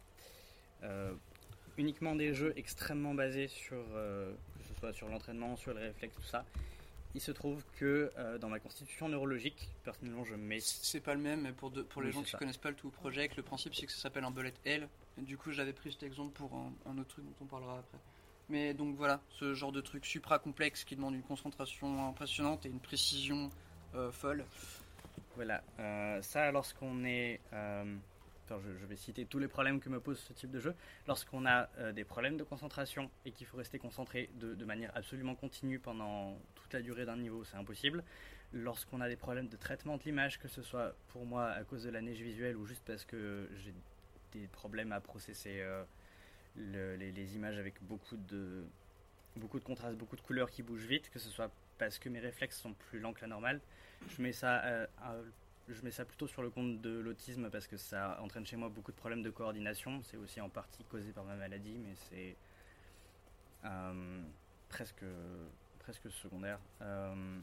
[0.82, 1.14] Euh,
[1.78, 6.16] uniquement des jeux extrêmement basés sur, euh, que ce soit sur l'entraînement, sur les réflexes,
[6.16, 6.44] tout ça.
[7.14, 10.60] Il se trouve que euh, dans ma constitution neurologique, personnellement, je mets.
[10.60, 12.38] C'est pas le même, mais pour, de- pour les Oui, gens qui ça.
[12.38, 14.86] connaissent pas le tout project, le principe c'est que ça s'appelle un bullet L.
[15.18, 17.98] Du coup, j'avais pris cet exemple pour un, autre truc dont on parlera après.
[18.48, 22.68] Mais donc voilà, ce genre de truc supra complexe qui demande une concentration impressionnante et
[22.68, 23.50] une précision
[23.94, 24.44] euh, folle.
[25.36, 27.40] Voilà, euh, ça lorsqu'on est...
[27.52, 27.96] euh,
[28.46, 30.74] attends, je, je vais citer tous les problèmes que me pose ce type de jeu.
[31.06, 34.90] Lorsqu'on a euh, des problèmes de concentration et qu'il faut rester concentré de, de manière
[34.96, 38.02] absolument continue pendant toute la durée d'un niveau, c'est impossible.
[38.52, 41.84] Lorsqu'on a des problèmes de traitement de l'image, que ce soit pour moi à cause
[41.84, 43.72] de la neige visuelle ou juste parce que j'ai
[44.32, 45.84] des problèmes à processer euh,
[46.56, 48.64] le- les, images avec beaucoup de,
[49.36, 52.20] beaucoup de contrastes, beaucoup de couleurs qui bougent vite, que ce soit parce que mes
[52.20, 53.60] réflexes sont plus lents que la normale.
[54.08, 55.16] Je mets ça, euh, à-
[55.68, 58.68] je mets ça plutôt sur le compte de l'autisme parce que ça entraîne chez moi
[58.68, 60.02] beaucoup de problèmes de coordination.
[60.02, 62.36] C'est aussi en partie causé par ma maladie, mais c'est
[63.64, 64.22] euh,
[64.68, 65.04] presque,
[65.80, 66.58] presque secondaire.
[66.82, 67.40] Euh,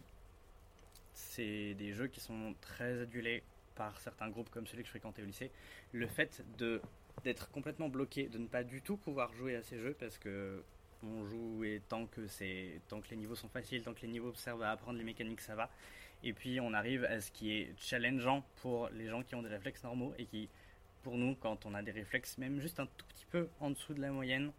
[1.14, 3.43] c'est des jeux qui sont très adulés
[3.77, 5.51] par certains groupes comme celui que je fréquentais au lycée.
[5.93, 6.43] Le fait
[7.23, 10.63] d'être complètement bloqué, de ne pas du tout pouvoir jouer à ces jeux parce que
[11.03, 14.33] on joue tant que c'est tant que les niveaux sont faciles, tant que les niveaux
[14.33, 15.69] servent à apprendre les mécaniques, ça va.
[16.23, 19.49] Et puis on arrive à ce qui est challengeant pour les gens qui ont des
[19.49, 20.49] réflexes normaux et qui,
[21.03, 23.93] pour nous, quand on a des réflexes même juste un tout petit peu en dessous
[23.93, 24.51] de la moyenne,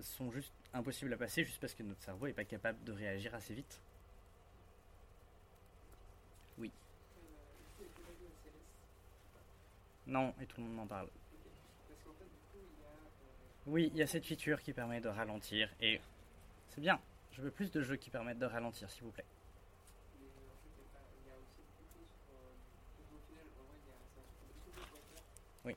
[0.00, 3.34] sont juste impossibles à passer juste parce que notre cerveau n'est pas capable de réagir
[3.34, 3.80] assez vite.
[6.58, 6.72] Oui.
[10.08, 11.08] Non, et tout le monde m'en parle.
[13.66, 16.00] Oui, il y a cette feature qui permet de ralentir et
[16.70, 16.98] c'est bien.
[17.32, 19.26] Je veux plus de jeux qui permettent de ralentir, s'il vous plaît.
[25.66, 25.76] Oui.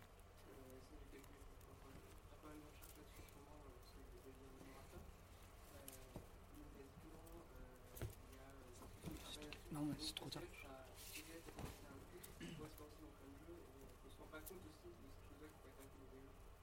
[9.73, 10.41] Non, mais c'est trop tard.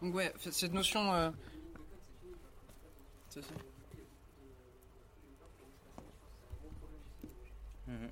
[0.00, 1.12] Donc ouais, cette notion...
[1.12, 1.30] euh,
[3.28, 3.54] C'est ça.
[7.86, 8.10] Mhm.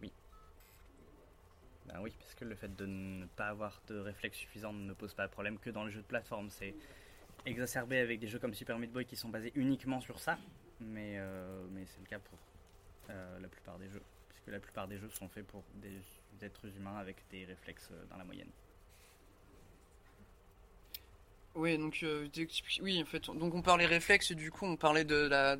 [0.00, 0.12] Oui.
[1.86, 5.14] Ben oui, parce que le fait de ne pas avoir de réflexe suffisant ne pose
[5.14, 6.50] pas de problème que dans les jeux de plateforme.
[6.50, 6.74] C'est
[7.46, 10.38] exacerbé avec des jeux comme Super Meat Boy qui sont basés uniquement sur ça,
[10.80, 12.38] mais, euh, mais c'est le cas pour
[13.10, 14.02] euh, la plupart des jeux.
[14.28, 16.00] Puisque la plupart des jeux sont faits pour des
[16.42, 18.50] êtres humains avec des réflexes euh, dans la moyenne.
[21.54, 22.28] Oui, donc euh,
[22.82, 25.56] oui, en fait, donc on parlait réflexe et du coup on parlait de la,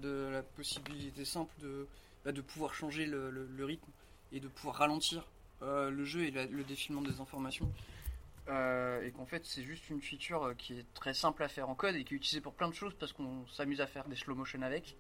[0.55, 1.89] possibilité simple de,
[2.25, 3.91] bah, de pouvoir changer le, rythme
[4.31, 5.27] et de pouvoir ralentir
[5.61, 7.73] le jeu et le défilement des informations.
[8.47, 11.97] Et qu'en fait c'est juste une feature qui est très simple à faire en code
[11.97, 14.37] et qui est utilisée pour plein de choses parce qu'on s'amuse à faire des slow
[14.37, 14.97] motion avec.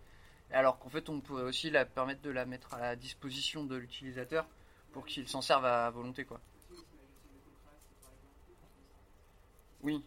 [0.50, 3.76] Alors qu'en fait on pourrait aussi la permettre de la mettre à la disposition de
[3.76, 4.46] l'utilisateur
[4.92, 6.40] pour qu'il s'en serve à volonté quoi.
[9.82, 10.02] Oui,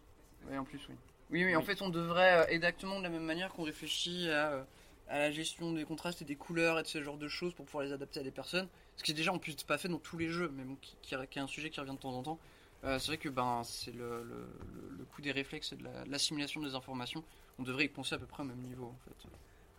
[0.49, 0.95] oui en plus oui.
[1.29, 1.65] Oui, oui, en Oui.
[1.65, 4.63] fait on devrait euh, exactement de la même manière qu'on réfléchit à, euh,
[5.07, 7.65] à la gestion des contrastes et des couleurs et de ce genre de choses pour
[7.65, 8.67] pouvoir les adapter à des personnes.
[8.97, 10.95] Ce qui est déjà en plus pas fait dans tous les jeux, mais bon, qui,
[11.01, 12.39] qui, qui est un sujet qui revient de temps en temps.
[12.83, 14.35] Euh, c'est vrai que ben c'est le, le,
[14.73, 17.23] le- le coup des réflexes et de la- de l'assimilation des informations.
[17.59, 19.29] On devrait y penser à peu près au même niveau en fait.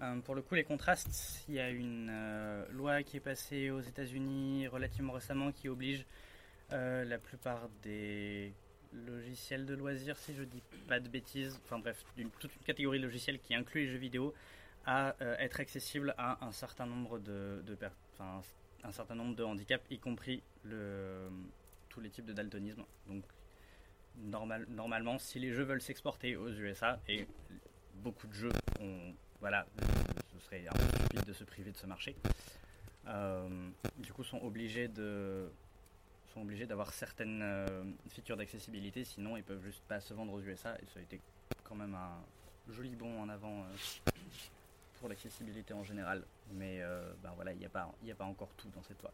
[0.03, 3.71] Euh, pour le coup, les contrastes, il y a une euh, loi qui est passée
[3.71, 6.05] aux États-Unis relativement récemment qui oblige
[6.73, 8.53] euh, la plupart des
[8.93, 12.05] logiciels de loisirs, si je dis pas de bêtises, enfin bref,
[12.41, 14.35] toute une catégorie de logiciels qui inclut les jeux vidéo,
[14.85, 17.63] à être accessible à un certain nombre de,
[18.91, 20.43] certain nombre de handicaps, y compris
[21.89, 22.85] tous les types de daltonisme.
[23.07, 23.23] Donc
[24.17, 27.27] normal, normalement, si les jeux veulent s'exporter aux USA, et
[27.95, 29.67] beaucoup de jeux ont, voilà,
[30.33, 32.15] ce serait un peu stupide de se priver de ce marché.
[33.09, 35.51] Euh, du coup, sont obligés de
[36.33, 40.41] sont obligés d'avoir certaines euh, features d'accessibilité, sinon ils peuvent juste pas se vendre aux
[40.41, 41.21] USA et ça a été
[41.65, 44.11] quand même un joli bond en avant euh,
[44.99, 46.23] pour l'accessibilité en général.
[46.53, 46.81] Mais
[47.23, 49.13] ben voilà, il n'y a, pas- a pas encore tout dans cette loi.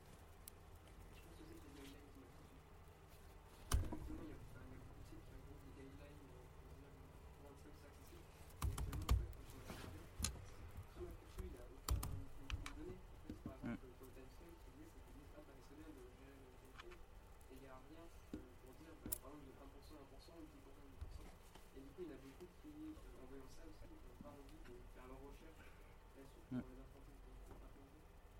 [21.76, 24.20] Et du coup, il y en a beaucoup qui, euh, en voyant ça aussi, n'ont
[24.24, 25.68] pas envie de faire leur recherche
[26.16, 26.64] là-dessus pour Mm.
[26.72, 27.84] les apporter pour les apporter.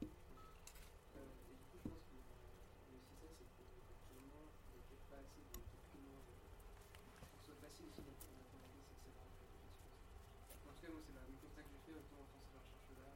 [0.08, 2.32] Euh, et du coup, je pense que euh,
[2.88, 6.32] le système, c'est que actuellement, il n'y a peut-être pas assez de documents euh,
[7.20, 8.56] pour que ce soit facile aussi d'implémenter
[8.88, 12.24] ces excellents En tout cas, moi, c'est la- le constat que j'ai fait en faisant
[12.32, 13.12] cette recherche-là.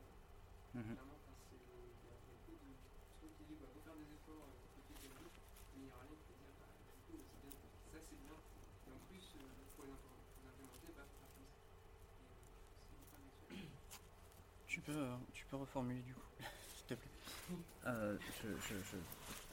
[0.83, 0.95] Mhm.
[0.95, 1.57] Clairement, enfin, c'est-
[2.03, 4.11] il y, a il y a beaucoup de trucs qui disent bah, faut faire des
[4.13, 5.39] efforts euh, côté technique,
[5.75, 7.55] mais il y aura rien qui peut dire bah, du coup, c'est bien,
[7.93, 8.35] ça c'est bien.
[8.87, 11.71] Et en plus, euh, pour les, implémenter, les implémenter, bah, faut faire comme ça.
[12.19, 12.43] Et, euh,
[12.83, 13.71] c'est une fin là-dessus.
[14.67, 16.29] Tu peux, tu peux reformuler du coup,
[16.75, 17.11] s'il te plaît?
[17.87, 18.97] Euh, je, je, je,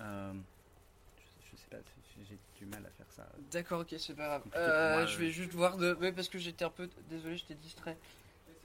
[0.01, 1.77] euh, je- je sais pas,
[2.15, 3.27] j'ai- du mal à faire ça.
[3.51, 4.43] D'accord, ok, c'est pas grave.
[4.55, 5.19] Euh, moi, je euh.
[5.19, 5.93] vais juste voir de.
[5.95, 6.89] Ouais, parce que j'étais un peu.
[7.09, 7.97] Désolé, j'étais distrait.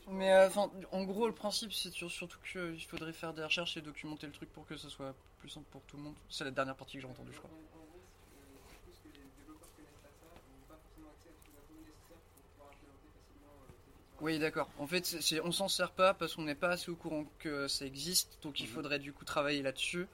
[0.08, 3.76] Mais euh, enfin, en gros, le principe, c'est sur- surtout qu'il faudrait faire des recherches
[3.76, 6.14] et documenter le truc pour que ce soit plus simple pour tout le monde.
[6.28, 7.50] C'est la dernière partie que j'ai entendue, je crois.
[7.50, 8.44] En, en gros, c'est que
[8.74, 11.58] je pense que les développeurs connaissent pas ça, n'ont pas forcément accès à toutes les
[11.58, 14.20] infos nécessaires pour pouvoir implémenter facilement euh, ces features.
[14.20, 14.68] Oui, d'accord.
[14.78, 17.66] En fait, c'est- on s'en sert pas parce qu'on n'est pas assez au courant que
[17.68, 20.06] ça existe, donc il faudrait du coup travailler là-dessus.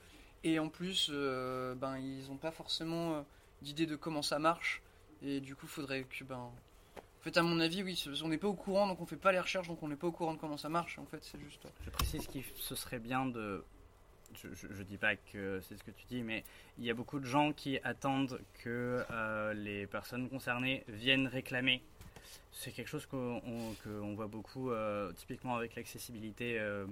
[0.44, 3.22] Et en plus, euh, ben, ils n'ont pas forcément euh,
[3.60, 4.82] d'idée de comment ça marche,
[5.22, 6.50] et du coup, faudrait que, ben,
[7.20, 9.30] en fait, à mon avis, oui, on n'est pas au courant, donc on fait pas
[9.32, 10.98] les recherches, donc on n'est pas au courant de comment ça marche.
[10.98, 11.66] En fait, c'est juste.
[11.84, 13.62] Je précise qu'il ce serait bien de.
[14.42, 16.44] Je, je, dis pas que c'est ce que tu dis, mais
[16.78, 21.82] il y a beaucoup de gens qui attendent que euh, les personnes concernées viennent réclamer.
[22.52, 26.86] C'est quelque chose qu'on on- qu'on voit beaucoup, euh, typiquement avec l'accessibilité euh,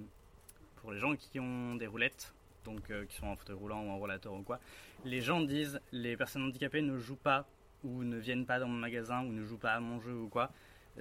[0.77, 2.33] pour les gens qui ont des roulettes,
[2.65, 4.59] donc euh, qui sont en fauteuil roulant ou en rollateur ou quoi.
[5.05, 7.47] Les gens disent les personnes handicapées ne jouent pas
[7.83, 10.27] ou ne viennent pas dans mon magasin ou ne jouent pas à mon jeu ou
[10.27, 10.51] quoi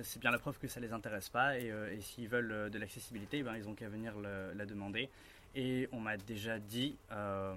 [0.03, 2.79] c'est bien la preuve que ça les intéresse pas et, euh, s'ils veulent euh, de
[2.79, 5.09] l'accessibilité, ben, ils ont qu'à venir la demander.
[5.55, 7.55] Et on m'a déjà dit, euh,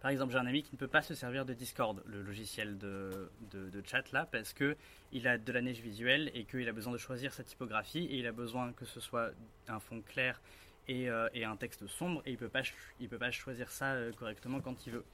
[0.00, 2.78] par exemple, j'ai un ami qui ne peut pas se servir de Discord, le logiciel
[2.78, 4.76] de, de- chat là, parce que
[5.12, 8.18] il a de la neige visuelle et qu'il a besoin de choisir sa typographie et
[8.18, 9.32] il a besoin que ce soit
[9.68, 10.40] un fond clair
[10.88, 12.62] et, euh, et un texte sombre et il peut pas
[13.00, 15.04] il peut pas choisir ça euh, correctement quand il veut.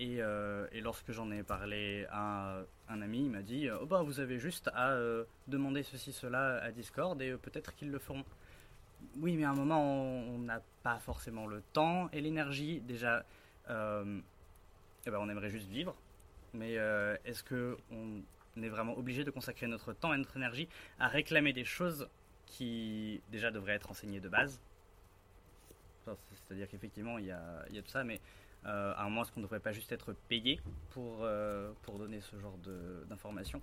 [0.00, 4.02] Et, euh, et lorsque j'en ai parlé à un ami, il m'a dit oh bah
[4.02, 7.98] vous avez juste à euh, demander ceci cela à Discord et euh, peut-être qu'ils le
[7.98, 8.24] feront.
[9.16, 12.80] Oui, mais à un moment on n'a pas forcément le temps et l'énergie.
[12.80, 13.24] Déjà,
[13.70, 14.20] euh,
[15.04, 15.96] eh ben, on aimerait juste vivre,
[16.54, 18.22] mais euh, est-ce que on
[18.62, 20.68] est vraiment obligé de consacrer notre temps et notre énergie
[21.00, 22.08] à réclamer des choses
[22.46, 24.60] qui déjà devraient être enseignées de base?
[26.32, 28.20] C'est-à-dire qu'effectivement il y a, y a tout ça, mais
[28.68, 31.98] euh, à un moment est-ce qu'on ne devrait pas juste être payé pour, euh, pour
[31.98, 32.58] donner ce genre
[33.08, 33.62] d'informations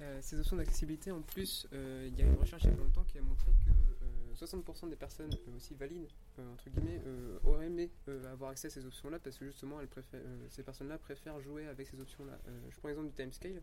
[0.00, 3.02] Euh, ces options d'accessibilité, en plus, il y a une recherche il y a longtemps
[3.02, 7.02] qui a montré que euh, 60% des personnes aussi valides, entre guillemets,
[7.42, 7.90] auraient aimé
[8.30, 9.80] avoir accès à ces options-là parce que justement,
[10.50, 12.38] ces personnes-là préfèrent jouer avec ces options-là.
[12.70, 13.60] Je prends l'exemple du timescale.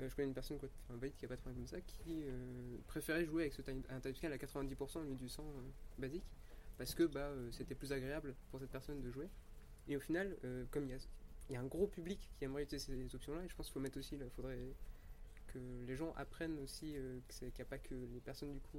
[0.00, 0.98] Euh, je connais une personne qui n'a
[1.28, 4.36] pas de problème comme ça qui euh, préférait jouer avec ce time, un timescale à
[4.36, 5.46] 90% au lieu du 100 euh,
[5.98, 6.24] basique
[6.76, 9.28] parce que bah, c'était plus agréable pour cette personne de jouer.
[9.88, 10.36] Et au final,
[10.70, 10.90] comme il
[11.50, 13.72] y a, a un gros public qui aimerait utiliser ces options-là, et je pense qu'il
[13.72, 14.60] faut mettre aussi, il faudrait
[15.48, 15.58] que
[15.88, 16.94] les gens apprennent aussi
[17.30, 18.78] qu'il n'y a pas que les personnes du coup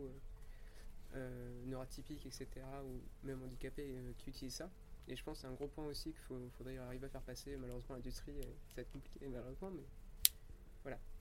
[1.66, 2.48] neurotypiques, etc.,
[2.86, 4.72] ou même handicapées qui utilisent ça.
[5.10, 7.58] Et je pense que c'est un gros point aussi qu'il faudrait arriver à faire passer.
[7.58, 8.40] Malheureusement, l'industrie,
[8.70, 9.84] ça va être compliqué, malheureusement, mais.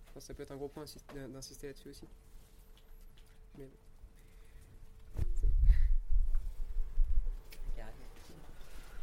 [0.09, 2.06] Je pense que ça peut être un gros point insist- d'in- d'insister là-dessus aussi.
[3.59, 3.76] Mais bon.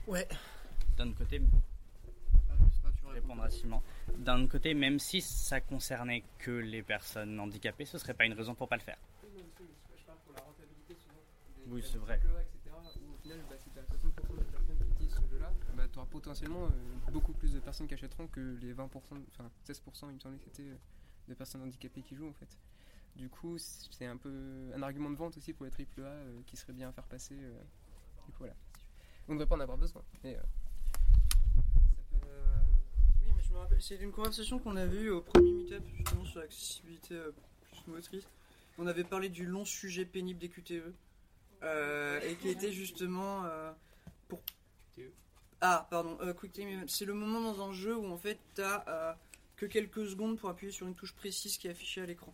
[0.07, 0.27] Ouais.
[0.98, 1.41] D'un côté,
[3.07, 3.82] répondre à Simon.
[4.18, 8.34] D'un autre côté, même si ça concernait que les personnes handicapées, ce serait pas une
[8.34, 8.98] raison pour pas le faire.
[9.23, 11.15] Je parle pour la rentabilité souvent.
[11.65, 12.19] des- Oui, c'est vrai.
[12.22, 12.76] jeux, etc.
[13.07, 13.56] Où au final, bah,
[15.36, 18.88] jeu-là, bah, tu auras potentiellement euh, beaucoup plus de personnes qui achèteront que les 20%,
[18.88, 20.76] enfin 16%, il me semblait que c'était euh,
[21.28, 22.57] de personnes handicapées qui jouent en fait.
[23.16, 26.57] Du coup, c'est un peu un argument de vente aussi pour les AAA euh, qui
[26.57, 27.36] serait bien à faire passer.
[27.38, 27.60] euh,
[28.26, 28.56] du coup, voilà.
[29.28, 30.03] On ne devrait pas en avoir besoin.
[30.24, 32.62] Mais, euh, ça peut- euh,
[33.26, 37.16] oui, me rappelle, c'est une conversation qu'on avait eue au premier meet-up, justement sur l'accessibilité
[37.16, 37.32] euh,
[37.72, 38.28] plus motrice.
[38.78, 40.94] On avait parlé du long sujet pénible des QTE,
[41.64, 43.72] euh, et qui était justement euh,
[44.28, 44.41] pour.
[45.61, 46.88] Ah, pardon, euh, Quick Time.
[46.88, 49.14] C'est le moment dans un jeu où en fait t'as euh,
[49.56, 52.34] que quelques secondes pour appuyer sur une touche précise qui est affichée à l'écran.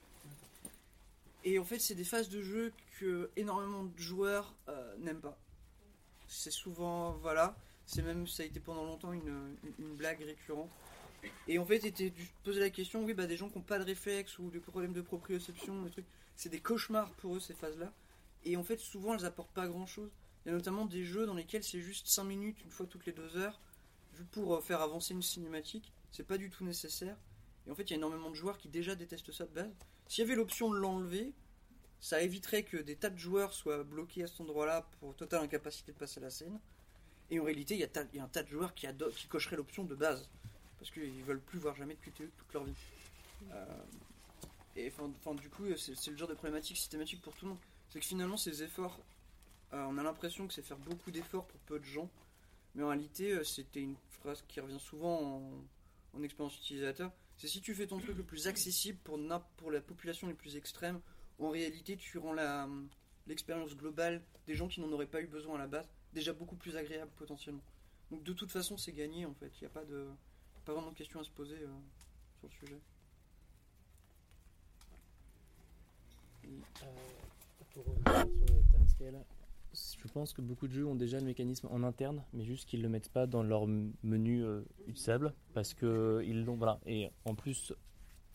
[1.44, 5.38] Et en fait, c'est des phases de jeu que énormément de joueurs euh, n'aiment pas.
[6.28, 9.56] C'est souvent, voilà, c'est même, ça a été pendant longtemps une,
[9.96, 10.70] blague récurrente.
[11.48, 13.84] Et en fait, était poser la question, oui, bah des gens qui n'ont pas de
[13.84, 17.92] réflexe ou des problèmes de proprioception, des trucs, c'est des cauchemars pour eux ces phases-là.
[18.44, 20.10] Et en fait, souvent, elles apportent pas grand-chose.
[20.46, 23.06] Il y a notamment des jeux dans lesquels c'est juste 5 minutes, une fois toutes
[23.06, 23.60] les 2 heures,
[24.14, 25.92] juste pour euh, faire avancer une cinématique.
[26.12, 27.16] C'est pas du tout nécessaire.
[27.68, 29.72] Et en fait, il y a énormément de joueurs qui déjà détestent ça de base.
[30.08, 31.32] S'il y avait l'option de l'enlever,
[32.00, 35.92] ça éviterait que des tas de joueurs soient bloqués à cet endroit-là pour totale incapacité
[35.92, 36.60] de passer la scène.
[37.30, 37.84] Et en réalité, il y
[38.20, 38.88] a, un tas de joueurs qui,
[39.30, 40.28] cocheraient l'option de base.
[40.80, 42.74] Parce qu'ils veulent plus voir jamais de QTE toute leur vie.
[43.52, 43.66] Euh,
[44.76, 44.92] et
[45.40, 47.60] du coup, c'est le genre de problématique systématique pour tout le monde.
[47.90, 49.00] C'est que finalement, ces efforts,
[49.74, 52.10] on a l'impression que c'est faire beaucoup d'efforts pour peu de gens.
[52.76, 57.12] Mais en réalité, euh, c'était une phrase qui revient souvent en, en expérience utilisateur.
[57.38, 59.20] C'est si tu fais ton truc le plus accessible pour,
[59.58, 61.02] pour la population les plus extrêmes,
[61.40, 62.36] en réalité, tu rends
[63.28, 66.56] l'expérience globale des gens qui n'en auraient pas eu besoin à la base déjà beaucoup
[66.56, 67.64] plus agréable potentiellement.
[68.12, 69.52] Donc de toute façon, c'est gagné en fait.
[69.60, 70.08] Il n'y a pas de
[70.68, 71.68] vraiment de question à se poser euh,
[72.40, 72.80] sur le sujet.
[79.04, 79.24] Euh,
[79.74, 82.80] je pense que beaucoup de jeux ont déjà le mécanisme en interne, mais juste qu'ils
[82.80, 86.56] ne le mettent pas dans leur menu euh, utilisable parce que ils l'ont.
[86.56, 86.80] Voilà.
[86.86, 87.74] Et en plus,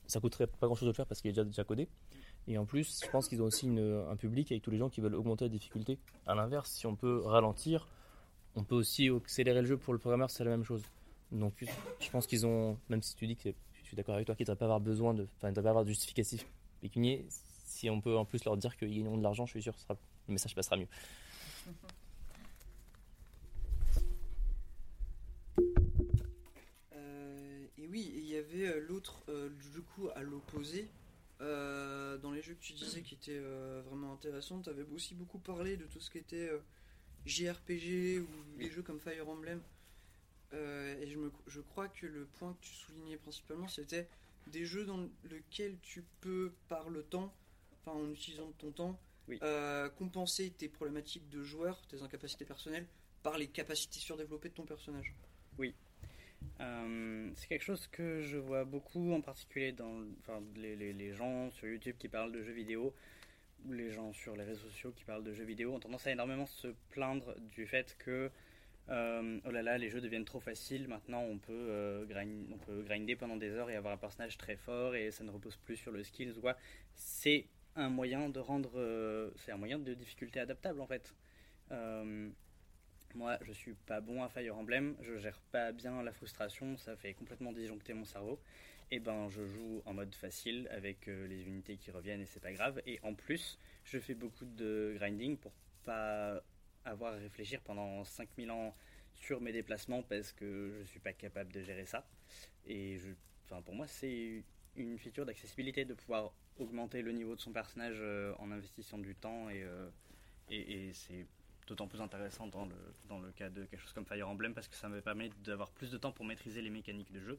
[0.07, 1.89] ça coûterait pas grand chose de le faire parce qu'il est déjà, déjà codé.
[2.49, 5.01] Et en plus, je pense qu'ils ont aussi un public avec tous les gens qui
[5.01, 5.99] veulent augmenter la difficulté.
[6.27, 7.89] À l'inverse, si on peut ralentir,
[8.55, 10.83] on peut aussi accélérer le jeu pour le programmeur, c'est la même chose.
[11.33, 11.65] Donc
[11.99, 13.51] je pense qu'ils ont, même si tu dis que
[13.83, 15.65] je suis d'accord avec toi, qu'ils ne devraient pas avoir besoin de, enfin, ils devraient
[15.65, 16.47] pas avoir de justificatif
[16.81, 17.27] pécunier,
[17.65, 19.95] si on peut en plus leur dire qu'ils ont de l'argent, je suis sûr que
[20.29, 20.89] le message passera mieux.
[26.93, 30.89] Euh, et oui, il y avait euh, l'autre, euh, du coup, à l'opposé,
[31.41, 33.39] dans les jeux que tu disais qui étaient
[33.85, 36.51] vraiment intéressants, tu avais aussi beaucoup parlé de tout ce qui était
[37.27, 39.61] JRPG ou les jeux comme Fire Emblem.
[40.53, 44.09] Et je, me, je crois que le point que tu soulignais principalement, c'était
[44.47, 47.31] des jeux dans lesquels tu peux, par le temps,
[47.85, 48.99] enfin en utilisant ton temps,
[49.43, 52.87] euh, compenser tes problématiques de joueur, tes incapacités personnelles,
[53.23, 55.15] par les capacités surdéveloppées de ton personnage.
[55.59, 55.75] Oui.
[56.61, 61.13] Euh, c'est quelque chose que je vois beaucoup, en particulier dans enfin, les, les- les
[61.13, 62.95] gens sur YouTube qui parlent de jeux vidéo,
[63.65, 66.13] ou les gens sur les réseaux sociaux qui parlent de jeux vidéo, ont tendance à
[66.13, 68.31] énormément se plaindre du fait que
[68.89, 72.59] euh, oh là là, les jeux deviennent trop faciles, maintenant on peut, euh, grind- on
[72.59, 75.57] peut grinder pendant des heures et avoir un personnage très fort et ça ne repose
[75.57, 76.03] plus sur le
[76.41, 76.57] quoi.
[76.95, 77.47] C'est
[77.77, 78.73] un moyen de rendre.
[78.77, 81.15] euh, c'est un moyen de difficulté adaptable en fait.
[81.73, 82.31] Euh,
[83.15, 86.97] moi, je suis pas bon à Fire Emblem, je gère pas bien la frustration, ça
[86.97, 88.41] fait complètement disjoncter mon cerveau.
[88.91, 92.41] Et ben, je joue en mode facile avec euh, les unités qui reviennent et c'est
[92.41, 92.81] pas grave.
[92.87, 95.53] Et en plus, je fais beaucoup de grinding pour
[95.85, 96.43] pas
[96.85, 98.77] avoir à réfléchir pendant 5000 ans
[99.15, 102.07] sur mes déplacements parce que je suis pas capable de gérer ça.
[102.67, 103.11] Et je,
[103.47, 104.45] enfin, pour moi, c'est
[104.77, 109.15] une feature d'accessibilité de pouvoir augmenter le niveau de son personnage euh, en investissant du
[109.15, 109.89] temps et, euh,
[110.51, 111.27] et, c'est
[111.67, 112.77] d'autant plus intéressant dans le,
[113.09, 115.71] dans le cas de quelque chose comme Fire Emblem parce que ça me permet d'avoir
[115.71, 117.39] plus de temps pour maîtriser les mécaniques de jeu.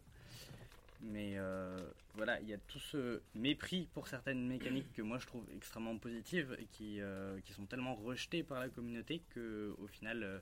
[1.00, 1.78] Mais euh,
[2.16, 5.98] voilà, il y a tout ce mépris pour certaines mécaniques que moi je trouve extrêmement
[5.98, 7.00] positives et qui,
[7.46, 10.42] qui sont tellement rejetées par la communauté que au final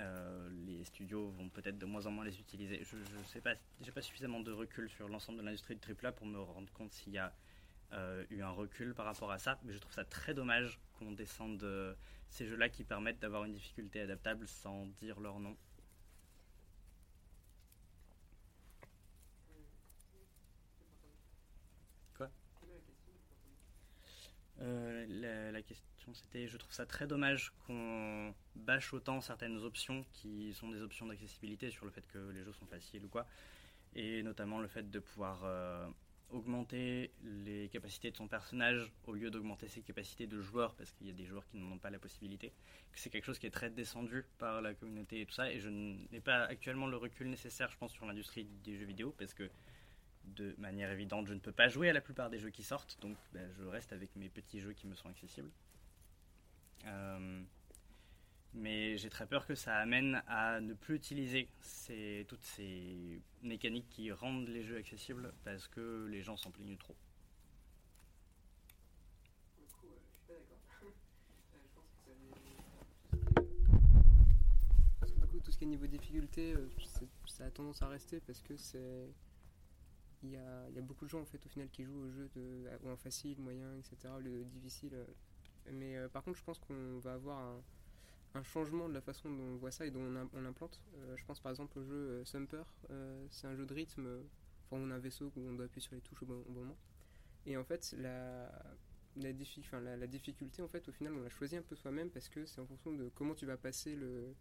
[0.00, 2.82] euh, euh, les studios vont peut-être de moins en moins les utiliser.
[2.84, 6.12] Je, je sais pas, j'ai pas suffisamment de recul sur l'ensemble de l'industrie de AAA
[6.12, 7.32] pour me rendre compte s'il y a
[7.92, 11.12] euh, eu un recul par rapport à ça, mais je trouve ça très dommage qu'on
[11.12, 11.94] descende euh,
[12.28, 15.56] ces jeux-là qui permettent d'avoir une difficulté adaptable sans dire leur nom.
[22.16, 22.30] Quoi?
[24.60, 30.04] Euh, la, la question c'était, je trouve ça très dommage qu'on bâche autant certaines options
[30.12, 33.26] qui sont des options d'accessibilité sur le fait que les jeux sont faciles ou quoi,
[33.94, 35.86] et notamment le fait de pouvoir euh,
[36.30, 41.06] augmenter les capacités de son personnage au lieu d'augmenter ses capacités de joueur parce qu'il
[41.06, 42.52] y a des joueurs qui n'en ont pas la possibilité.
[42.94, 45.68] C'est quelque chose qui est très descendu par la communauté et tout ça, et je
[45.68, 49.50] n'ai pas actuellement le recul nécessaire, je pense, sur l'industrie des jeux vidéo parce que
[50.24, 52.98] de manière évidente, je ne peux pas jouer à la plupart des jeux qui sortent,
[53.00, 55.50] donc ben, je reste avec mes petits jeux qui me sont accessibles.
[56.86, 57.42] Euh,
[58.52, 61.48] Mais j'ai très peur que ça amène à ne plus utiliser
[62.26, 66.96] toutes ces mécaniques qui rendent les jeux accessibles parce que les gens s'en plaignent trop.
[70.30, 70.32] Euh.
[70.32, 70.90] Euh,
[74.98, 76.68] Parce que du coup, tout ce qui est niveau difficulté, euh,
[77.26, 79.08] ça a tendance à rester parce que c'est.
[80.22, 82.68] Il y a, beaucoup de gens en fait au final qui jouent au jeu de,
[82.86, 84.12] en facile, moyen, etc.
[84.20, 84.94] Le difficile.
[85.72, 87.38] Mais euh, par contre, je pense qu'on va avoir
[88.34, 90.80] un, changement de la façon dont on voit ça et dont on, on implante.
[90.96, 92.62] Euh, je pense par exemple au jeu euh, Sumper.
[93.30, 94.06] c'est un jeu de rythme.
[94.66, 96.76] Enfin, on a un vaisseau où on doit appuyer sur les touches au bon, moment.
[97.46, 98.50] Et en fait, la,
[100.06, 102.66] difficulté, en fait, au final, on l'a choisi un peu soi-même parce que c'est en
[102.66, 104.34] fonction de comment tu vas passer le,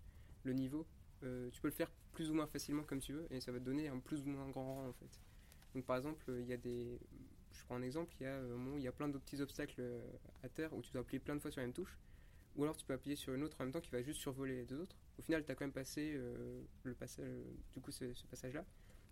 [0.43, 0.85] le niveau.
[1.21, 3.65] Tu peux le faire plus ou moins facilement comme tu veux et ça va te
[3.65, 5.19] donner un plus ou moins grand rang en fait.
[5.73, 6.99] Donc par exemple, il y a des.
[7.51, 9.75] Je prends un exemple, il y a où il y a plein de petits obstacles
[9.79, 10.01] euh,
[10.43, 11.97] à terre où tu dois appuyer plein de fois sur la même touche.
[12.55, 14.55] Ou alors tu peux appuyer sur une autre en même temps qui va juste survoler
[14.55, 14.95] les deux autres.
[15.17, 18.65] Au final, tu as quand même passé euh, du coup, ce, passage-là,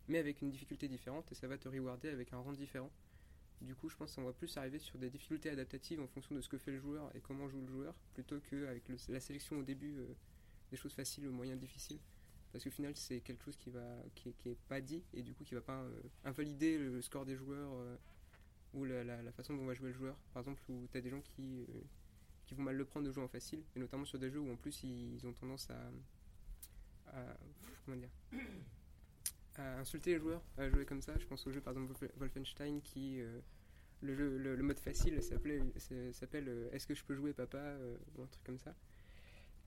[0.07, 2.91] mais avec une difficulté différente et ça va te rewarder avec un rang différent.
[3.61, 6.41] Du coup, je pense qu'on va plus arriver sur des difficultés adaptatives en fonction de
[6.41, 9.63] ce que fait le joueur et comment joue le joueur, plutôt qu'avec la sélection au
[9.63, 10.07] début euh,
[10.69, 11.99] des choses faciles, moyennes, difficiles.
[12.51, 15.43] Parce qu'au final, c'est quelque chose qui va qui, est- pas dit et du coup
[15.43, 17.95] qui va pas euh, invalider le score des joueurs euh,
[18.73, 20.15] ou la, la- la façon dont va jouer le joueur.
[20.33, 21.81] Par exemple, où tu as des gens qui, euh,
[22.45, 24.51] qui vont mal le prendre de jouer en facile, et notamment sur des jeux où
[24.51, 25.91] en plus ils ont tendance à.
[27.85, 28.09] comment dire
[29.55, 31.17] à insulter les joueurs, à jouer comme ça.
[31.17, 33.19] Je pense au jeu par exemple Wolf- Wolfenstein qui.
[33.21, 33.39] euh,
[34.01, 37.75] le, le, mode facile s'appelle euh, Est-ce que je peux jouer papa
[38.15, 38.75] ou un truc comme ça.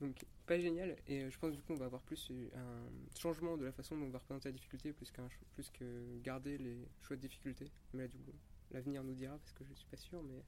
[0.01, 3.65] Donc pas génial et je pense du coup on va avoir plus un changement de
[3.65, 7.17] la façon dont on va représenter la difficulté plus, qu'un plus que garder les choix
[7.17, 7.71] de difficulté.
[7.93, 8.33] Mais là du coup
[8.71, 10.43] l'avenir nous dira parce que je suis pas sûr mais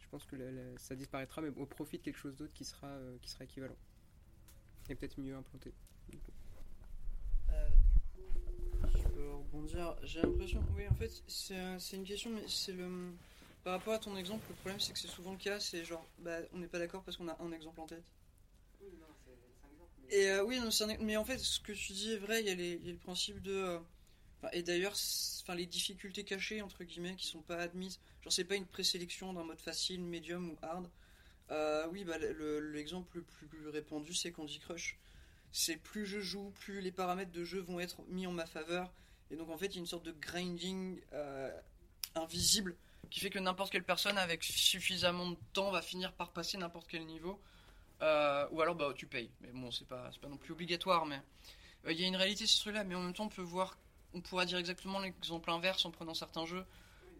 [0.00, 2.64] je pense que la- la- ça disparaîtra mais au profit de quelque chose d'autre qui
[2.64, 3.76] sera, euh, qui sera équivalent
[4.88, 5.72] et peut-être mieux implanté.
[6.08, 6.32] du coup.
[7.50, 9.94] Euh, du coup, je peux rebondir.
[10.02, 13.12] J'ai l'impression, oui, en fait, c'est un- c'est une question, mais c'est le.
[13.64, 16.06] Par rapport à ton exemple, le problème c'est que c'est souvent le cas, c'est genre,
[16.20, 18.04] bah, on n'est pas d'accord parce qu'on a un exemple en tête.
[18.80, 19.90] Oui, non, c'est c'est un exemple.
[20.08, 20.14] Mais...
[20.16, 22.40] Et euh, oui, non, c'est un- mais en fait, ce que tu dis est vrai,
[22.40, 23.78] il y, a les- il y a le principe de.
[24.52, 24.94] Et d'ailleurs,
[25.42, 27.98] enfin, les difficultés cachées, entre guillemets, qui sont pas admises.
[28.22, 30.88] Genre, c'est pas une présélection d'un mode facile, médium ou hard.
[31.50, 34.96] Euh, oui, bah, le- l'exemple le plus répandu, c'est Candy Crush.
[35.50, 38.92] C'est plus je joue, plus les paramètres de jeu vont être mis en ma faveur.
[39.30, 41.50] Et donc, en fait, il y a une sorte de grinding euh,
[42.14, 42.76] invisible
[43.10, 46.86] qui fait que n'importe quelle personne avec suffisamment de temps va finir par passer n'importe
[46.88, 47.40] quel niveau.
[48.02, 49.30] Euh, ou alors bah tu payes.
[49.40, 51.06] Mais bon, c'est pas, pas non plus obligatoire.
[51.06, 51.20] Mais
[51.88, 52.84] il y a une réalité sur ce truc-là.
[52.84, 53.78] Mais en même temps, on peut voir,
[54.18, 56.64] on pourra dire exactement l'exemple inverse en prenant certains jeux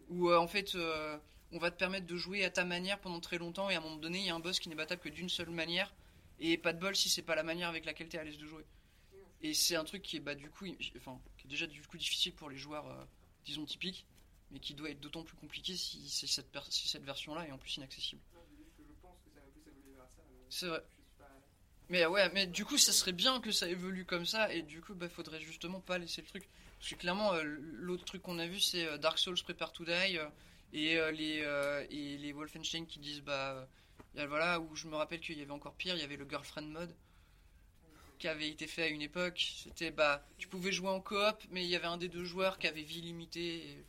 [0.09, 1.17] où euh, en fait euh,
[1.51, 3.81] on va te permettre de jouer à ta manière pendant très longtemps et à un
[3.81, 5.93] moment donné, il y a un boss qui n'est battable que d'une seule manière
[6.39, 8.37] et pas de bol si c'est pas la manière avec laquelle tu es à l'aise
[8.37, 8.65] de jouer.
[9.41, 10.65] Et c'est un truc qui est bah du coup,
[10.97, 13.03] enfin, qui est déjà du coup difficile pour les joueurs, euh,
[13.45, 14.05] disons typiques,
[14.51, 17.77] mais qui doit être d'autant plus compliqué si, cette, si cette version-là est en plus
[17.77, 18.21] inaccessible.
[20.49, 20.83] C'est vrai.
[21.89, 24.81] Mais ouais, mais du coup, ça serait bien que ça évolue comme ça, et du
[24.81, 26.47] coup, bah, faudrait justement pas laisser le truc.
[26.79, 29.85] Parce que clairement, euh, l'autre truc qu'on a vu, c'est euh, Dark Souls Prepare to
[29.85, 30.29] Die, euh,
[30.71, 31.43] et, les,
[31.89, 33.67] et les Wolfenstein qui disent, bah,
[34.13, 36.67] voilà, où je me rappelle qu'il y avait encore pire, il y avait le Girlfriend
[36.67, 36.95] Mode,
[38.19, 39.43] qui avait été fait à une époque.
[39.63, 42.59] C'était, bah, tu pouvais jouer en coop, mais il y avait un des deux joueurs
[42.59, 43.83] qui avait vie limitée,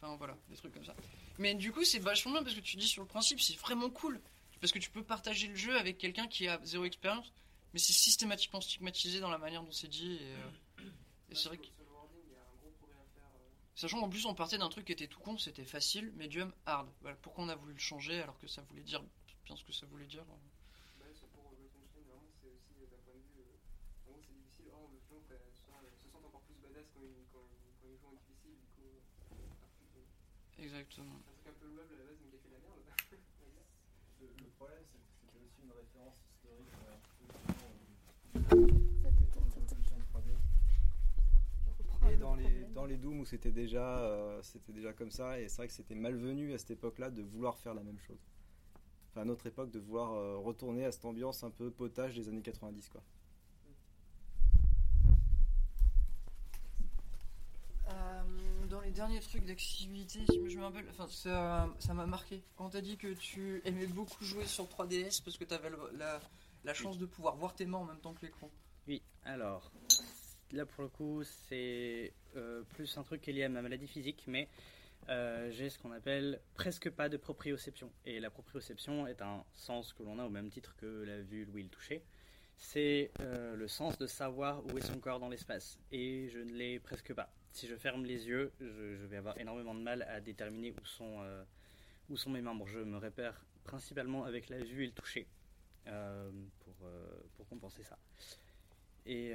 [0.00, 0.94] enfin voilà, des trucs comme ça.
[1.38, 3.90] Mais du coup, c'est vachement bien parce que tu dis sur le principe, c'est vraiment
[3.90, 4.18] cool.
[4.60, 7.30] Parce que tu peux partager le jeu avec quelqu'un qui a zéro expérience,
[7.74, 10.14] mais c'est systématiquement stigmatisé dans la manière dont c'est dit.
[10.14, 10.82] Et,
[11.32, 11.64] et c'est vrai que.
[11.66, 13.24] Sur le wording, il y a un gros progrès à faire.
[13.34, 16.52] euh, Sachant qu'en plus, on partait d'un truc qui était tout con, c'était facile, medium,
[16.66, 16.88] hard.
[17.00, 19.02] Voilà, pourquoi on a voulu le changer alors que ça voulait dire
[19.44, 23.00] bien ce que ça voulait dire Bah, c'est pour Wolfenstein, vraiment, c'est aussi euh, d'un
[23.02, 23.40] point de vue.
[23.42, 23.56] euh,
[24.06, 24.66] en gros, c'est difficile.
[24.72, 25.72] Or, les gens euh, sont-
[26.04, 28.54] se sentent encore plus badass quand ils, quand, ils- quand ils jouent en difficile.
[28.60, 29.00] Du coup, euh,
[29.58, 31.16] faire plus de- Exactement.
[31.16, 32.76] un truc un peu louable à la base, mais qui a fait la merde.
[34.22, 36.70] Le, le problème, c'est que c'était aussi une référence historique.
[42.10, 45.48] Et dans les, dans les Doom où c'était déjà, euh, c'était déjà comme ça, et
[45.48, 48.18] c'est vrai que c'était malvenu à cette époque-là de vouloir faire la même chose.
[49.10, 52.28] Enfin, à notre époque, de vouloir euh, retourner à cette ambiance un peu potage des
[52.28, 53.02] années 90, quoi.
[57.88, 58.22] Euh,
[58.70, 62.42] dans les derniers trucs d'accessibilité, si je me rappelle, enfin, ça ça m'a marqué.
[62.56, 66.20] Quand t'as dit que tu aimais beaucoup jouer sur 3DS parce que t'avais la,
[66.64, 68.48] la chance de pouvoir voir tes mains en même temps que l'écran.
[68.88, 69.70] Oui, alors,
[70.52, 73.86] là pour le coup, c'est euh, plus un truc qui est lié à ma maladie
[73.86, 74.48] physique, mais
[75.08, 77.90] euh, j'ai ce qu'on appelle presque pas de proprioception.
[78.06, 81.44] Et la proprioception est un sens que l'on a au même titre que la vue,
[81.44, 82.02] l'ouïe, le toucher.
[82.56, 85.78] C'est euh, le sens de savoir où est son corps dans l'espace.
[85.90, 87.32] Et je ne l'ai presque pas.
[87.52, 91.20] Si je ferme les yeux, je, vais avoir énormément de mal à déterminer où sont,
[92.08, 92.66] où sont mes membres.
[92.66, 95.26] Je me repère principalement avec la vue et le toucher
[95.84, 96.74] pour,
[97.34, 97.98] pour compenser ça.
[99.04, 99.34] Et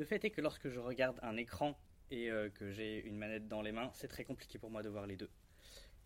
[0.00, 1.78] le fait est que lorsque je regarde un écran
[2.10, 4.88] et euh, que j'ai une manette dans les mains, c'est très compliqué pour moi de
[4.88, 5.28] voir les deux.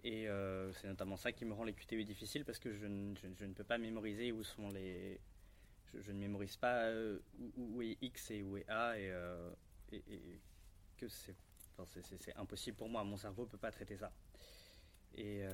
[0.02, 3.52] Et euh, c'est notamment ça qui me rend les QTE difficiles parce que je, ne-
[3.54, 5.20] peux pas mémoriser où sont les.
[5.94, 7.20] Je, ne mémorise pas euh,
[7.56, 9.12] où, est X et où est A et,
[10.98, 13.04] que c'est impossible pour moi.
[13.04, 14.12] Mon cerveau ne peut pas traiter ça.
[15.14, 15.44] Et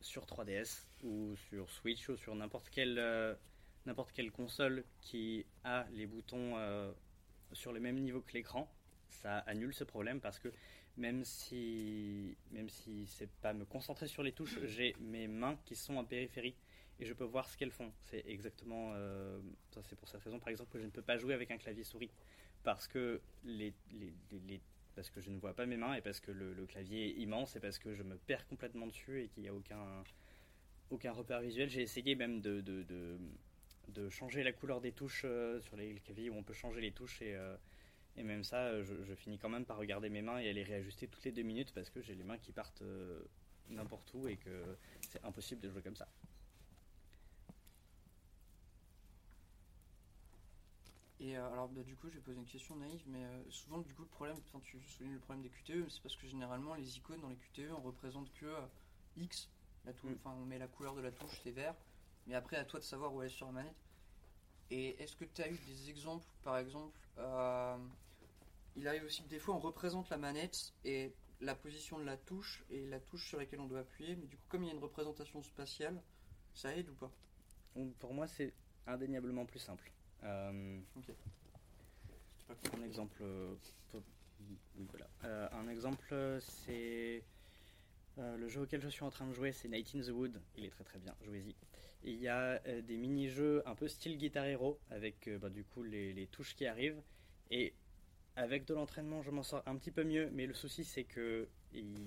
[0.00, 3.00] sur 3DS ou sur Switch ou sur n'importe quelle,
[4.32, 6.56] console qui a les boutons
[7.52, 8.70] sur le même niveau que l'écran,
[9.08, 10.52] ça annule ce problème parce que
[10.96, 15.76] même si, même si c'est pas me concentrer sur les touches, j'ai mes mains qui
[15.76, 16.54] sont en périphérie
[16.98, 17.92] et je peux voir ce qu'elles font.
[18.04, 19.38] C'est exactement, euh,
[19.82, 21.84] c'est pour cette raison par exemple que je ne peux pas jouer avec un clavier
[21.84, 22.10] souris
[22.62, 23.74] parce que les,
[24.94, 27.54] parce que je ne vois pas mes mains et parce que le, clavier est immense
[27.56, 30.02] et parce que je me perds complètement dessus et qu'il n'y a aucun
[30.90, 31.68] aucun repère visuel.
[31.68, 33.18] J'ai essayé même de, de,
[33.88, 36.92] de changer la couleur des touches euh, sur les claviers où on peut changer les
[36.92, 37.56] touches et, euh,
[38.16, 40.62] et même ça, euh, je, je finis quand même par regarder mes mains et les
[40.62, 43.22] réajuster toutes les deux minutes parce que j'ai les mains qui partent euh,
[43.68, 44.76] n'importe où et que
[45.08, 46.08] c'est impossible de jouer comme ça.
[51.18, 54.02] Et alors, bah, du coup, je vais poser une question naïve, mais souvent, du coup,
[54.02, 57.20] le problème, enfin, tu soulignes le problème des QTE, c'est parce que généralement, les icônes
[57.20, 58.54] dans les QTE, on représente que
[59.16, 59.50] X,
[59.86, 61.74] la enfin, on met la couleur de la touche, c'est vert,
[62.26, 63.76] mais après, à toi de savoir où elle est sur la manette.
[64.70, 67.76] Et est-ce que tu as eu des exemples, par exemple, euh,
[68.74, 72.16] il arrive aussi que des fois, on représente la manette et la position de la
[72.16, 74.70] touche et la touche sur laquelle on doit appuyer, mais du coup, comme il y
[74.70, 76.00] a une représentation spatiale,
[76.54, 77.10] ça aide ou pas?
[77.98, 78.52] Pour moi, c'est
[78.86, 79.92] indéniablement plus simple.
[80.24, 80.80] Euh,
[82.74, 83.54] Un exemple, euh,
[84.40, 85.06] oui, voilà.
[85.24, 87.22] Euh, un exemple, c'est
[88.18, 90.40] euh, le jeu auquel je suis en train de jouer, c'est Night in the Wood.
[90.56, 91.54] Il est très très bien, jouez-y.
[92.04, 95.64] Il y a euh, des mini-jeux un peu style Guitar Hero avec euh, bah, du
[95.64, 97.02] coup les, les touches qui arrivent.
[97.50, 97.74] Et
[98.36, 100.30] avec de l'entraînement, je m'en sors un petit peu mieux.
[100.32, 101.48] Mais le souci, c'est que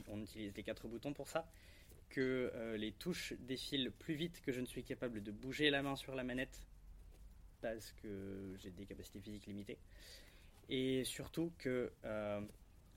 [0.08, 1.48] on utilise les quatre boutons pour ça,
[2.10, 5.96] que les touches défilent plus vite que je ne suis capable de bouger la main
[5.96, 6.66] sur la manette
[7.62, 9.78] parce que j'ai des capacités physiques limitées.
[10.70, 11.92] Et surtout que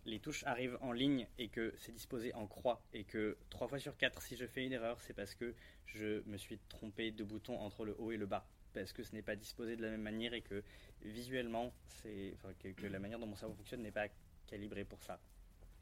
[0.04, 2.82] les touches arrivent en ligne et que c'est disposé en croix.
[2.92, 5.54] Et que 3 fois sur 4, si je fais une erreur, c'est parce que
[5.86, 8.46] je me suis trompé de bouton entre le haut et le bas.
[8.74, 10.62] Parce que ce n'est pas disposé de la même manière et que
[11.02, 12.34] visuellement, c'est,
[12.76, 14.08] que, la manière dont mon cerveau fonctionne n'est pas
[14.46, 15.20] calibrée pour ça.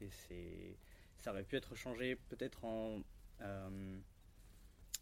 [0.01, 0.75] Et c'est,
[1.19, 3.01] ça aurait pu être changé peut-être en.
[3.41, 3.99] euh,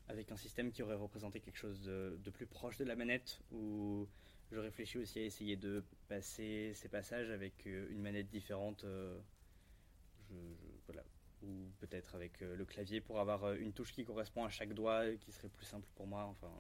[0.09, 4.07] avec un système qui aurait représenté quelque chose de, plus proche de la manette, où
[4.51, 9.19] je réfléchis aussi à essayer de passer ces passages avec euh, une manette différente, euh,
[10.30, 11.03] je- je- voilà.
[11.41, 15.15] ou peut-être avec euh, le clavier pour avoir une touche qui correspond à chaque doigt,
[15.15, 16.23] qui serait plus simple pour moi.
[16.26, 16.51] Enfin,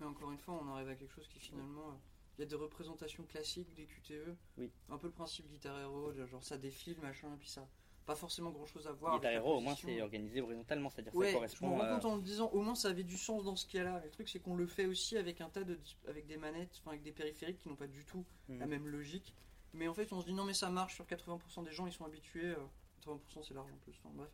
[0.00, 2.00] Mais encore une fois, on arrive à quelque chose qui finalement.
[2.36, 4.36] Il y a des représentations classiques des QTE.
[4.58, 4.70] Oui.
[4.88, 7.68] Un peu le principe Guitar Hero, genre ça défile, machin, et puis ça.
[8.08, 9.20] Pas forcément grand chose à voir.
[9.20, 12.04] La Hero, au moins, c'est organisé horizontalement, c'est-à-dire Ouais, ça je me correspond rends compte
[12.06, 14.00] en le disant, au moins ça avait du sens dans ce cas-là.
[14.02, 15.78] Le truc, c'est qu'on le fait aussi avec un tas de.
[16.08, 18.60] avec des manettes, enfin avec des périphériques qui n'ont pas du tout Mhm.
[18.60, 19.34] la même logique.
[19.74, 21.92] Mais en fait, on se dit non, mais ça marche sur 80% des gens, ils
[21.92, 22.46] sont habitués.
[22.46, 22.56] euh,
[23.04, 24.30] 80% c'est large en plus, enfin bref.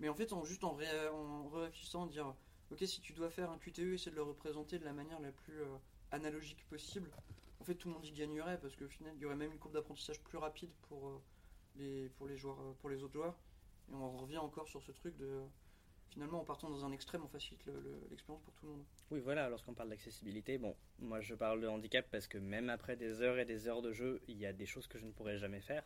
[0.00, 2.34] Mais en fait, en, juste en, ré, en réfléchissant, dire
[2.72, 5.30] ok, si tu dois faire un QTE, essaie de le représenter de la manière la
[5.30, 5.66] plus euh,
[6.10, 7.08] analogique possible.
[7.60, 9.58] En fait, tout le monde y gagnerait parce qu'au final, il y aurait même une
[9.60, 11.22] courbe d'apprentissage plus rapide pour, euh,
[11.78, 13.36] les, pour, les joueurs, euh, pour les autres joueurs.
[13.90, 15.42] Et on revient encore sur ce truc de.
[16.10, 18.84] Finalement, en partant dans un extrême, on facilite le- le- l'expérience pour tout le monde.
[19.10, 22.96] Oui, voilà, lorsqu'on parle d'accessibilité, bon, moi je parle de handicap parce que même après
[22.96, 25.10] des heures et des heures de jeu, il y a des choses que je ne
[25.12, 25.84] pourrais jamais faire.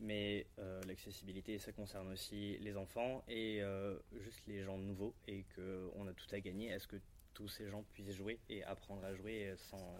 [0.00, 5.44] Mais euh, l'accessibilité, ça concerne aussi les enfants et euh, juste les gens nouveaux et
[5.56, 6.96] qu'on a tout à gagner à ce que
[7.32, 9.96] tous ces gens puissent jouer et apprendre à jouer sans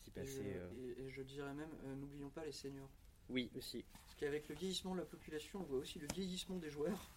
[0.00, 0.60] s'y passer.
[0.76, 2.90] et- et je dirais même, euh, n'oublions pas les seniors.
[3.28, 3.84] Oui, aussi.
[4.16, 7.10] Qu'avec le vieillissement de la population, on voit aussi le vieillissement des joueurs.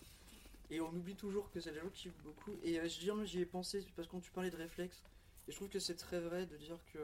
[0.70, 2.60] Et on oublie toujours que c'est des gens qui jouent beaucoup.
[2.64, 5.04] Et euh, je dis, moi, j'y ai pensé parce que quand tu parlais de réflexe,
[5.48, 7.00] et je trouve que c'est très vrai de dire que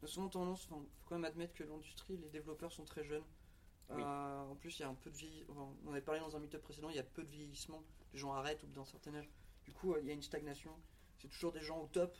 [0.00, 3.02] on a souvent tendance, il faut quand même admettre que l'industrie, les développeurs sont très
[3.02, 3.24] jeunes.
[3.90, 4.02] Oui.
[4.02, 5.16] Euh, en plus, il y a un peu de
[5.50, 7.82] enfin, on avait parlé dans un meetup précédent, il y a peu de vieillissement.
[8.12, 9.28] Les gens arrêtent bout d'un certain âge.
[9.64, 10.70] Du coup, euh, il y a une stagnation.
[11.18, 12.16] C'est toujours des gens au top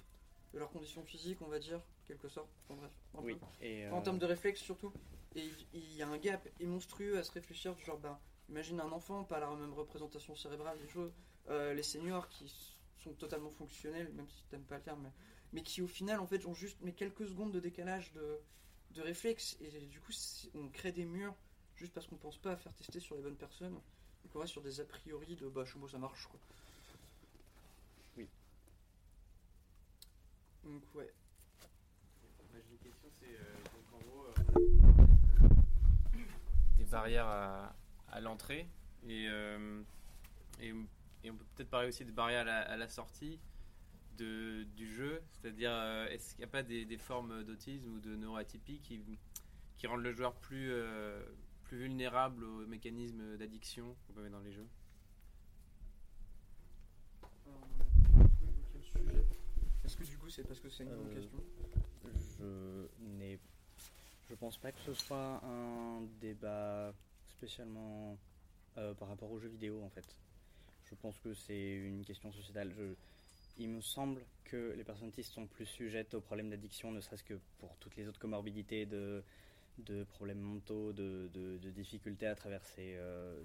[0.53, 2.51] de leurs conditions physiques, on va dire, quelque sorte.
[2.65, 2.91] Enfin, bref,
[3.23, 4.93] Oui, et, En euh, termes de réflexe surtout.
[5.35, 8.81] Et il y a un gap et monstrueux à se réfléchir du genre, bah, imagine
[8.81, 11.13] un enfant, pas la même représentation cérébrale des choses,
[11.49, 12.53] euh, les seniors qui
[12.99, 15.13] sont totalement fonctionnels, même si t'aimes pas le terme, mais,
[15.53, 18.39] mais qui au final en fait ont juste mais quelques secondes de décalage de,
[18.95, 20.13] de réflexe et du coup
[20.55, 21.35] on crée des murs
[21.77, 23.75] juste parce qu'on pense pas à faire tester sur les bonnes personnes.
[23.75, 26.41] Donc on reste sur des a priori de bah chez moi ça marche quoi.
[28.17, 28.29] Oui.
[30.65, 31.13] Donc ouais.
[32.53, 34.98] Moi, j'ai une question, c'est euh, donc en gros euh, des
[36.91, 37.75] barrières à,
[38.09, 38.69] à l'entrée
[39.07, 39.83] et, euh,
[40.61, 40.73] et,
[41.25, 43.39] et on peut peut-être parler aussi des barrières à la, à la sortie
[44.17, 48.01] de, du jeu, c'est-à-dire euh, est-ce qu'il n'y a pas des, des formes d'autisme ou
[48.01, 49.01] de neuroatypie qui,
[49.77, 51.23] qui rendent le joueur plus, euh,
[51.65, 54.67] plus vulnérable aux mécanismes d'addiction qu'on peut mettre dans les jeux?
[59.85, 61.45] Est-ce que du coup c'est parce que c'est une bonne Euh, question?
[62.41, 63.39] Je n'ai.
[64.29, 66.93] Je pense pas que ce soit un débat
[67.29, 68.19] spécialement
[68.77, 70.05] euh, par rapport aux jeux vidéo en fait.
[70.85, 72.73] Je pense que c'est une question sociétale.
[73.59, 77.25] Il me semble que les personnes autistes sont plus sujettes aux problèmes d'addiction, ne serait-ce
[77.25, 79.23] que pour toutes les autres comorbidités de,
[80.11, 83.43] problèmes mentaux, de difficultés à traverser euh,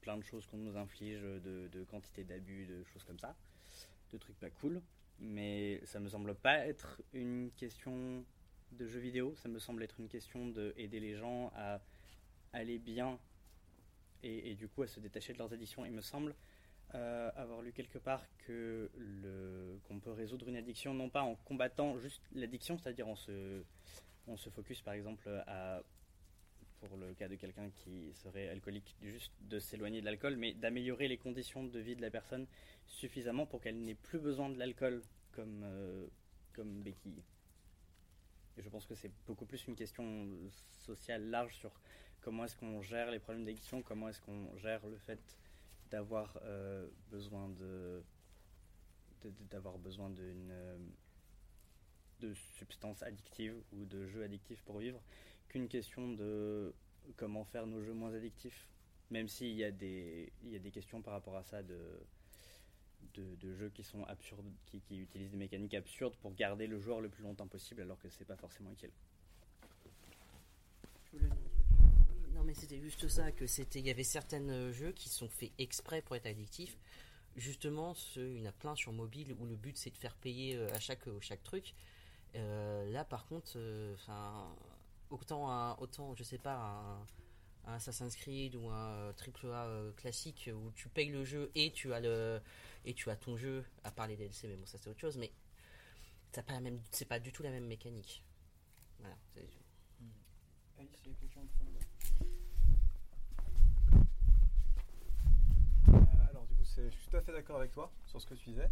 [0.00, 3.34] plein de choses qu'on nous inflige, de, de quantité d'abus, de choses comme ça,
[4.12, 4.80] de trucs pas cool.
[5.20, 8.24] Mais ça me semble pas être une question
[8.72, 11.80] de jeux vidéo, ça me semble être une question d'aider les gens à
[12.52, 13.18] aller bien
[14.22, 15.84] et, du coup à se détacher de leurs addictions.
[15.84, 16.34] Il me semble
[16.94, 21.36] euh, avoir lu quelque part que le qu'on peut résoudre une addiction non pas en
[21.36, 23.62] combattant juste l'addiction, c'est-à-dire on se
[24.26, 25.82] on se focus par exemple à
[26.80, 31.08] pour le cas de quelqu'un qui serait alcoolique, juste de s'éloigner de l'alcool, mais d'améliorer
[31.08, 32.46] les conditions de vie de la personne
[32.86, 35.02] suffisamment pour qu'elle n'ait plus besoin de l'alcool
[35.32, 36.06] comme, euh,
[36.54, 37.22] comme béquille.
[38.58, 40.28] Je pense que c'est beaucoup plus une question
[40.80, 41.72] sociale large sur
[42.20, 45.20] comment est-ce qu'on gère les problèmes d'addiction, comment est-ce qu'on gère le fait
[45.90, 48.02] d'avoir euh, besoin de
[49.50, 50.50] d'avoir besoin d'une
[52.20, 55.00] de substances addictives ou de jeux addictifs pour vivre
[55.48, 56.74] qu'une question de
[57.16, 58.68] comment faire nos jeux moins addictifs.
[59.10, 61.78] Même s'il y a des il y a des questions par rapport à ça de
[63.20, 66.80] de, de jeux qui sont absurdes qui, qui utilisent des mécaniques absurdes pour garder le
[66.80, 68.90] joueur le plus longtemps possible alors que c'est pas forcément utile
[72.34, 75.28] Non, mais c'était juste ça, que c'était, il y avait certains euh, jeux qui sont
[75.28, 76.78] faits exprès pour être addictifs.
[77.36, 80.16] Justement, ceux, il y en a plein sur mobile où le but c'est de faire
[80.16, 81.74] payer euh, à chaque, euh, chaque truc.
[82.36, 84.48] Euh, là, par contre, euh, enfin,
[85.10, 87.06] autant, un, autant, je sais pas, un,
[87.66, 91.70] un Assassin's Creed ou un triple A euh, classique où tu payes le jeu et
[91.72, 92.40] tu as le,
[92.84, 95.16] et tu as ton jeu, à part les DLC, mais bon, ça c'est autre chose,
[95.18, 95.30] mais
[96.32, 98.22] t'as pas la même, c'est pas du tout la même mécanique.
[98.98, 99.16] Voilà.
[99.34, 99.48] c'est-
[100.78, 101.70] Alice, il y a quelqu'un en train de-
[105.88, 108.26] Euh, alors du coup, c'est- je suis tout à fait d'accord avec toi sur ce
[108.26, 108.70] que tu disais.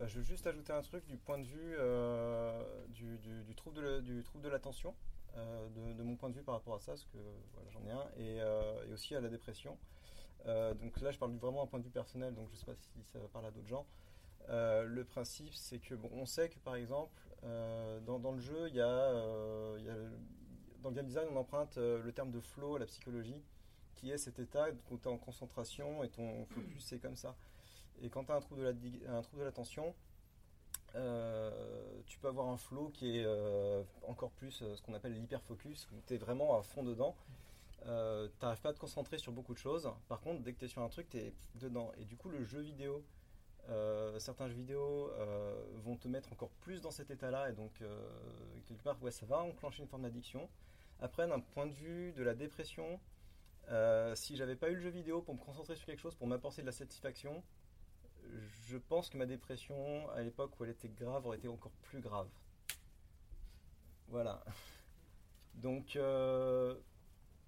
[0.00, 3.54] Euh, je veux juste ajouter un truc du point de vue euh, du, du- du
[3.54, 4.94] trouble de la- du trouble de l'attention,
[5.36, 7.18] euh, de, mon point de vue par rapport à ça, parce que
[7.70, 9.76] j'en ai un, et, euh, et aussi à la dépression.
[10.46, 12.66] Euh, donc là, je parle vraiment d'un point de vue personnel, donc je ne sais
[12.66, 13.86] pas si ça va parler à d'autres gens.
[14.48, 18.80] Le principe, c'est que bon, on sait que par exemple, dans, le jeu, il y
[18.80, 19.12] a,
[20.82, 23.44] dans le game design, on emprunte le terme de flow à la psychologie,
[23.94, 27.36] qui est cet état où tu es en concentration et ton focus c'est comme ça.
[28.00, 29.94] Et quand tu as un trouble de l'attention,
[30.94, 31.50] euh,
[32.06, 35.88] tu peux avoir un flow qui est euh, encore plus euh, ce qu'on appelle l'hyperfocus,
[35.92, 37.16] où tu es vraiment à fond dedans.
[37.82, 37.88] Tu
[38.42, 39.90] n'arrives pas à te concentrer sur beaucoup de choses.
[40.08, 41.92] Par contre, dès que tu es sur un truc, tu es dedans.
[41.98, 43.02] Et du coup, le jeu vidéo,
[44.18, 45.10] certains jeux vidéo
[45.84, 47.50] vont te mettre encore plus dans cet état-là.
[47.50, 47.72] Et donc,
[48.66, 50.50] quelque part, ouais, ça va enclencher une forme d'addiction.
[51.00, 53.00] Après, d'un point de vue de la dépression,
[54.14, 56.62] si j'avais pas eu le jeu vidéo pour me concentrer sur quelque chose, pour m'apporter
[56.62, 57.42] de la satisfaction,
[58.68, 62.00] je pense que ma dépression, à l'époque où elle était grave, aurait été encore plus
[62.00, 62.28] grave.
[64.08, 64.44] Voilà.
[65.54, 66.74] Donc, euh,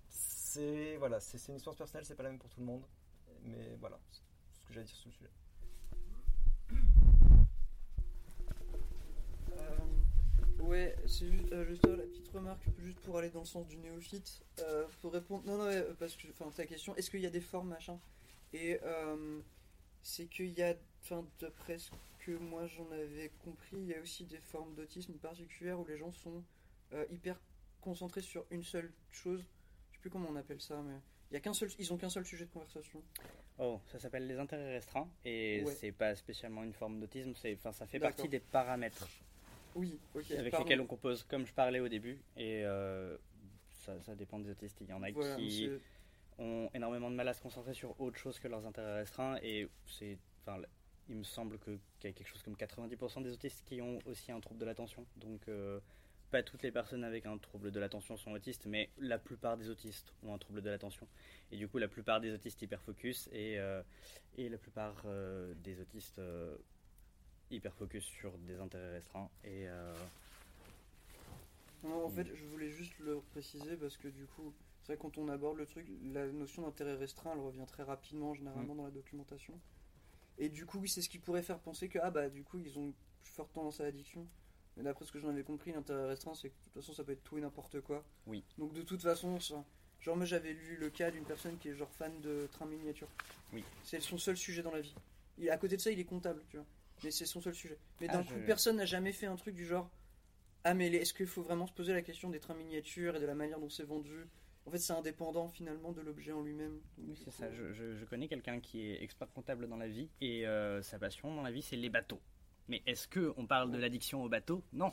[0.09, 2.85] c'est voilà, c'est une histoire personnelle, c'est pas la même pour tout le monde.
[3.45, 4.23] Mais voilà, c'est
[4.61, 5.31] ce que j'ai à dire sur le sujet.
[9.53, 13.77] Euh, ouais, c'est juste, euh, la petite remarque, juste pour aller dans le sens du
[13.79, 14.43] néophyte.
[15.01, 15.45] Faut répondre.
[15.47, 17.99] Non, non, parce que, enfin, ta question, est-ce qu'il y a des formes, machin?
[18.53, 18.81] Et
[20.03, 21.91] c'est qu'il y a, enfin, d'après ce
[22.21, 25.97] que moi j'en avais compris, il y a aussi des formes d'autisme particulières où les
[25.97, 26.43] gens sont
[26.93, 27.41] euh, hyper
[27.81, 29.41] concentrés sur une seule chose.
[29.91, 30.97] Je sais plus comment on appelle ça, mais
[31.31, 33.03] il y a qu'un seul, ils ont qu'un seul sujet de conversation.
[33.59, 35.75] Oh, ça s'appelle les intérêts restreints et Ouais.
[35.75, 39.07] c'est pas spécialement une forme d'autisme, c'est enfin ça fait partie des paramètres
[39.75, 40.31] Oui, ok.
[40.33, 40.65] avec pardon.
[40.65, 43.17] lesquels on compose, comme je parlais au début, et euh,
[43.71, 44.79] ça ça, dépend des autistes.
[44.81, 45.71] Il y en a Voilà, qui
[46.41, 49.39] ont énormément de mal à se concentrer sur autre chose que leurs intérêts restreints.
[49.43, 50.61] Et c'est, enfin,
[51.09, 53.99] il me semble que- qu'il y a quelque chose comme 90% des autistes qui ont
[54.07, 55.07] aussi un trouble de l'attention.
[55.17, 55.81] Donc, euh,
[56.31, 59.69] pas toutes les personnes avec un trouble de l'attention sont autistes, mais la plupart des
[59.69, 61.07] autistes ont un trouble de l'attention.
[61.51, 63.83] Et du coup, la plupart des autistes hyperfocus et, euh,
[64.37, 66.21] et la plupart euh, des autistes
[67.51, 69.29] hyperfocus sur des intérêts restreints.
[69.45, 69.67] Et
[71.83, 74.53] Non, en fait, je voulais juste le préciser parce que du coup,
[74.91, 77.83] c'est vrai que quand on aborde le truc, la notion d'intérêt restreint, elle revient très
[77.85, 78.79] rapidement, généralement, Mm.
[78.79, 79.55] dans la documentation.
[80.39, 82.59] Et du coup, oui, c'est ce qui pourrait faire penser que, ah bah, du coup,
[82.59, 84.27] ils ont une forte tendance à l'addiction.
[84.77, 87.05] Mais d'après ce que j'en avais compris, l'intérêt restreint, c'est que de toute façon, ça
[87.05, 88.03] peut être tout et n'importe quoi.
[88.27, 88.43] Oui.
[88.59, 89.65] Donc, de toute façon, ça-
[90.01, 93.09] genre, moi, j'avais lu le cas d'une personne qui est genre fan de train miniature.
[93.53, 93.63] Oui.
[93.85, 94.95] C'est son seul sujet dans la vie.
[95.39, 96.67] Il, à côté de ça, il est comptable, tu vois.
[97.05, 97.79] Mais c'est son seul sujet.
[98.01, 99.89] Mais Ah, d'un je- coup, personne n'a jamais fait un truc du genre
[100.65, 103.25] Ah, mais est-ce qu'il faut vraiment se poser la question des trains miniatures et de
[103.25, 104.27] la manière dont c'est vendu
[104.71, 106.79] En fait, c'est indépendant finalement de l'objet en lui-même.
[106.99, 107.51] Oui, c'est ça.
[107.51, 110.97] Je, je- je connais quelqu'un qui est expert comptable dans la vie et euh, sa
[110.97, 112.21] passion dans la vie, c'est les bateaux.
[112.69, 114.63] Mais est-ce que on parle de l'addiction aux bateaux?
[114.73, 114.93] Non.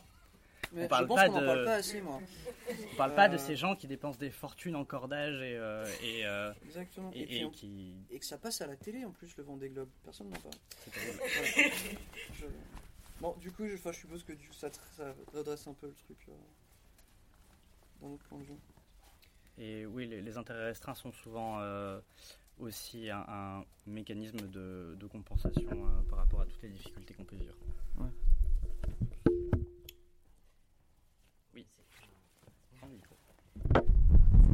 [0.74, 1.46] Mais on parle je pense pas en de.
[1.46, 2.20] parle pas assez, moi.
[2.92, 5.86] On parle pas de Euh, ces gens qui dépensent des fortunes en cordage et euh,
[6.02, 7.12] et, euh, Exactement.
[7.14, 7.94] et, Et, puis, et en- qui.
[8.10, 9.90] et que ça passe à la télé en plus, le Vendée Globe.
[10.04, 10.56] Personne n'en parle.
[10.92, 11.70] Voilà.
[12.34, 12.46] Je-
[13.22, 16.32] Bon, du coup, je, suppose que du- ça, ça redresse un peu le truc euh,
[18.02, 18.54] dans notre de vue.
[19.58, 22.00] Et oui, les, les intérêts restreints sont souvent euh,
[22.60, 27.26] aussi un, un mécanisme de, de compensation euh, par rapport à toutes les difficultés qu'on
[27.26, 27.56] peut vivre.
[27.98, 28.10] Oui.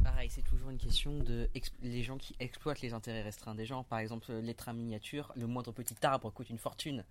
[0.03, 1.49] Pareil, c'est toujours une question de
[1.81, 3.83] les gens qui exploitent les intérêts restreints des gens.
[3.83, 7.03] Par exemple, les trains miniatures, le moindre petit arbre coûte une fortune.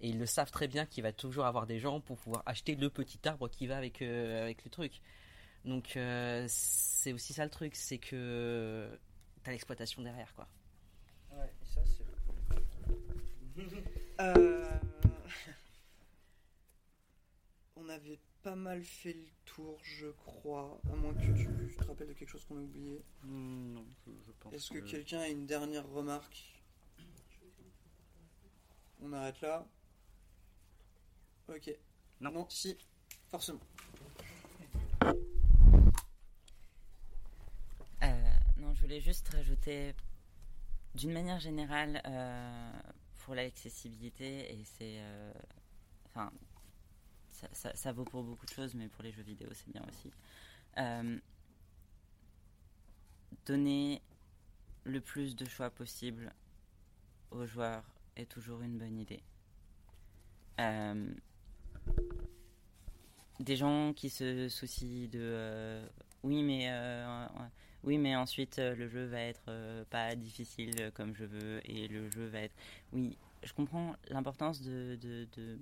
[0.00, 2.74] Et ils le savent très bien qu'il va toujours avoir des gens pour pouvoir acheter
[2.76, 5.00] le petit arbre qui va avec, euh, avec le truc.
[5.64, 8.88] Donc euh, c'est aussi ça le truc, c'est que
[9.42, 10.48] t'as l'exploitation derrière quoi.
[11.32, 12.04] Ouais, et ça, c'est.
[14.20, 14.78] Euh,
[17.76, 20.80] On avait pas mal fait le tour, je crois.
[20.92, 23.02] À moins que tu, tu te rappelles de quelque chose qu'on a oublié.
[23.24, 26.62] Hmm, non, je, je pense Est-ce que quelqu'un a une dernière remarque?
[29.00, 29.66] On arrête là.
[31.48, 31.76] Ok.
[32.20, 32.46] Non.
[32.48, 32.78] si,
[33.28, 33.60] forcément.
[38.04, 39.94] Euh, non, je voulais juste rajouter,
[40.94, 42.72] d'une manière générale, euh,
[43.20, 44.98] pour l'accessibilité, et c'est.
[44.98, 45.32] euh,
[46.14, 46.30] Enfin,
[47.52, 50.12] ça, vaut pour beaucoup de choses, mais pour les jeux vidéo, c'est bien aussi.
[50.76, 51.18] Euh,
[53.46, 54.02] donner
[54.84, 56.34] le plus de choix possible
[57.30, 57.82] aux joueurs
[58.16, 59.22] est toujours une bonne idée.
[63.40, 65.82] Des gens qui se soucient de
[66.22, 66.68] oui mais
[67.84, 71.88] oui mais ensuite euh, le jeu va être euh, pas difficile comme je veux et
[71.88, 72.54] le jeu va être
[72.92, 75.58] oui je comprends l'importance de, de, de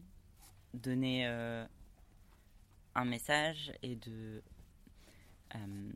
[0.75, 1.65] donner euh,
[2.95, 4.43] un message et de
[5.55, 5.93] euh,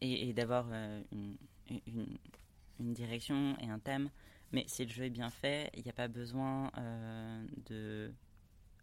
[0.00, 2.16] et, d'avoir euh, une,
[2.78, 4.10] direction et un thème
[4.52, 8.12] mais si le jeu est bien fait il n'y a pas besoin euh, de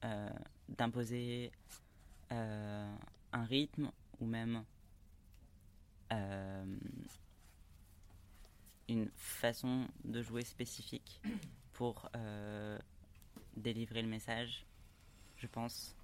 [0.04, 0.30] euh,
[0.70, 1.52] d'imposer
[2.32, 2.96] euh,
[3.32, 4.64] un rythme ou même
[6.12, 6.66] euh,
[8.88, 11.22] une façon de jouer spécifique
[11.74, 12.78] pour euh,
[13.58, 14.66] délivrer le message,
[15.38, 15.96] je pense.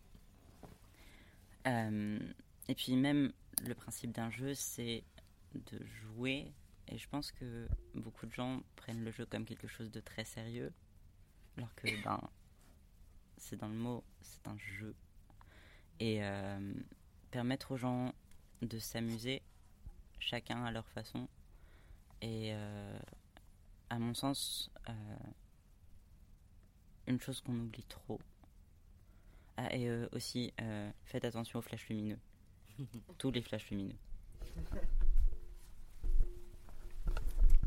[1.68, 2.20] Euh,
[2.68, 3.32] et puis même
[3.64, 5.04] le principe d'un jeu, c'est
[5.54, 6.52] de jouer.
[6.88, 10.26] Et je pense que beaucoup de gens prennent le jeu comme quelque chose de très
[10.26, 10.74] sérieux,
[11.58, 12.20] alors que ben,
[13.38, 14.96] c'est dans le mot, c'est un jeu.
[16.00, 16.20] Et
[17.30, 18.12] permettre aux gens
[18.62, 19.42] de s'amuser,
[20.22, 21.28] chacun à leur façon.
[22.22, 23.00] Et euh,
[23.90, 24.94] à mon sens, euh,
[27.08, 28.22] une chose qu'on oublie trop.
[29.58, 30.54] Ah, et euh, aussi,
[31.04, 32.20] faites attention aux flashs lumineux.
[33.18, 33.98] Tous les flashs lumineux.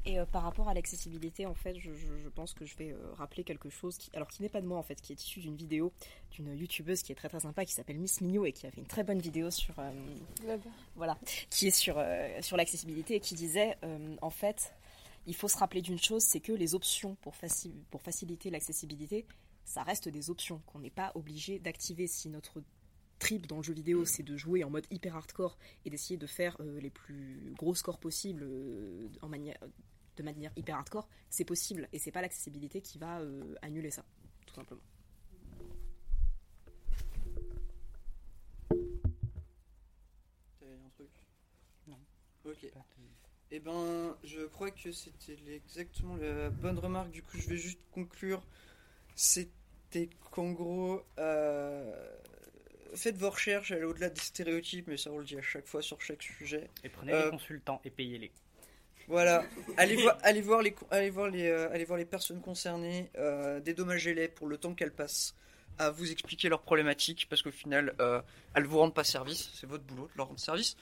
[0.06, 2.93] Et euh, par rapport à l'accessibilité, en fait, je, je- je pense que je vais
[2.93, 5.22] euh, rappeler quelque chose, qui, alors qui n'est pas de moi, en fait, qui est
[5.22, 5.93] issu d'une vidéo
[6.31, 8.81] d'une youtubeuse qui est très très sympa, qui s'appelle Miss Migno et qui a fait
[8.81, 9.90] une très bonne vidéo sur, euh,
[10.97, 11.16] voilà,
[11.48, 12.02] qui est sur
[12.40, 13.76] sur l'accessibilité et qui disait,
[14.20, 14.74] en fait,
[15.26, 19.26] il faut se rappeler d'une chose, c'est que les options pour, faci- pour faciliter l'accessibilité,
[19.64, 22.06] ça reste des options qu'on n'est pas obligé d'activer.
[22.06, 22.62] Si notre
[23.20, 25.56] trip dans le jeu vidéo, c'est de jouer en mode hyper hardcore
[25.86, 29.56] et d'essayer de faire euh, les plus gros scores possibles euh, en manière,
[30.16, 34.05] de manière hyper hardcore, c'est possible et c'est pas l'accessibilité qui va euh, annuler ça,
[34.47, 34.81] tout simplement.
[40.61, 41.11] T'avais un truc?
[41.86, 41.99] Non.
[42.45, 42.66] Ok.
[43.51, 47.11] Eh ben, je crois que c'était exactement la bonne remarque.
[47.11, 48.43] Du coup, je vais juste conclure.
[49.15, 52.16] C'était qu'en gros, euh,
[52.95, 55.82] faites vos recherches, allez au-delà des stéréotypes, mais ça on le dit à chaque fois
[55.82, 56.69] sur chaque sujet.
[56.82, 58.32] Et prenez Euh, des consultants et payez-les.
[59.09, 59.44] Voilà,
[59.76, 63.60] allez voir, allez voir les, allez voir les, euh, allez voir les personnes concernées, euh,
[63.60, 65.35] dédommagez-les pour le temps qu'elles passent
[65.78, 68.22] à vous expliquer leurs problématiques, parce qu'au final, euh,
[68.55, 70.76] elles vous rendent pas service, c'est votre boulot de leur rendre service.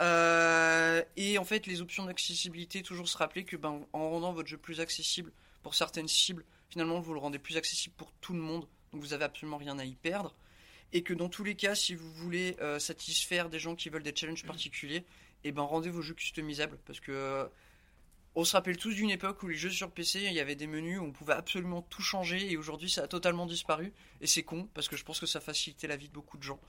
[0.00, 4.48] Euh, et en fait, les options d'accessibilité, toujours se rappeler que ben, en rendant votre
[4.48, 5.32] jeu plus accessible
[5.62, 9.12] pour certaines cibles, finalement, vous le rendez plus accessible pour tout le monde, donc vous
[9.12, 10.34] avez absolument rien à y perdre.
[10.92, 14.02] Et que dans tous les cas, si vous voulez euh, satisfaire des gens qui veulent
[14.02, 15.04] des challenges particuliers,
[15.44, 17.46] et ben rendez vos jeux customisables, parce que euh,
[18.34, 20.66] on se rappelle tous d'une époque où les jeux sur PC, il y avait des
[20.66, 24.42] menus où on pouvait absolument tout changer, et aujourd'hui ça a totalement disparu, et c'est
[24.42, 26.60] con, parce que je pense que ça facilitait la vie de beaucoup de gens.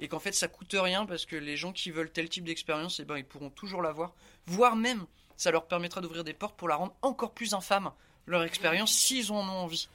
[0.00, 3.00] Et qu'en fait ça coûte rien, parce que les gens qui veulent tel type d'expérience,
[3.00, 4.14] et ben ils pourront toujours l'avoir,
[4.46, 7.92] voire même ça leur permettra d'ouvrir des portes pour la rendre encore plus infâme,
[8.26, 9.88] leur expérience, s'ils en ont envie.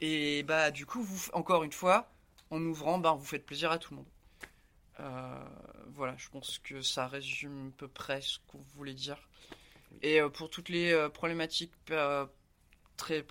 [0.00, 2.10] Et bah du coup, vous, encore une fois,
[2.50, 4.08] en ouvrant, bah, vous faites plaisir à tout le monde.
[5.00, 5.44] Euh,
[5.94, 9.28] voilà, je pense que ça résume à peu près ce qu'on voulait dire.
[10.02, 11.72] Et euh, pour toutes les euh, problématiques
[12.96, 13.24] très,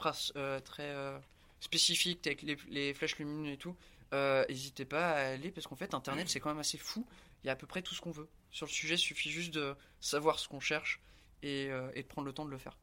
[1.60, 3.76] spécifiques avec les, les flèches lumineuses et tout,
[4.12, 7.06] n'hésitez pas à aller parce qu'en fait, Internet c'est quand même assez fou.
[7.44, 8.28] Il y a à peu près tout ce qu'on veut.
[8.52, 11.00] Sur le sujet, il suffit juste de savoir ce qu'on cherche
[11.44, 12.76] et, et de prendre le temps de le faire.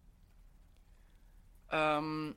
[1.72, 2.32] Euh,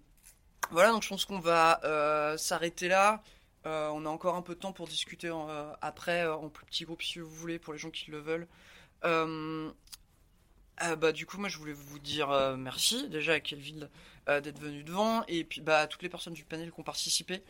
[0.71, 3.23] voilà, donc je pense qu'on va euh, s'arrêter là.
[3.65, 6.65] Euh, on a encore un peu de temps pour discuter euh, après, euh, en plus
[6.65, 8.47] petit groupe si vous voulez, pour les gens qui le veulent.
[9.01, 9.73] Bah,
[11.11, 13.89] du coup, moi je voulais vous dire merci déjà à Kelvin
[14.27, 17.43] d'être venu devant, et puis bah, à toutes les personnes du panel qui ont participé,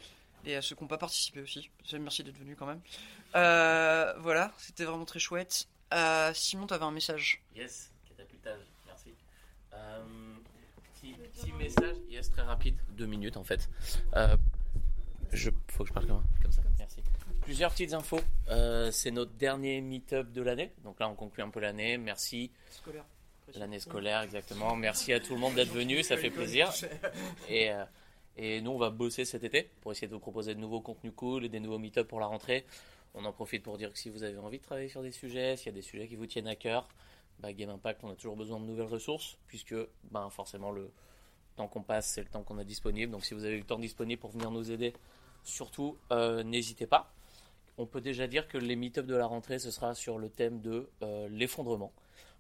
[0.46, 1.70] et à ceux qui n'ont pas participé aussi.
[1.94, 2.82] Merci d'être venu quand même.
[3.34, 5.68] Voilà, c'était vraiment très chouette.
[6.34, 7.44] Simon, t'avais un message.
[7.56, 9.14] Yes, catapultage, merci.
[11.02, 13.70] Petit message, yes, très rapide, deux minutes en fait.
[15.32, 17.02] Je, faut que je parle comme, comme ça, merci.
[17.42, 18.20] Plusieurs petites infos.
[18.50, 21.98] Euh, c'est notre dernier meet-up de l'année, donc là on conclut un peu l'année.
[21.98, 22.52] Merci.
[22.72, 23.06] Scolaire.
[23.56, 24.76] L'année scolaire, exactement.
[24.76, 26.72] Merci à tout le monde d'être venu, ça fait plaisir.
[27.50, 27.84] Et, euh,
[28.38, 31.14] et nous, on va bosser cet été pour essayer de vous proposer de nouveaux contenus
[31.16, 32.66] cool et des nouveaux meet-up pour la rentrée.
[33.16, 35.58] On en profite pour dire que si vous avez envie de travailler sur des sujets,
[35.58, 36.88] s'il y a des sujets qui vous tiennent à cœur,
[37.40, 39.76] bah, Game Impact, on a toujours besoin de nouvelles ressources, puisque
[40.12, 40.92] ben, forcément le
[41.56, 43.12] temps qu'on passe, c'est le temps qu'on a disponible.
[43.12, 44.94] Donc si vous avez le temps disponible pour venir nous aider,
[45.50, 47.12] surtout, euh, n'hésitez pas.
[47.78, 50.60] On peut déjà dire que les meet-up de la rentrée, ce sera sur le thème
[50.62, 51.92] de euh, l'effondrement.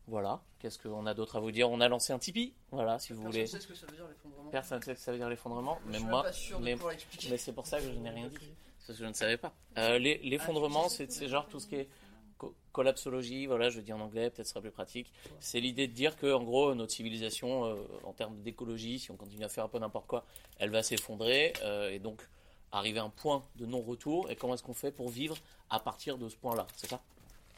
[0.07, 1.69] Voilà, qu'est-ce qu'on a d'autre à vous dire?
[1.69, 3.47] On a lancé un Tipeee, voilà, si vous Personne voulez.
[3.47, 4.49] sait ce que ça veut dire, l'effondrement.
[4.49, 6.23] Personne ne sait ce que ça veut dire l'effondrement, même moi.
[6.23, 6.75] pas sûr mais
[7.29, 8.37] mais c'est pour ça que je n'ai rien dit,
[8.87, 9.53] parce que je ne savais pas.
[9.77, 11.87] Euh, L'effondrement, c'est c'est genre tout ce qui est
[12.39, 15.13] co- collapsologie, voilà, je le dis en anglais, peut-être ce sera plus pratique.
[15.39, 19.15] C'est l'idée de dire que, en gros, notre civilisation, euh, en termes d'écologie, si on
[19.15, 20.25] continue à faire un peu n'importe quoi,
[20.57, 22.27] elle va s'effondrer, euh, et donc
[22.71, 24.29] arriver à un point de non-retour.
[24.31, 25.37] Et comment est-ce qu'on fait pour vivre
[25.69, 27.01] à partir de ce point-là C'est ça,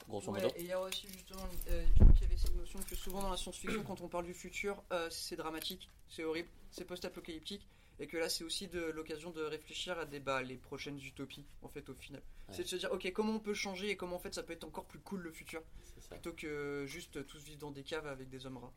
[0.10, 0.54] grosso Ouais, modo.
[0.58, 1.86] et il y a aussi justement, euh,
[2.16, 4.82] qu'il y avait cette notion que souvent dans la science-fiction, quand on parle du futur,
[4.92, 7.68] euh, c'est dramatique, c'est horrible, c'est post-apocalyptique,
[8.00, 11.46] et que là c'est aussi de l'occasion de réfléchir à des, bah, les prochaines utopies,
[11.62, 12.22] en fait, au final.
[12.50, 12.56] Ouais.
[12.56, 14.54] C'est de se dire, ok, comment on peut changer et comment en fait ça peut
[14.54, 15.62] être encore plus cool le futur,
[16.10, 18.74] plutôt que juste tous vivre dans des caves avec des hommes rats.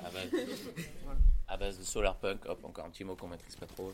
[0.00, 0.30] À base,
[1.04, 1.20] Voilà.
[1.48, 3.92] à base de solarpunk, hop, encore un petit mot qu'on maîtrise pas trop,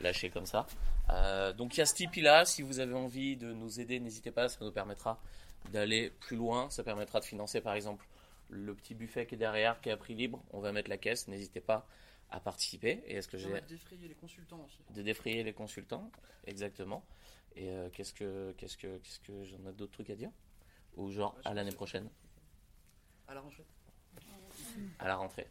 [0.00, 0.66] lâché comme ça.
[1.10, 4.00] Euh, donc il y a ce Tipeee là, si vous avez envie de nous aider,
[4.00, 5.20] n'hésitez pas, ça nous permettra
[5.70, 8.06] d'aller plus loin, ça permettra de financer par exemple
[8.48, 10.96] le petit buffet qui est derrière, qui est à prix libre, on va mettre la
[10.98, 11.86] caisse, n'hésitez pas
[12.30, 13.02] à participer.
[13.06, 14.78] Et est-ce que j'ai va défrayer les consultants aussi.
[14.94, 16.10] de défrayer les consultants,
[16.46, 17.04] exactement.
[17.56, 20.30] Et euh, qu'est-ce que qu'est-ce que qu'est-ce que j'en ai d'autres trucs à dire?
[20.96, 22.08] Ou genre à l'année prochaine,
[23.28, 23.64] À la rentrée.
[24.98, 25.46] À la rentrée.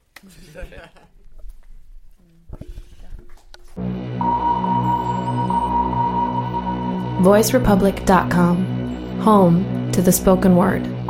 [7.21, 11.00] VoiceRepublic.com, home to the spoken word.